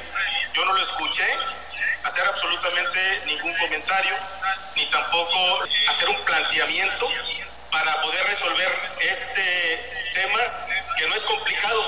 yo 0.59 0.65
no 0.65 0.73
lo 0.73 0.83
escuché 0.83 1.23
hacer 2.03 2.25
absolutamente 2.27 2.99
ningún 3.27 3.53
comentario, 3.59 4.13
ni 4.75 4.85
tampoco 4.87 5.63
hacer 5.89 6.09
un 6.09 6.25
planteamiento 6.25 7.07
para 7.71 7.93
poder 8.03 8.25
resolver 8.27 8.69
este 9.01 9.43
tema 10.15 10.41
que 10.99 11.09
no 11.09 11.15
es 11.15 11.25
complicado. 11.25 11.81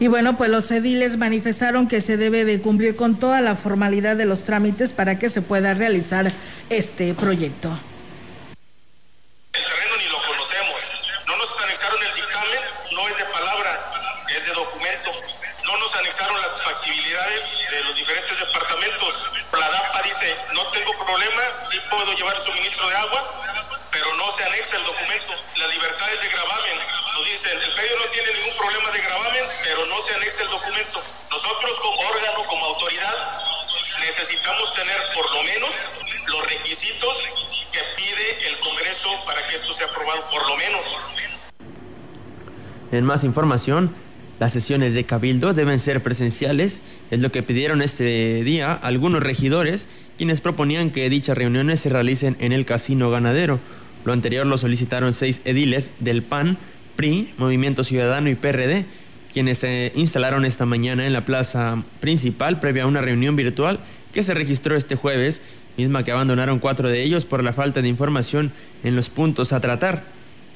Y 0.00 0.06
bueno, 0.08 0.38
pues 0.38 0.48
los 0.48 0.70
ediles 0.70 1.18
manifestaron 1.18 1.86
que 1.86 2.00
se 2.00 2.16
debe 2.16 2.46
de 2.46 2.62
cumplir 2.62 2.96
con 2.96 3.20
toda 3.20 3.42
la 3.42 3.56
formalidad 3.56 4.16
de 4.16 4.24
los 4.24 4.44
trámites 4.44 4.94
para 4.94 5.18
que 5.18 5.28
se 5.28 5.42
pueda 5.42 5.74
realizar 5.74 6.32
este 6.70 7.12
proyecto. 7.12 7.78
No 20.54 20.62
tengo 20.70 20.92
problema, 21.04 21.42
sí 21.62 21.78
puedo 21.90 22.12
llevar 22.14 22.36
el 22.36 22.42
suministro 22.42 22.88
de 22.88 22.96
agua, 22.96 23.20
pero 23.90 24.06
no 24.16 24.30
se 24.32 24.44
anexa 24.44 24.76
el 24.76 24.84
documento. 24.84 25.32
Las 25.56 25.74
libertades 25.74 26.20
de 26.22 26.28
gravamen, 26.28 26.76
nos 27.14 27.24
dicen, 27.26 27.58
el 27.60 27.74
medio 27.74 27.96
no 27.98 28.06
tiene 28.10 28.28
ningún 28.32 28.56
problema 28.56 28.90
de 28.90 29.00
gravamen, 29.00 29.44
pero 29.64 29.86
no 29.86 30.00
se 30.00 30.14
anexa 30.14 30.42
el 30.42 30.50
documento. 30.50 31.02
Nosotros 31.30 31.80
como 31.80 32.00
órgano, 32.00 32.44
como 32.48 32.64
autoridad, 32.66 33.14
necesitamos 34.00 34.74
tener 34.74 34.96
por 35.14 35.30
lo 35.32 35.42
menos 35.42 35.74
los 36.26 36.46
requisitos 36.48 37.28
que 37.72 37.80
pide 37.96 38.48
el 38.48 38.58
Congreso 38.60 39.08
para 39.26 39.46
que 39.48 39.56
esto 39.56 39.72
sea 39.72 39.86
aprobado, 39.86 40.28
por 40.30 40.46
lo 40.46 40.56
menos. 40.56 41.00
En 42.92 43.04
más 43.04 43.24
información, 43.24 43.94
las 44.38 44.52
sesiones 44.52 44.94
de 44.94 45.04
cabildo 45.04 45.54
deben 45.54 45.78
ser 45.78 46.02
presenciales, 46.02 46.82
es 47.10 47.20
lo 47.20 47.30
que 47.30 47.42
pidieron 47.42 47.80
este 47.80 48.42
día 48.42 48.72
algunos 48.72 49.22
regidores, 49.22 49.86
quienes 50.16 50.40
proponían 50.40 50.90
que 50.90 51.08
dichas 51.10 51.36
reuniones 51.36 51.80
se 51.80 51.88
realicen 51.88 52.36
en 52.40 52.52
el 52.52 52.64
casino 52.64 53.10
ganadero. 53.10 53.60
Lo 54.04 54.12
anterior 54.12 54.46
lo 54.46 54.58
solicitaron 54.58 55.14
seis 55.14 55.40
ediles 55.44 55.90
del 56.00 56.22
PAN, 56.22 56.58
PRI, 56.96 57.30
Movimiento 57.38 57.84
Ciudadano 57.84 58.28
y 58.28 58.34
PRD, 58.34 58.84
quienes 59.32 59.58
se 59.58 59.92
instalaron 59.94 60.44
esta 60.44 60.66
mañana 60.66 61.06
en 61.06 61.12
la 61.12 61.24
plaza 61.24 61.82
principal 62.00 62.60
previa 62.60 62.82
a 62.82 62.86
una 62.86 63.00
reunión 63.00 63.36
virtual 63.36 63.78
que 64.12 64.22
se 64.22 64.34
registró 64.34 64.76
este 64.76 64.94
jueves, 64.94 65.40
misma 65.76 66.04
que 66.04 66.12
abandonaron 66.12 66.58
cuatro 66.58 66.88
de 66.88 67.02
ellos 67.02 67.24
por 67.24 67.42
la 67.42 67.52
falta 67.52 67.80
de 67.80 67.88
información 67.88 68.52
en 68.84 68.94
los 68.94 69.08
puntos 69.08 69.52
a 69.52 69.60
tratar. 69.60 70.04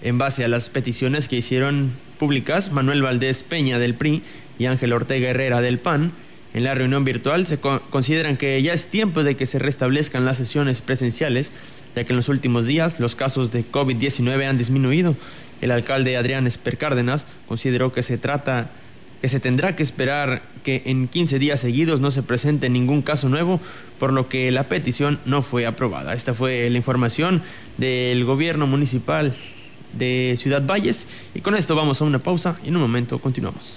En 0.03 0.19
base 0.19 0.45
a 0.45 0.49
las 0.49 0.69
peticiones 0.69 1.27
que 1.27 1.37
hicieron 1.37 1.93
públicas 2.19 2.71
Manuel 2.71 3.03
Valdés 3.03 3.43
Peña 3.43 3.79
del 3.79 3.95
PRI 3.95 4.23
y 4.59 4.67
Ángel 4.67 4.93
Ortega 4.93 5.31
Herrera 5.31 5.63
del 5.63 5.79
PAN, 5.79 6.13
en 6.57 6.65
la 6.65 6.75
reunión 6.75 7.05
virtual 7.05 7.47
se 7.47 7.59
co 7.59 7.83
consideran 7.91 8.39
que 8.39 8.61
ya 8.63 8.73
es 8.73 8.89
tiempo 8.89 9.23
de 9.23 9.37
que 9.37 9.45
se 9.45 9.59
restablezcan 9.59 10.25
las 10.25 10.39
sesiones 10.39 10.81
presenciales, 10.81 11.53
ya 11.95 12.05
que 12.05 12.15
en 12.15 12.17
los 12.17 12.31
últimos 12.31 12.65
días 12.65 12.99
los 12.99 13.15
casos 13.15 13.53
de 13.53 13.63
COVID-19 13.63 14.49
han 14.49 14.57
disminuido. 14.57 15.15
El 15.61 15.71
alcalde 15.71 16.17
Adrián 16.17 16.47
Esper 16.47 16.79
Cárdenas 16.79 17.27
consideró 17.47 17.93
que 17.93 18.03
se 18.03 18.17
trata 18.17 18.71
que 19.21 19.29
se 19.29 19.39
tendrá 19.39 19.77
que 19.77 19.83
esperar 19.83 20.41
que 20.65 20.83
en 20.87 21.09
15 21.09 21.39
días 21.39 21.61
seguidos 21.61 22.01
no 22.01 22.11
se 22.11 22.23
presente 22.23 22.71
ningún 22.71 23.03
caso 23.03 23.29
nuevo, 23.29 23.61
por 23.99 24.15
lo 24.15 24.31
que 24.31 24.51
la 24.51 24.65
petición 24.65 25.19
no 25.27 25.43
fue 25.43 25.67
aprobada. 25.67 26.15
Esta 26.15 26.33
fue 26.33 26.71
la 26.71 26.79
información 26.79 27.43
del 27.77 28.25
gobierno 28.25 28.67
municipal 28.67 29.35
de 29.93 30.37
Ciudad 30.39 30.67
Valles 30.67 31.07
y 31.35 31.41
con 31.43 31.55
esto 31.55 31.77
vamos 31.77 32.01
a 32.01 32.05
una 32.05 32.19
pausa 32.19 32.57
y 32.65 32.69
en 32.69 32.77
un 32.77 32.83
momento 32.83 33.19
continuamos. 33.19 33.77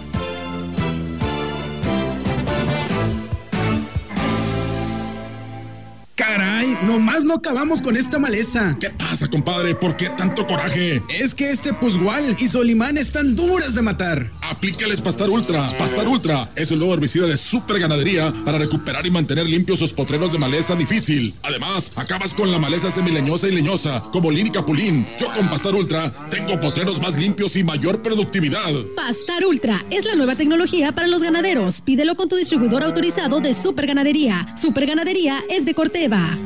nomás 6.83 7.23
no 7.23 7.35
acabamos 7.35 7.81
con 7.81 7.97
esta 7.97 8.19
maleza. 8.19 8.77
¿Qué 8.79 8.89
pasa, 8.89 9.27
compadre? 9.27 9.75
¿Por 9.75 9.95
qué 9.97 10.09
tanto 10.09 10.45
coraje? 10.47 11.01
Es 11.09 11.35
que 11.35 11.51
este 11.51 11.73
Pusgual 11.73 12.35
y 12.39 12.47
Solimán 12.47 12.97
están 12.97 13.35
duras 13.35 13.75
de 13.75 13.81
matar. 13.81 14.29
Aplícales 14.43 15.01
Pastar 15.01 15.29
Ultra. 15.29 15.77
Pastar 15.77 16.07
Ultra 16.07 16.49
es 16.55 16.71
el 16.71 16.79
nuevo 16.79 16.93
herbicida 16.93 17.27
de 17.27 17.37
super 17.37 17.79
ganadería 17.79 18.33
para 18.45 18.57
recuperar 18.57 19.05
y 19.05 19.11
mantener 19.11 19.47
limpios 19.47 19.79
sus 19.79 19.93
potreros 19.93 20.31
de 20.31 20.39
maleza 20.39 20.75
difícil. 20.75 21.33
Además, 21.43 21.91
acabas 21.97 22.33
con 22.33 22.51
la 22.51 22.59
maleza 22.59 22.91
semileñosa 22.91 23.47
y 23.47 23.51
leñosa, 23.51 24.03
como 24.11 24.31
Lin 24.31 24.47
y 24.47 24.51
Capulín. 24.51 25.05
Yo 25.19 25.27
con 25.33 25.49
Pastar 25.49 25.75
Ultra 25.75 26.11
tengo 26.29 26.59
potreros 26.59 27.01
más 27.01 27.17
limpios 27.17 27.55
y 27.55 27.63
mayor 27.63 28.01
productividad. 28.01 28.71
Pastar 28.95 29.45
Ultra 29.45 29.83
es 29.89 30.05
la 30.05 30.15
nueva 30.15 30.35
tecnología 30.35 30.91
para 30.91 31.07
los 31.07 31.21
ganaderos. 31.21 31.81
Pídelo 31.81 32.15
con 32.15 32.29
tu 32.29 32.35
distribuidor 32.35 32.83
autorizado 32.83 33.39
de 33.39 33.53
Super 33.53 33.87
Ganadería. 33.87 34.45
Super 34.59 34.85
Ganadería 34.85 35.43
es 35.49 35.65
de 35.65 35.73
Corteva. 35.73 36.37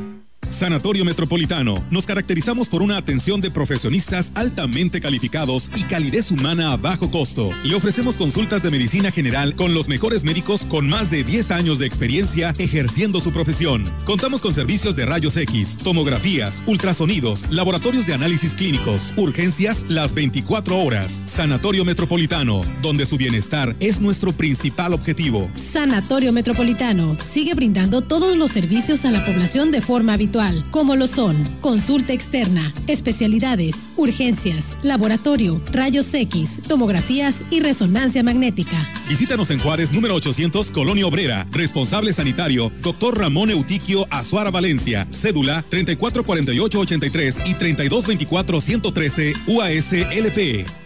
Sanatorio 0.48 1.04
Metropolitano. 1.04 1.74
Nos 1.90 2.06
caracterizamos 2.06 2.68
por 2.68 2.82
una 2.82 2.96
atención 2.96 3.40
de 3.40 3.50
profesionistas 3.50 4.32
altamente 4.34 5.00
calificados 5.00 5.70
y 5.74 5.82
calidez 5.82 6.30
humana 6.30 6.72
a 6.72 6.76
bajo 6.76 7.10
costo. 7.10 7.50
Le 7.64 7.74
ofrecemos 7.74 8.16
consultas 8.16 8.62
de 8.62 8.70
medicina 8.70 9.10
general 9.10 9.54
con 9.56 9.74
los 9.74 9.88
mejores 9.88 10.24
médicos 10.24 10.64
con 10.66 10.88
más 10.88 11.10
de 11.10 11.24
10 11.24 11.50
años 11.50 11.78
de 11.78 11.86
experiencia 11.86 12.54
ejerciendo 12.58 13.20
su 13.20 13.32
profesión. 13.32 13.84
Contamos 14.04 14.40
con 14.40 14.54
servicios 14.54 14.94
de 14.96 15.06
rayos 15.06 15.36
X, 15.36 15.76
tomografías, 15.82 16.62
ultrasonidos, 16.66 17.50
laboratorios 17.50 18.06
de 18.06 18.14
análisis 18.14 18.54
clínicos, 18.54 19.12
urgencias 19.16 19.84
las 19.88 20.14
24 20.14 20.78
horas. 20.78 21.22
Sanatorio 21.24 21.84
Metropolitano, 21.84 22.60
donde 22.82 23.04
su 23.04 23.16
bienestar 23.16 23.74
es 23.80 24.00
nuestro 24.00 24.32
principal 24.32 24.92
objetivo. 24.92 25.50
Sanatorio 25.54 26.32
Metropolitano 26.32 27.16
sigue 27.20 27.54
brindando 27.54 28.02
todos 28.02 28.36
los 28.36 28.52
servicios 28.52 29.04
a 29.04 29.10
la 29.10 29.24
población 29.24 29.70
de 29.70 29.82
forma 29.82 30.14
habitual 30.14 30.35
como 30.70 30.96
lo 30.96 31.06
son 31.06 31.42
consulta 31.62 32.12
externa, 32.12 32.74
especialidades, 32.86 33.88
urgencias, 33.96 34.76
laboratorio, 34.82 35.62
rayos 35.72 36.12
X, 36.12 36.60
tomografías 36.68 37.36
y 37.50 37.60
resonancia 37.60 38.22
magnética. 38.22 38.76
Visítanos 39.08 39.50
en 39.50 39.60
Juárez, 39.60 39.92
número 39.92 40.14
800, 40.14 40.70
Colonia 40.72 41.06
Obrera. 41.06 41.46
Responsable 41.50 42.12
sanitario, 42.12 42.70
doctor 42.82 43.18
Ramón 43.18 43.50
Eutiquio 43.50 44.06
Azuara 44.10 44.50
Valencia. 44.50 45.06
Cédula 45.10 45.64
344883 45.70 47.42
y 47.46 47.54
3224-113 47.54 49.34
UASLP. 49.46 50.85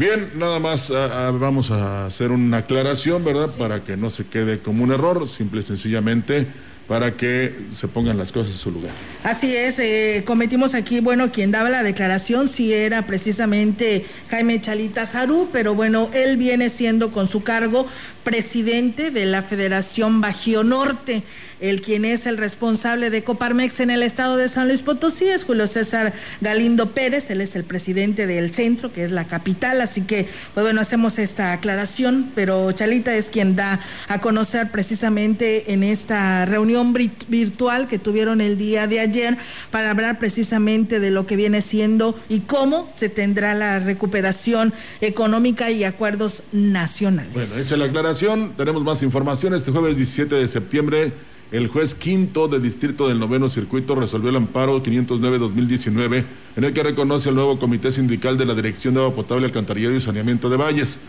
Bien, 0.01 0.31
nada 0.37 0.59
más 0.59 0.91
ah, 0.91 1.27
ah, 1.29 1.31
vamos 1.31 1.71
a 1.71 2.07
hacer 2.07 2.31
una 2.31 2.57
aclaración, 2.57 3.23
¿verdad? 3.23 3.51
Para 3.59 3.81
que 3.81 3.99
no 3.99 4.09
se 4.09 4.27
quede 4.27 4.59
como 4.59 4.83
un 4.83 4.93
error, 4.93 5.29
simple 5.29 5.61
y 5.61 5.63
sencillamente 5.63 6.47
para 6.89 7.13
que 7.13 7.55
se 7.73 7.87
pongan 7.87 8.19
las 8.19 8.33
cosas 8.33 8.51
en 8.51 8.59
su 8.59 8.73
lugar. 8.73 8.91
Así 9.23 9.55
es, 9.55 9.79
eh, 9.79 10.25
cometimos 10.27 10.75
aquí, 10.75 10.99
bueno, 10.99 11.31
quien 11.31 11.53
daba 11.53 11.71
la 11.71 11.85
declaración 11.85 12.49
sí 12.49 12.73
era 12.73 13.07
precisamente 13.07 14.07
Jaime 14.29 14.61
Chalita 14.61 15.07
Zarú, 15.07 15.51
pero 15.53 15.77
bueno, 15.77 16.11
él 16.15 16.37
viene 16.37 16.69
siendo 16.69 17.13
con 17.13 17.29
su 17.29 17.45
cargo 17.45 17.87
presidente 18.23 19.11
de 19.11 19.25
la 19.25 19.43
Federación 19.43 20.21
Bajío 20.21 20.65
Norte. 20.65 21.23
El 21.61 21.83
quien 21.83 22.07
es 22.07 22.25
el 22.25 22.39
responsable 22.39 23.11
de 23.11 23.23
Coparmex 23.23 23.81
en 23.81 23.91
el 23.91 24.03
estado 24.03 24.39
de 24.39 24.49
San 24.49 24.69
Luis 24.69 24.83
Potosí 24.83 25.27
es 25.27 25.45
Julio 25.45 25.67
César 25.67 26.15
Galindo 26.41 26.93
Pérez, 26.93 27.31
él 27.31 27.43
es 27.43 27.55
el 27.55 27.65
presidente 27.65 28.27
del 28.27 28.55
centro, 28.55 28.93
que 28.93 29.05
es 29.05 29.11
la 29.11 29.27
capital, 29.27 29.83
así 29.83 30.01
que, 30.03 30.27
pues 30.55 30.65
bueno, 30.65 30.81
hacemos 30.81 31.19
esta 31.19 31.53
aclaración, 31.53 32.33
pero 32.35 32.73
Chalita 32.73 33.15
es 33.15 33.27
quien 33.27 33.57
da 33.57 33.81
a 34.09 34.23
conocer 34.23 34.71
precisamente 34.71 35.75
en 35.75 35.83
esta 35.83 36.47
reunión 36.47 36.95
virtual 36.95 37.89
que 37.89 37.99
tuvieron 37.99 38.41
el 38.41 38.57
día 38.57 38.87
de 38.87 39.01
ayer 39.01 39.37
para 39.71 39.91
hablar 39.91 40.19
precisamente 40.19 40.99
de 40.99 41.11
lo 41.11 41.27
que 41.27 41.37
viene 41.37 41.61
siendo 41.61 42.19
y 42.31 42.41
cómo 42.41 42.91
se 42.95 43.11
tendrá 43.11 43.53
la 43.53 43.81
recuperación 43.81 44.73
económica 45.03 45.71
y 45.71 45.85
acuerdos 45.85 46.43
nacionales. 46.53 47.35
Bueno, 47.35 47.55
hecha 47.57 47.77
la 47.77 47.85
aclaración, 47.85 48.10
tenemos 48.57 48.83
más 48.83 49.03
información. 49.05 49.55
Este 49.55 49.71
jueves 49.71 49.97
17 49.97 50.35
de 50.35 50.49
septiembre 50.49 51.13
el 51.53 51.69
juez 51.69 51.95
quinto 51.95 52.49
de 52.49 52.59
distrito 52.59 53.09
del 53.09 53.21
noveno 53.21 53.49
circuito 53.49 53.95
resolvió 53.95 54.31
el 54.31 54.37
amparo 54.37 54.83
509-2019 54.83 56.25
en 56.57 56.65
el 56.65 56.73
que 56.73 56.83
reconoce 56.83 57.29
al 57.29 57.37
nuevo 57.37 57.59
comité 57.59 57.93
sindical 57.93 58.37
de 58.37 58.47
la 58.47 58.55
Dirección 58.55 58.95
de 58.95 59.01
Agua 59.01 59.15
Potable, 59.15 59.47
Alcantarillado 59.47 59.95
y 59.95 60.01
Saneamiento 60.01 60.51
de 60.51 60.57
Valles. 60.57 61.01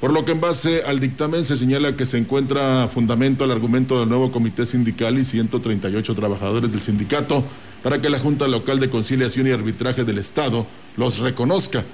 Por 0.00 0.12
lo 0.12 0.24
que 0.24 0.32
en 0.32 0.40
base 0.40 0.82
al 0.86 1.00
dictamen 1.00 1.44
se 1.44 1.56
señala 1.56 1.96
que 1.96 2.06
se 2.06 2.18
encuentra 2.18 2.88
fundamento 2.88 3.44
al 3.44 3.50
argumento 3.50 3.98
del 3.98 4.08
nuevo 4.08 4.32
comité 4.32 4.64
sindical 4.64 5.18
y 5.18 5.24
138 5.24 6.14
trabajadores 6.14 6.72
del 6.72 6.80
sindicato 6.80 7.44
para 7.82 8.00
que 8.00 8.10
la 8.10 8.18
Junta 8.18 8.48
Local 8.48 8.80
de 8.80 8.90
Conciliación 8.90 9.46
y 9.46 9.50
Arbitraje 9.50 10.04
del 10.04 10.18
Estado 10.18 10.66
los 10.96 11.18
reconozca, 11.18 11.84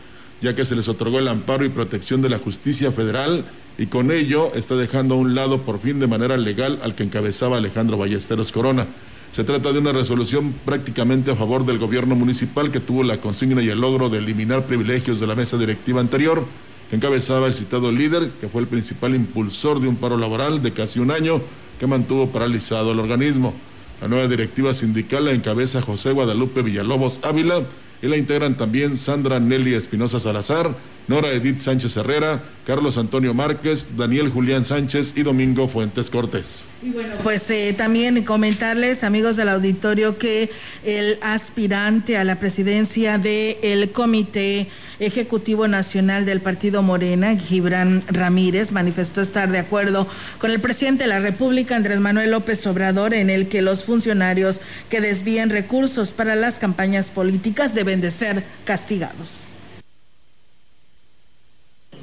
ya 0.40 0.54
que 0.54 0.64
se 0.64 0.76
les 0.76 0.88
otorgó 0.88 1.18
el 1.18 1.28
amparo 1.28 1.64
y 1.64 1.68
protección 1.68 2.22
de 2.22 2.30
la 2.30 2.38
justicia 2.38 2.92
federal 2.92 3.44
y 3.78 3.86
con 3.86 4.10
ello 4.10 4.52
está 4.54 4.76
dejando 4.76 5.14
a 5.14 5.18
un 5.18 5.34
lado 5.34 5.62
por 5.62 5.80
fin 5.80 5.98
de 5.98 6.06
manera 6.06 6.36
legal 6.36 6.78
al 6.82 6.94
que 6.94 7.02
encabezaba 7.02 7.56
Alejandro 7.56 7.96
Ballesteros 7.96 8.52
Corona. 8.52 8.86
Se 9.32 9.44
trata 9.44 9.72
de 9.72 9.78
una 9.78 9.92
resolución 9.92 10.54
prácticamente 10.64 11.30
a 11.30 11.36
favor 11.36 11.64
del 11.64 11.78
gobierno 11.78 12.14
municipal 12.14 12.70
que 12.70 12.80
tuvo 12.80 13.02
la 13.02 13.16
consigna 13.16 13.62
y 13.62 13.70
el 13.70 13.80
logro 13.80 14.10
de 14.10 14.18
eliminar 14.18 14.66
privilegios 14.66 15.20
de 15.20 15.26
la 15.26 15.34
mesa 15.34 15.56
directiva 15.56 16.00
anterior, 16.00 16.44
que 16.90 16.96
encabezaba 16.96 17.46
el 17.46 17.54
citado 17.54 17.90
líder, 17.90 18.28
que 18.40 18.48
fue 18.48 18.60
el 18.60 18.66
principal 18.66 19.14
impulsor 19.14 19.80
de 19.80 19.88
un 19.88 19.96
paro 19.96 20.18
laboral 20.18 20.62
de 20.62 20.72
casi 20.72 21.00
un 21.00 21.10
año 21.10 21.40
que 21.80 21.86
mantuvo 21.86 22.28
paralizado 22.28 22.92
el 22.92 23.00
organismo. 23.00 23.54
La 24.02 24.08
nueva 24.08 24.28
directiva 24.28 24.74
sindical 24.74 25.24
la 25.24 25.32
encabeza 25.32 25.80
José 25.80 26.12
Guadalupe 26.12 26.60
Villalobos 26.60 27.20
Ávila 27.22 27.62
y 28.02 28.08
la 28.08 28.18
integran 28.18 28.56
también 28.56 28.98
Sandra 28.98 29.40
Nelly 29.40 29.74
Espinosa 29.74 30.20
Salazar, 30.20 30.74
Nora 31.08 31.30
Edith 31.32 31.58
Sánchez 31.58 31.96
Herrera, 31.96 32.40
Carlos 32.64 32.96
Antonio 32.96 33.34
Márquez, 33.34 33.96
Daniel 33.96 34.28
Julián 34.30 34.64
Sánchez 34.64 35.14
y 35.16 35.24
Domingo 35.24 35.66
Fuentes 35.66 36.10
Cortés. 36.10 36.64
Y 36.80 36.90
bueno, 36.90 37.14
pues 37.24 37.50
eh, 37.50 37.74
también 37.76 38.22
comentarles, 38.22 39.02
amigos 39.02 39.36
del 39.36 39.48
auditorio, 39.48 40.16
que 40.16 40.50
el 40.84 41.18
aspirante 41.22 42.16
a 42.16 42.24
la 42.24 42.38
presidencia 42.38 43.18
del 43.18 43.90
Comité 43.90 44.68
Ejecutivo 45.00 45.66
Nacional 45.66 46.24
del 46.24 46.40
Partido 46.40 46.82
Morena, 46.82 47.36
Gibran 47.36 48.02
Ramírez, 48.06 48.70
manifestó 48.70 49.22
estar 49.22 49.50
de 49.50 49.58
acuerdo 49.58 50.06
con 50.38 50.52
el 50.52 50.60
presidente 50.60 51.04
de 51.04 51.08
la 51.08 51.18
República, 51.18 51.74
Andrés 51.74 51.98
Manuel 51.98 52.30
López 52.30 52.64
Obrador, 52.68 53.12
en 53.12 53.28
el 53.28 53.48
que 53.48 53.60
los 53.60 53.84
funcionarios 53.84 54.60
que 54.88 55.00
desvíen 55.00 55.50
recursos 55.50 56.12
para 56.12 56.36
las 56.36 56.60
campañas 56.60 57.10
políticas 57.10 57.74
deben 57.74 58.00
de 58.00 58.12
ser 58.12 58.44
castigados 58.64 59.51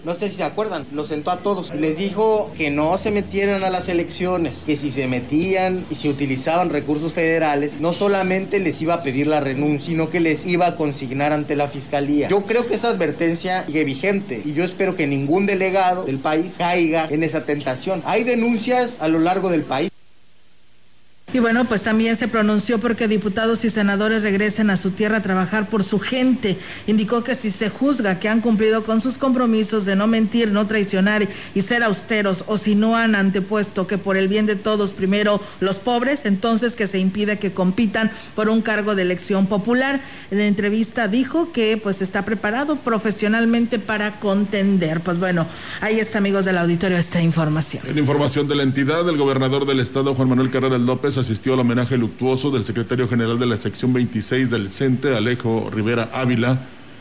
no 0.03 0.15
sé 0.15 0.29
si 0.29 0.35
se 0.35 0.43
acuerdan, 0.43 0.85
lo 0.91 1.05
sentó 1.05 1.31
a 1.31 1.37
todos. 1.37 1.73
Les 1.73 1.97
dijo 1.97 2.51
que 2.57 2.71
no 2.71 2.97
se 2.97 3.11
metieran 3.11 3.63
a 3.63 3.69
las 3.69 3.89
elecciones, 3.89 4.63
que 4.65 4.77
si 4.77 4.91
se 4.91 5.07
metían 5.07 5.85
y 5.89 5.95
se 5.95 6.09
utilizaban 6.09 6.69
recursos 6.69 7.13
federales, 7.13 7.81
no 7.81 7.93
solamente 7.93 8.59
les 8.59 8.81
iba 8.81 8.95
a 8.95 9.03
pedir 9.03 9.27
la 9.27 9.39
renuncia, 9.39 9.87
sino 9.87 10.09
que 10.09 10.19
les 10.19 10.45
iba 10.45 10.67
a 10.67 10.75
consignar 10.75 11.33
ante 11.33 11.55
la 11.55 11.67
fiscalía. 11.67 12.27
Yo 12.27 12.43
creo 12.43 12.67
que 12.67 12.75
esa 12.75 12.89
advertencia 12.89 13.65
sigue 13.65 13.83
vigente 13.83 14.41
y 14.45 14.53
yo 14.53 14.63
espero 14.63 14.95
que 14.95 15.07
ningún 15.07 15.45
delegado 15.45 16.05
del 16.05 16.19
país 16.19 16.55
caiga 16.57 17.07
en 17.09 17.23
esa 17.23 17.45
tentación. 17.45 18.01
Hay 18.05 18.23
denuncias 18.23 18.99
a 18.99 19.07
lo 19.07 19.19
largo 19.19 19.49
del 19.49 19.63
país. 19.63 19.89
Y 21.31 21.37
bueno, 21.37 21.65
pues 21.65 21.83
también 21.83 22.17
se 22.17 22.27
pronunció 22.27 22.79
porque 22.79 23.07
diputados 23.07 23.63
y 23.63 23.69
senadores 23.69 24.23
regresen 24.23 24.71
a 24.71 24.77
su 24.77 24.91
tierra 24.91 25.17
a 25.17 25.21
trabajar 25.21 25.69
por 25.69 25.83
su 25.83 25.99
gente. 25.99 26.57
Indicó 26.87 27.23
que 27.23 27.35
si 27.35 27.51
se 27.51 27.69
juzga 27.69 28.19
que 28.19 28.29
han 28.29 28.41
cumplido 28.41 28.83
con 28.83 28.99
sus 28.99 29.19
compromisos 29.19 29.85
de 29.85 29.95
no 29.95 30.07
mentir, 30.07 30.51
no 30.51 30.65
traicionar 30.65 31.27
y 31.53 31.61
ser 31.61 31.83
austeros, 31.83 32.45
o 32.47 32.57
si 32.57 32.73
no 32.73 32.95
han 32.95 33.13
antepuesto 33.13 33.85
que 33.85 33.99
por 33.99 34.17
el 34.17 34.27
bien 34.27 34.47
de 34.47 34.55
todos 34.55 34.91
primero 34.91 35.39
los 35.59 35.77
pobres, 35.77 36.25
entonces 36.25 36.75
que 36.75 36.87
se 36.87 36.97
impide 36.97 37.37
que 37.37 37.53
compitan 37.53 38.09
por 38.35 38.49
un 38.49 38.63
cargo 38.63 38.95
de 38.95 39.03
elección 39.03 39.45
popular. 39.45 40.01
En 40.31 40.39
la 40.39 40.47
entrevista 40.47 41.07
dijo 41.07 41.51
que 41.51 41.77
pues 41.77 42.01
está 42.01 42.25
preparado 42.25 42.77
profesionalmente 42.77 43.77
para 43.77 44.19
contender. 44.19 45.01
Pues 45.01 45.19
bueno, 45.19 45.45
ahí 45.81 45.99
está 45.99 46.17
amigos 46.17 46.45
del 46.45 46.57
auditorio 46.57 46.97
esta 46.97 47.21
información. 47.21 47.83
Información 47.95 48.47
de 48.47 48.55
la 48.55 48.63
entidad, 48.63 49.07
el 49.07 49.17
gobernador 49.17 49.67
del 49.67 49.79
estado 49.79 50.15
Juan 50.15 50.29
Manuel 50.29 50.49
Carrera 50.49 50.79
López 50.79 51.18
asistió 51.19 51.53
al 51.53 51.59
homenaje 51.59 51.97
luctuoso 51.97 52.51
del 52.51 52.63
secretario 52.63 53.07
general 53.07 53.37
de 53.37 53.45
la 53.45 53.57
sección 53.57 53.93
26 53.93 54.49
del 54.49 54.69
CENTE, 54.69 55.15
Alejo 55.15 55.69
Rivera 55.71 56.09
Ávila. 56.13 56.59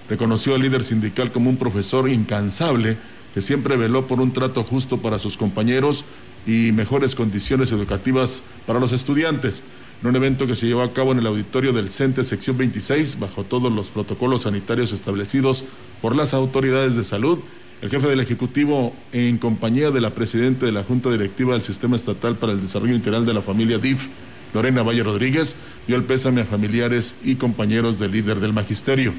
Reconoció 0.09 0.55
al 0.55 0.63
líder 0.63 0.85
sindical 0.85 1.33
como 1.33 1.51
un 1.51 1.57
profesor 1.57 2.09
incansable 2.09 2.97
que 3.35 3.43
siempre 3.43 3.77
veló 3.77 4.07
por 4.07 4.21
un 4.21 4.33
trato 4.33 4.65
justo 4.65 4.99
para 4.99 5.19
sus 5.19 5.37
compañeros 5.37 6.05
y 6.47 6.73
mejores 6.73 7.15
condiciones 7.15 7.73
educativas 7.73 8.43
para 8.67 8.81
los 8.81 8.93
estudiantes. 8.93 9.65
En 10.03 10.09
un 10.09 10.17
evento 10.17 10.47
que 10.47 10.57
se 10.57 10.67
llevó 10.67 10.83
a 10.83 10.93
cabo 10.93 11.13
en 11.13 11.19
el 11.19 11.27
auditorio 11.27 11.73
del 11.73 11.91
CENTE 11.91 12.25
sección 12.25 12.57
26, 12.57 13.19
bajo 13.19 13.45
todos 13.45 13.73
los 13.73 13.91
protocolos 13.91 14.43
sanitarios 14.43 14.93
establecidos 14.93 15.65
por 16.01 16.15
las 16.15 16.35
autoridades 16.35 16.97
de 16.97 17.05
salud, 17.05 17.39
El 17.81 17.91
jefe 17.91 18.09
del 18.09 18.19
Ejecutivo, 18.19 18.93
en 19.13 19.39
compañía 19.39 19.93
de 19.93 20.01
la 20.01 20.11
presidenta 20.11 20.67
de 20.67 20.73
la 20.73 20.83
Junta 20.83 21.13
Directiva 21.13 21.53
del 21.53 21.63
Sistema 21.63 21.95
Estatal 21.95 22.35
para 22.35 22.53
el 22.53 22.61
Desarrollo 22.61 22.97
Integral 22.97 23.25
de 23.25 23.33
la 23.33 23.41
Familia 23.41 23.79
DIF, 23.79 24.09
Lorena 24.53 24.83
Valle 24.83 25.05
Rodríguez, 25.05 25.55
dio 25.87 25.95
el 25.95 26.03
pésame 26.03 26.41
a 26.41 26.45
familiares 26.45 27.15
y 27.23 27.37
compañeros 27.37 28.01
del 28.01 28.11
líder 28.11 28.41
del 28.41 28.53
magisterio. 28.53 29.13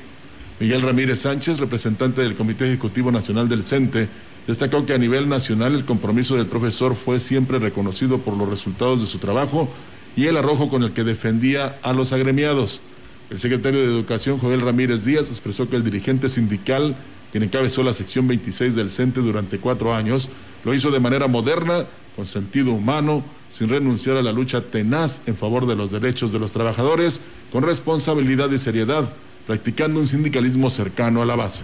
Miguel 0.59 0.81
Ramírez 0.81 1.21
Sánchez, 1.21 1.59
representante 1.59 2.21
del 2.21 2.35
Comité 2.35 2.67
Ejecutivo 2.67 3.13
Nacional 3.13 3.47
del 3.47 3.63
CENTE, 3.63 4.09
destacó 4.45 4.85
que 4.85 4.93
a 4.93 4.97
nivel 4.97 5.29
nacional 5.29 5.73
el 5.73 5.85
compromiso 5.85 6.35
del 6.35 6.47
profesor 6.47 6.95
fue 6.95 7.21
siempre 7.21 7.59
reconocido 7.59 8.17
por 8.17 8.35
los 8.35 8.49
resultados 8.49 8.99
de 8.99 9.07
su 9.07 9.19
trabajo 9.19 9.71
y 10.17 10.25
el 10.25 10.35
arrojo 10.35 10.67
con 10.67 10.83
el 10.83 10.91
que 10.91 11.05
defendía 11.05 11.77
a 11.81 11.93
los 11.93 12.11
agremiados. 12.11 12.81
El 13.29 13.39
secretario 13.39 13.79
de 13.79 13.85
Educación, 13.85 14.37
Joel 14.37 14.59
Ramírez 14.59 15.05
Díaz, 15.05 15.29
expresó 15.29 15.69
que 15.69 15.77
el 15.77 15.85
dirigente 15.85 16.27
sindical 16.27 16.97
quien 17.31 17.43
encabezó 17.43 17.83
la 17.83 17.93
sección 17.93 18.27
26 18.27 18.75
del 18.75 18.91
CENTE 18.91 19.21
durante 19.21 19.59
cuatro 19.59 19.93
años, 19.93 20.29
lo 20.63 20.73
hizo 20.73 20.91
de 20.91 20.99
manera 20.99 21.27
moderna, 21.27 21.85
con 22.15 22.25
sentido 22.25 22.73
humano, 22.73 23.23
sin 23.49 23.69
renunciar 23.69 24.17
a 24.17 24.21
la 24.21 24.31
lucha 24.31 24.61
tenaz 24.61 25.21
en 25.25 25.35
favor 25.35 25.67
de 25.67 25.75
los 25.75 25.91
derechos 25.91 26.31
de 26.31 26.39
los 26.39 26.51
trabajadores, 26.51 27.21
con 27.51 27.63
responsabilidad 27.63 28.51
y 28.51 28.59
seriedad, 28.59 29.09
practicando 29.47 29.99
un 29.99 30.07
sindicalismo 30.07 30.69
cercano 30.69 31.21
a 31.21 31.25
la 31.25 31.35
base. 31.35 31.63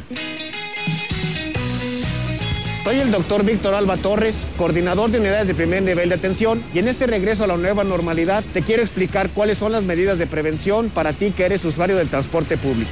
Soy 2.84 2.98
el 2.98 3.12
doctor 3.12 3.44
Víctor 3.44 3.74
Alba 3.74 3.98
Torres, 3.98 4.46
coordinador 4.58 5.10
de 5.10 5.20
unidades 5.20 5.48
de 5.48 5.56
primer 5.56 5.82
nivel 5.82 6.10
de 6.10 6.16
atención 6.16 6.64
y 6.72 6.78
en 6.78 6.88
este 6.88 7.08
regreso 7.08 7.44
a 7.44 7.48
la 7.48 7.58
nueva 7.58 7.84
normalidad 7.84 8.44
te 8.54 8.62
quiero 8.62 8.84
explicar 8.84 9.32
cuáles 9.32 9.58
son 9.58 9.72
las 9.72 9.82
medidas 9.82 10.20
de 10.20 10.28
prevención 10.28 10.90
para 10.90 11.12
ti 11.12 11.32
que 11.32 11.46
eres 11.46 11.66
usuario 11.66 11.96
del 11.96 12.10
transporte 12.10 12.58
público. 12.58 12.92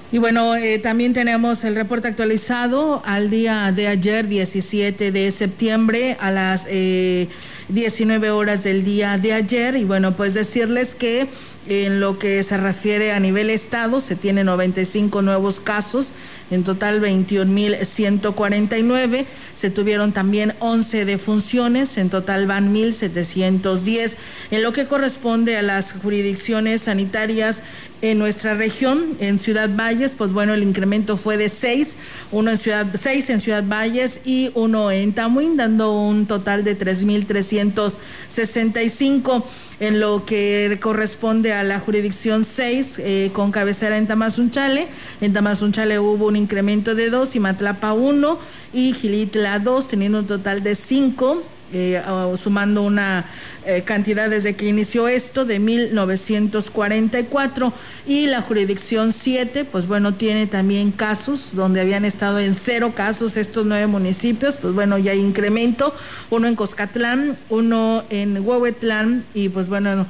Y 0.13 0.17
bueno, 0.17 0.57
eh, 0.57 0.77
también 0.77 1.13
tenemos 1.13 1.63
el 1.63 1.73
reporte 1.73 2.09
actualizado 2.09 3.01
al 3.05 3.29
día 3.29 3.71
de 3.71 3.87
ayer, 3.87 4.27
17 4.27 5.09
de 5.09 5.31
septiembre, 5.31 6.17
a 6.19 6.31
las 6.31 6.65
19 6.65 8.27
eh, 8.27 8.31
horas 8.31 8.65
del 8.65 8.83
día 8.83 9.17
de 9.17 9.31
ayer. 9.31 9.77
Y 9.77 9.85
bueno, 9.85 10.13
pues 10.17 10.33
decirles 10.33 10.95
que 10.95 11.29
en 11.65 12.01
lo 12.01 12.19
que 12.19 12.43
se 12.43 12.57
refiere 12.57 13.13
a 13.13 13.21
nivel 13.21 13.49
estado, 13.49 14.01
se 14.01 14.17
tienen 14.17 14.47
95 14.47 15.21
nuevos 15.21 15.61
casos, 15.61 16.11
en 16.51 16.63
total 16.63 17.01
21.149. 17.01 19.25
Se 19.55 19.71
tuvieron 19.71 20.11
también 20.11 20.53
11 20.59 21.05
defunciones, 21.05 21.97
en 21.97 22.09
total 22.09 22.45
van 22.45 22.75
1.710. 22.75 24.15
En 24.51 24.61
lo 24.61 24.73
que 24.73 24.85
corresponde 24.85 25.57
a 25.57 25.63
las 25.63 25.93
jurisdicciones 25.93 26.83
sanitarias 26.83 27.63
en 28.01 28.17
nuestra 28.17 28.55
región, 28.55 29.15
en 29.19 29.37
Ciudad 29.39 29.69
Valles, 29.69 30.13
pues 30.17 30.31
bueno, 30.31 30.55
el 30.55 30.63
incremento 30.63 31.17
fue 31.17 31.37
de 31.37 31.49
6, 31.49 31.95
uno 32.31 32.49
en 32.51 32.57
Ciudad, 32.57 32.87
6 32.99 33.29
en 33.29 33.39
Ciudad 33.39 33.63
Valles 33.63 34.21
y 34.25 34.49
uno 34.55 34.89
en 34.91 35.13
Tamuín, 35.13 35.55
dando 35.55 35.93
un 35.93 36.25
total 36.25 36.63
de 36.63 36.75
3.365 36.77 39.43
en 39.79 39.99
lo 39.99 40.25
que 40.25 40.79
corresponde 40.79 41.53
a 41.53 41.61
la 41.63 41.79
jurisdicción 41.79 42.43
6 42.45 42.99
eh, 42.99 43.31
con 43.33 43.51
cabecera 43.51 43.97
en 43.97 44.05
Tamazunchale. 44.07 44.87
En 45.21 45.33
Tamazunchale 45.33 45.99
hubo 45.99 46.27
un 46.27 46.35
incremento 46.41 46.95
de 46.95 47.09
2 47.09 47.35
y 47.35 47.39
Matlapa 47.39 47.93
1 47.93 48.39
y 48.73 48.93
Gilitla 48.93 49.59
2, 49.59 49.87
teniendo 49.87 50.19
un 50.19 50.27
total 50.27 50.63
de 50.63 50.75
5. 50.75 51.43
Eh, 51.73 52.03
sumando 52.35 52.81
una 52.81 53.25
eh, 53.65 53.83
cantidad 53.83 54.29
desde 54.29 54.57
que 54.57 54.67
inició 54.67 55.07
esto 55.07 55.45
de 55.45 55.57
1944 55.59 57.71
y 58.05 58.27
la 58.27 58.41
jurisdicción 58.41 59.13
7 59.13 59.63
pues 59.63 59.87
bueno 59.87 60.15
tiene 60.15 60.47
también 60.47 60.91
casos 60.91 61.51
donde 61.53 61.79
habían 61.79 62.03
estado 62.03 62.39
en 62.39 62.55
cero 62.55 62.91
casos 62.93 63.37
estos 63.37 63.65
nueve 63.65 63.87
municipios 63.87 64.57
pues 64.57 64.73
bueno 64.73 64.97
ya 64.97 65.13
hay 65.13 65.19
incremento 65.19 65.95
uno 66.29 66.49
en 66.49 66.57
Coscatlán 66.57 67.37
uno 67.47 68.03
en 68.09 68.45
Huehuetlán 68.45 69.23
y 69.33 69.47
pues 69.47 69.69
bueno 69.69 70.05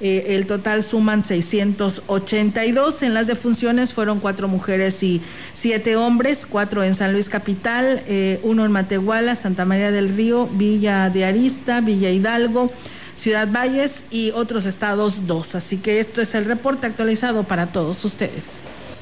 eh, 0.00 0.34
el 0.36 0.46
total 0.46 0.82
suman 0.82 1.24
682. 1.24 3.02
En 3.02 3.14
las 3.14 3.26
defunciones 3.26 3.94
fueron 3.94 4.20
cuatro 4.20 4.48
mujeres 4.48 5.02
y 5.02 5.22
siete 5.52 5.96
hombres, 5.96 6.46
cuatro 6.46 6.84
en 6.84 6.94
San 6.94 7.12
Luis 7.12 7.28
Capital, 7.28 8.02
eh, 8.06 8.40
uno 8.42 8.64
en 8.64 8.72
Matehuala, 8.72 9.36
Santa 9.36 9.64
María 9.64 9.90
del 9.90 10.14
Río, 10.14 10.48
Villa 10.52 11.08
de 11.10 11.24
Arista, 11.24 11.80
Villa 11.80 12.10
Hidalgo. 12.10 12.72
Ciudad 13.14 13.48
Valles 13.50 14.04
y 14.10 14.30
otros 14.32 14.66
estados 14.66 15.26
dos. 15.26 15.54
Así 15.54 15.78
que 15.78 16.00
esto 16.00 16.20
es 16.20 16.34
el 16.34 16.44
reporte 16.44 16.86
actualizado 16.86 17.44
para 17.44 17.68
todos 17.68 18.04
ustedes. 18.04 18.60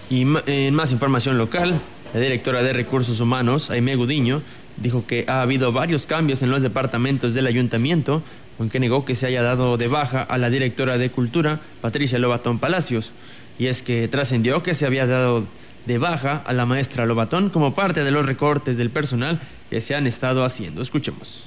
Y 0.08 0.24
en 0.46 0.72
más 0.72 0.92
información 0.92 1.36
local, 1.36 1.74
la 2.14 2.20
directora 2.20 2.62
de 2.62 2.72
Recursos 2.72 3.18
Humanos, 3.18 3.70
Aime 3.70 3.96
Gudiño, 3.96 4.40
dijo 4.76 5.04
que 5.04 5.24
ha 5.26 5.42
habido 5.42 5.72
varios 5.72 6.06
cambios 6.06 6.42
en 6.42 6.50
los 6.50 6.62
departamentos 6.62 7.34
del 7.34 7.48
ayuntamiento 7.48 8.22
aunque 8.58 8.80
negó 8.80 9.04
que 9.04 9.14
se 9.14 9.26
haya 9.26 9.42
dado 9.42 9.76
de 9.76 9.88
baja 9.88 10.22
a 10.22 10.38
la 10.38 10.50
directora 10.50 10.98
de 10.98 11.10
Cultura, 11.10 11.60
Patricia 11.80 12.18
Lobatón 12.18 12.58
Palacios. 12.58 13.12
Y 13.58 13.66
es 13.66 13.82
que 13.82 14.08
trascendió 14.08 14.62
que 14.62 14.74
se 14.74 14.86
había 14.86 15.06
dado 15.06 15.44
de 15.86 15.98
baja 15.98 16.42
a 16.46 16.52
la 16.52 16.66
maestra 16.66 17.06
Lobatón 17.06 17.50
como 17.50 17.74
parte 17.74 18.04
de 18.04 18.10
los 18.10 18.26
recortes 18.26 18.76
del 18.76 18.90
personal 18.90 19.40
que 19.70 19.80
se 19.80 19.94
han 19.94 20.06
estado 20.06 20.44
haciendo. 20.44 20.82
Escuchemos. 20.82 21.42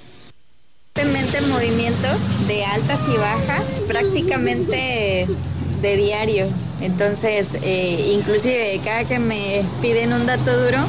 movimientos 1.50 2.48
de 2.48 2.66
altas 2.66 3.02
y 3.08 3.18
bajas 3.18 3.66
prácticamente 3.88 5.28
de 5.82 5.98
diario. 5.98 6.48
Entonces, 6.82 7.58
eh, 7.64 8.14
inclusive 8.14 8.80
cada 8.84 9.06
que 9.06 9.20
me 9.20 9.64
piden 9.82 10.14
un 10.14 10.26
dato 10.26 10.58
duro, 10.66 10.80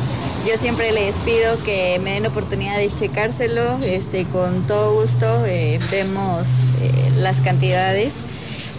yo 0.48 0.56
siempre 0.56 0.92
les 0.92 1.14
pido 1.16 1.62
que 1.62 2.00
me 2.02 2.12
den 2.12 2.24
oportunidad 2.24 2.78
de 2.78 2.88
checárselo, 2.94 3.78
este, 3.84 4.24
con 4.24 4.66
todo 4.66 5.02
gusto 5.02 5.44
eh, 5.44 5.78
vemos 5.90 6.46
eh, 6.80 7.10
las 7.18 7.42
cantidades 7.42 8.14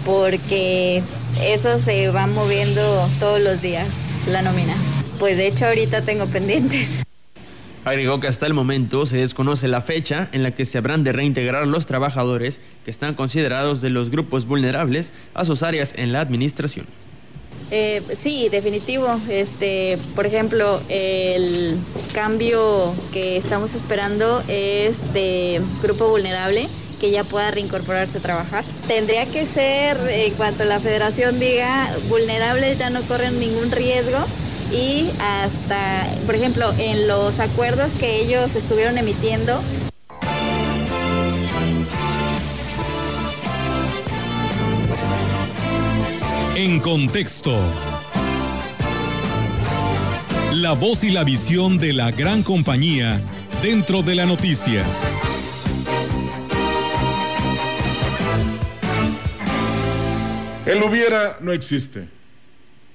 porque 0.04 1.04
eso 1.44 1.78
se 1.78 2.10
va 2.10 2.26
moviendo 2.26 2.82
todos 3.20 3.40
los 3.40 3.62
días, 3.62 3.88
la 4.28 4.42
nómina. 4.42 4.74
Pues 5.20 5.38
de 5.38 5.46
hecho 5.46 5.68
ahorita 5.68 6.02
tengo 6.02 6.26
pendientes. 6.26 7.04
Agregó 7.86 8.20
que 8.20 8.28
hasta 8.28 8.48
el 8.48 8.56
momento 8.56 9.06
se 9.06 9.18
desconoce 9.18 9.68
la 9.68 9.82
fecha 9.82 10.28
en 10.32 10.42
la 10.42 10.50
que 10.50 10.66
se 10.66 10.80
habrán 10.80 11.04
de 11.04 11.12
reintegrar 11.12 11.68
los 11.68 11.86
trabajadores 11.86 12.60
que 12.84 12.90
están 12.90 13.14
considerados 13.14 13.80
de 13.82 13.92
los 13.92 14.10
grupos 14.10 14.48
vulnerables 14.48 15.14
a 15.36 15.46
sus 15.46 15.62
áreas 15.62 15.94
en 15.98 16.14
la 16.14 16.22
administración. 16.22 16.88
Eh, 17.72 18.02
sí, 18.18 18.50
definitivo. 18.50 19.20
Este, 19.30 19.98
por 20.16 20.26
ejemplo, 20.26 20.82
el 20.90 21.78
cambio 22.14 22.94
que 23.14 23.38
estamos 23.38 23.76
esperando 23.76 24.44
es 24.48 25.14
de 25.14 25.62
grupo 25.82 26.08
vulnerable 26.10 26.68
que 27.00 27.12
ya 27.12 27.24
pueda 27.24 27.50
reincorporarse 27.52 28.18
a 28.18 28.22
trabajar. 28.22 28.64
Tendría 28.88 29.26
que 29.26 29.46
ser, 29.46 29.98
en 30.10 30.34
cuanto 30.34 30.66
la 30.66 30.80
federación 30.80 31.40
diga, 31.40 31.90
vulnerables 32.10 32.78
ya 32.78 32.90
no 32.90 33.02
corren 33.04 33.40
ningún 33.40 33.72
riesgo 33.72 34.18
y 34.72 35.10
hasta, 35.20 36.08
por 36.26 36.36
ejemplo, 36.36 36.72
en 36.78 37.08
los 37.08 37.40
acuerdos 37.40 37.94
que 37.94 38.22
ellos 38.22 38.56
estuvieron 38.56 38.98
emitiendo, 38.98 39.62
En 46.62 46.82
contexto. 46.82 47.58
La 50.56 50.74
voz 50.74 51.06
y 51.06 51.10
la 51.10 51.24
visión 51.24 51.78
de 51.78 51.94
la 51.94 52.12
gran 52.12 52.44
compañía 52.44 53.22
dentro 53.64 54.02
de 54.02 54.16
la 54.16 54.26
noticia. 54.26 54.86
El 60.66 60.84
hubiera 60.84 61.38
no 61.40 61.54
existe. 61.54 62.10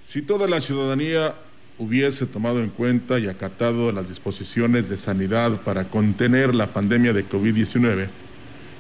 Si 0.04 0.20
toda 0.20 0.46
la 0.46 0.60
ciudadanía 0.60 1.34
hubiese 1.78 2.26
tomado 2.26 2.62
en 2.62 2.68
cuenta 2.68 3.18
y 3.18 3.28
acatado 3.28 3.92
las 3.92 4.10
disposiciones 4.10 4.90
de 4.90 4.98
sanidad 4.98 5.62
para 5.62 5.84
contener 5.84 6.54
la 6.54 6.66
pandemia 6.66 7.14
de 7.14 7.26
COVID-19, 7.26 8.08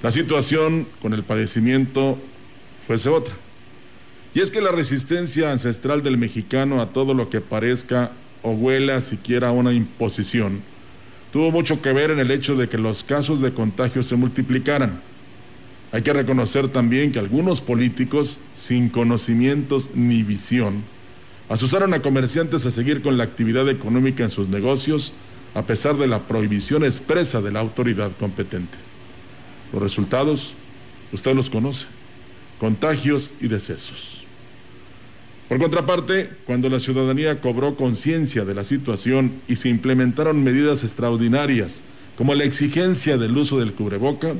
la 0.02 0.12
situación 0.12 0.86
con 1.00 1.14
el 1.14 1.22
padecimiento 1.22 2.18
fuese 2.86 3.08
otra. 3.08 3.34
Y 4.34 4.40
es 4.40 4.50
que 4.50 4.60
la 4.60 4.72
resistencia 4.72 5.52
ancestral 5.52 6.02
del 6.02 6.18
mexicano 6.18 6.82
a 6.82 6.90
todo 6.90 7.14
lo 7.14 7.30
que 7.30 7.40
parezca 7.40 8.10
o 8.42 8.50
huela 8.50 9.00
siquiera 9.00 9.52
una 9.52 9.72
imposición 9.72 10.60
tuvo 11.34 11.50
mucho 11.50 11.82
que 11.82 11.92
ver 11.92 12.12
en 12.12 12.20
el 12.20 12.30
hecho 12.30 12.54
de 12.54 12.68
que 12.68 12.78
los 12.78 13.02
casos 13.02 13.40
de 13.40 13.52
contagio 13.52 14.04
se 14.04 14.14
multiplicaran. 14.14 15.00
Hay 15.90 16.02
que 16.02 16.12
reconocer 16.12 16.68
también 16.68 17.10
que 17.10 17.18
algunos 17.18 17.60
políticos, 17.60 18.38
sin 18.54 18.88
conocimientos 18.88 19.96
ni 19.96 20.22
visión, 20.22 20.84
asusaron 21.48 21.92
a 21.92 22.02
comerciantes 22.02 22.64
a 22.66 22.70
seguir 22.70 23.02
con 23.02 23.18
la 23.18 23.24
actividad 23.24 23.68
económica 23.68 24.22
en 24.22 24.30
sus 24.30 24.48
negocios 24.48 25.12
a 25.54 25.62
pesar 25.62 25.96
de 25.96 26.06
la 26.06 26.20
prohibición 26.20 26.84
expresa 26.84 27.42
de 27.42 27.50
la 27.50 27.58
autoridad 27.58 28.12
competente. 28.20 28.78
Los 29.72 29.82
resultados, 29.82 30.54
usted 31.12 31.34
los 31.34 31.50
conoce, 31.50 31.86
contagios 32.60 33.34
y 33.40 33.48
decesos. 33.48 34.23
Por 35.48 35.58
contraparte, 35.58 36.30
cuando 36.46 36.70
la 36.70 36.80
ciudadanía 36.80 37.40
cobró 37.40 37.76
conciencia 37.76 38.44
de 38.44 38.54
la 38.54 38.64
situación 38.64 39.32
y 39.46 39.56
se 39.56 39.68
implementaron 39.68 40.42
medidas 40.42 40.84
extraordinarias 40.84 41.82
como 42.16 42.34
la 42.34 42.44
exigencia 42.44 43.18
del 43.18 43.36
uso 43.36 43.58
del 43.58 43.74
cubreboca, 43.74 44.34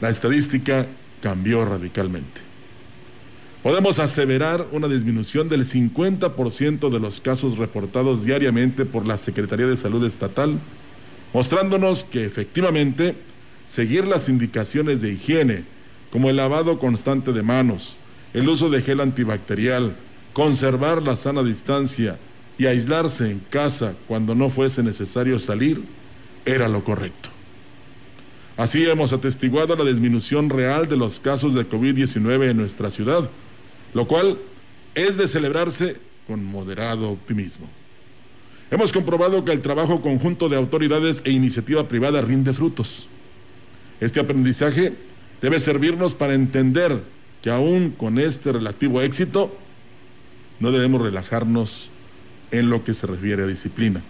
la 0.00 0.10
estadística 0.10 0.86
cambió 1.22 1.64
radicalmente. 1.64 2.40
Podemos 3.62 3.98
aseverar 3.98 4.66
una 4.72 4.88
disminución 4.88 5.48
del 5.48 5.64
50% 5.64 6.90
de 6.90 7.00
los 7.00 7.20
casos 7.20 7.58
reportados 7.58 8.24
diariamente 8.24 8.84
por 8.84 9.06
la 9.06 9.18
Secretaría 9.18 9.66
de 9.66 9.76
Salud 9.76 10.04
Estatal, 10.04 10.58
mostrándonos 11.32 12.04
que 12.04 12.24
efectivamente 12.24 13.14
seguir 13.68 14.04
las 14.06 14.28
indicaciones 14.28 15.00
de 15.00 15.12
higiene, 15.12 15.64
como 16.10 16.28
el 16.28 16.36
lavado 16.36 16.78
constante 16.78 17.32
de 17.32 17.42
manos, 17.42 17.96
el 18.34 18.48
uso 18.48 18.68
de 18.68 18.82
gel 18.82 19.00
antibacterial, 19.00 19.94
conservar 20.32 21.02
la 21.02 21.16
sana 21.16 21.42
distancia 21.42 22.18
y 22.58 22.66
aislarse 22.66 23.30
en 23.30 23.40
casa 23.50 23.94
cuando 24.06 24.34
no 24.34 24.50
fuese 24.50 24.82
necesario 24.82 25.38
salir, 25.38 25.82
era 26.44 26.68
lo 26.68 26.84
correcto. 26.84 27.28
Así 28.56 28.84
hemos 28.84 29.12
atestiguado 29.12 29.74
la 29.76 29.84
disminución 29.84 30.50
real 30.50 30.88
de 30.88 30.96
los 30.96 31.18
casos 31.18 31.54
de 31.54 31.68
COVID-19 31.68 32.50
en 32.50 32.56
nuestra 32.56 32.90
ciudad, 32.90 33.28
lo 33.94 34.06
cual 34.06 34.38
es 34.94 35.16
de 35.16 35.26
celebrarse 35.26 35.96
con 36.26 36.44
moderado 36.44 37.10
optimismo. 37.10 37.66
Hemos 38.70 38.92
comprobado 38.92 39.44
que 39.44 39.52
el 39.52 39.62
trabajo 39.62 40.00
conjunto 40.00 40.48
de 40.48 40.56
autoridades 40.56 41.22
e 41.24 41.30
iniciativa 41.30 41.88
privada 41.88 42.22
rinde 42.22 42.52
frutos. 42.52 43.06
Este 44.00 44.20
aprendizaje 44.20 44.94
debe 45.40 45.60
servirnos 45.60 46.14
para 46.14 46.34
entender 46.34 47.00
que 47.42 47.50
aún 47.50 47.90
con 47.90 48.18
este 48.18 48.52
relativo 48.52 49.02
éxito, 49.02 49.54
no 50.62 50.70
debemos 50.70 51.02
relajarnos 51.02 51.90
en 52.52 52.70
lo 52.70 52.84
que 52.84 52.94
se 52.94 53.08
refiere 53.08 53.42
a 53.42 53.46
disciplina. 53.48 54.00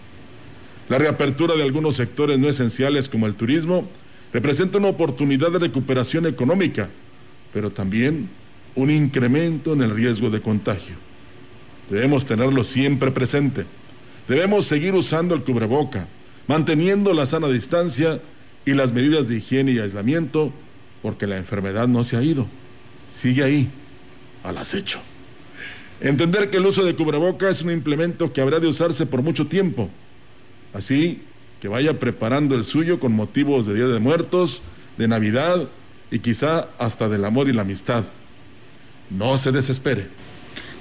La 0.87 0.99
reapertura 0.99 1.55
de 1.55 1.63
algunos 1.63 1.95
sectores 1.95 2.37
no 2.37 2.47
esenciales 2.47 3.09
como 3.09 3.25
el 3.25 3.33
turismo 3.33 3.89
representa 4.31 4.77
una 4.77 4.89
oportunidad 4.89 5.51
de 5.51 5.57
recuperación 5.57 6.27
económica, 6.27 6.89
pero 7.53 7.71
también 7.71 8.29
un 8.75 8.91
incremento 8.91 9.73
en 9.73 9.81
el 9.81 9.95
riesgo 9.95 10.29
de 10.29 10.41
contagio. 10.41 10.93
Debemos 11.89 12.23
tenerlo 12.23 12.63
siempre 12.63 13.09
presente. 13.09 13.65
Debemos 14.27 14.67
seguir 14.67 14.93
usando 14.93 15.33
el 15.33 15.41
cubreboca, 15.41 16.07
manteniendo 16.45 17.15
la 17.15 17.25
sana 17.25 17.47
distancia 17.47 18.19
y 18.63 18.73
las 18.75 18.93
medidas 18.93 19.27
de 19.27 19.37
higiene 19.37 19.71
y 19.71 19.79
aislamiento, 19.79 20.53
porque 21.01 21.25
la 21.25 21.37
enfermedad 21.37 21.87
no 21.87 22.03
se 22.03 22.15
ha 22.15 22.21
ido, 22.21 22.45
sigue 23.11 23.43
ahí, 23.43 23.69
al 24.43 24.59
acecho. 24.59 24.99
Entender 26.03 26.49
que 26.49 26.57
el 26.57 26.65
uso 26.65 26.83
de 26.83 26.95
cubreboca 26.95 27.49
es 27.49 27.61
un 27.61 27.71
implemento 27.71 28.33
que 28.33 28.41
habrá 28.41 28.59
de 28.59 28.67
usarse 28.67 29.05
por 29.05 29.21
mucho 29.21 29.47
tiempo. 29.47 29.89
Así 30.73 31.21
que 31.61 31.69
vaya 31.69 31.97
preparando 31.97 32.55
el 32.55 32.65
suyo 32.65 32.99
con 32.99 33.13
motivos 33.13 33.65
de 33.65 33.73
Día 33.73 33.87
de 33.87 33.99
Muertos, 33.99 34.63
de 34.97 35.07
Navidad 35.07 35.65
y 36.11 36.19
quizá 36.19 36.67
hasta 36.77 37.07
del 37.07 37.23
amor 37.23 37.47
y 37.47 37.53
la 37.53 37.61
amistad. 37.61 38.03
No 39.09 39.37
se 39.37 39.53
desespere. 39.53 40.07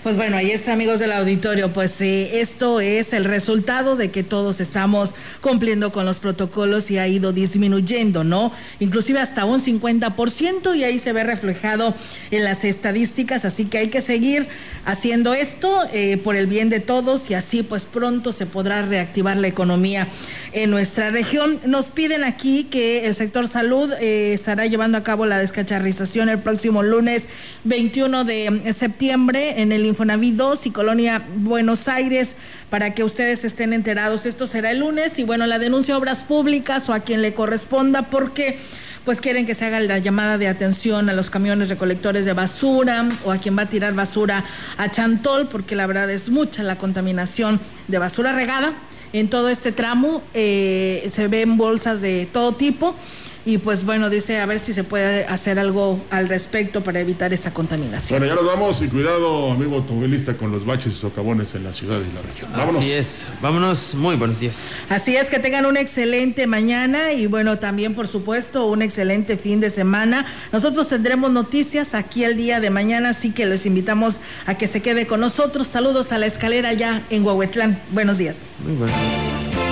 Pues 0.03 0.17
bueno, 0.17 0.37
ahí 0.37 0.51
está, 0.51 0.73
amigos 0.73 0.99
del 0.99 1.13
auditorio. 1.13 1.73
Pues 1.73 1.93
sí, 1.93 2.29
esto 2.33 2.81
es 2.81 3.13
el 3.13 3.25
resultado 3.25 3.95
de 3.95 4.11
que 4.11 4.25
todos 4.25 4.61
estamos 4.61 5.15
cumpliendo 5.41 5.93
con 5.93 6.07
los 6.07 6.19
protocolos 6.19 6.91
y 6.91 6.99
ha 6.99 7.07
ido 7.07 7.33
disminuyendo, 7.33 8.25
¿no? 8.25 8.53
Inclusive 8.81 9.21
hasta 9.21 9.45
un 9.45 9.61
50% 9.61 10.77
y 10.77 10.83
ahí 10.83 10.99
se 10.99 11.13
ve 11.13 11.23
reflejado 11.23 11.95
en 12.33 12.43
las 12.43 12.65
estadísticas. 12.65 13.45
Así 13.45 13.67
que 13.67 13.79
hay 13.79 13.91
que 13.91 14.01
seguir 14.01 14.49
haciendo 14.85 15.35
esto 15.35 15.83
eh, 15.93 16.17
por 16.17 16.35
el 16.35 16.49
bien 16.49 16.69
de 16.69 16.81
todos 16.81 17.31
y 17.31 17.35
así 17.35 17.63
pues 17.63 17.85
pronto 17.85 18.33
se 18.33 18.47
podrá 18.47 18.83
reactivar 18.83 19.37
la 19.37 19.47
economía 19.47 20.09
en 20.53 20.71
nuestra 20.71 21.13
región. 21.13 21.61
Nos 21.65 21.87
piden 21.87 22.25
aquí 22.25 22.65
que 22.65 23.07
el 23.07 23.15
sector 23.15 23.47
salud 23.47 23.93
eh, 24.01 24.33
estará 24.33 24.67
llevando 24.67 24.99
a 24.99 25.05
cabo 25.05 25.27
la 25.27 25.39
descacharrización 25.39 26.29
el 26.29 26.41
próximo 26.41 26.83
lunes 26.83 27.29
21 27.63 28.25
de 28.25 28.75
septiembre 28.77 29.61
en 29.63 29.71
el 29.71 29.92
Infonavit 29.93 30.37
2 30.37 30.67
y 30.67 30.71
Colonia 30.71 31.23
Buenos 31.37 31.87
Aires 31.87 32.37
para 32.71 32.95
que 32.95 33.05
ustedes 33.05 33.45
estén 33.45 33.75
enterados. 33.75 34.25
Esto 34.25 34.47
será 34.47 34.71
el 34.71 34.79
lunes 34.79 35.19
y 35.19 35.25
bueno, 35.25 35.47
la 35.47 35.59
denuncia 35.59 35.95
a 35.95 35.99
obras 35.99 36.21
públicas 36.21 36.89
o 36.89 36.95
a 36.95 37.01
quien 37.01 37.21
le 37.21 37.35
corresponda 37.35 38.09
porque 38.09 38.59
pues 39.05 39.21
quieren 39.21 39.45
que 39.45 39.55
se 39.55 39.67
haga 39.67 39.81
la 39.81 39.99
llamada 39.99 40.39
de 40.39 40.49
atención 40.49 41.11
a 41.11 41.13
los 41.13 41.29
camiones 41.29 41.69
recolectores 41.69 42.25
de 42.25 42.33
basura 42.33 43.07
o 43.25 43.33
a 43.33 43.39
quien 43.39 43.59
va 43.59 43.63
a 43.63 43.69
tirar 43.69 43.93
basura 43.95 44.45
a 44.79 44.91
Chantol, 44.91 45.49
porque 45.49 45.77
la 45.77 45.87
verdad 45.87 46.09
es 46.11 46.31
mucha 46.31 46.63
la 46.63 46.77
contaminación 46.77 47.61
de 47.89 47.99
basura 47.99 48.33
regada. 48.33 48.73
En 49.13 49.29
todo 49.29 49.51
este 49.51 49.73
tramo 49.73 50.23
eh, 50.33 51.11
se 51.13 51.29
ven 51.29 51.59
bolsas 51.59 52.01
de 52.01 52.27
todo 52.33 52.55
tipo 52.55 52.97
y 53.45 53.59
pues 53.59 53.85
bueno, 53.85 54.11
dice 54.11 54.41
a 54.41 54.47
ver 54.47 54.59
si 54.59 54.73
se 54.73 54.85
puede 54.85 55.25
hacer 55.27 55.59
algo 55.59 56.01
al 56.11 56.29
respecto 56.29 56.83
para 56.83 57.01
evitar 57.01 57.33
esa 57.33 57.53
contaminación. 57.53 58.21
Bueno, 58.21 58.35
ya 58.35 58.41
nos 58.41 58.47
vamos 58.51 58.81
y 58.83 58.89
cuidado, 58.89 59.51
amigo 59.51 59.77
automovilista, 59.77 60.35
con 60.35 60.51
los 60.51 60.65
baches 60.65 60.95
y 60.95 60.97
socavones 60.97 61.55
en 61.55 61.65
la 61.65 61.73
ciudad 61.73 61.99
y 61.99 62.15
la 62.15 62.23
región. 62.23 62.51
Vámonos. 62.53 62.81
Así 62.81 62.93
es, 62.93 63.27
vámonos, 63.41 63.95
muy 63.95 64.17
buenos 64.17 64.41
días. 64.41 64.59
Así 64.89 65.17
es, 65.17 65.29
que 65.29 65.39
tengan 65.39 65.67
una 65.67 65.81
excelente 65.81 66.47
mañana 66.47 67.13
y 67.13 67.27
bueno, 67.27 67.59
también 67.59 67.95
por 67.95 68.07
supuesto 68.07 68.67
un 68.67 68.83
excelente 68.83 69.37
fin 69.37 69.61
de 69.61 69.71
semana. 69.71 70.27
Nosotros 70.53 70.89
tendremos 70.89 71.31
noticias 71.33 71.95
aquí 71.95 72.25
el 72.25 72.37
día 72.37 72.61
de 72.61 72.71
mañana, 72.71 73.11
así 73.11 73.31
que 73.31 73.47
les 73.47 73.67
invitamos 73.67 74.21
a 74.47 74.55
que 74.57 74.69
se 74.69 74.83
quede 74.83 75.07
con 75.07 75.21
nosotros. 75.21 75.67
Saludos 75.67 76.13
a 76.13 76.19
la 76.19 76.27
escalera 76.27 76.73
ya 76.73 77.03
en 77.11 77.25
Huahuetlán. 77.25 77.81
Buenos 77.91 78.19
días. 78.19 78.37
Muy 78.65 78.77
buenos 78.77 79.72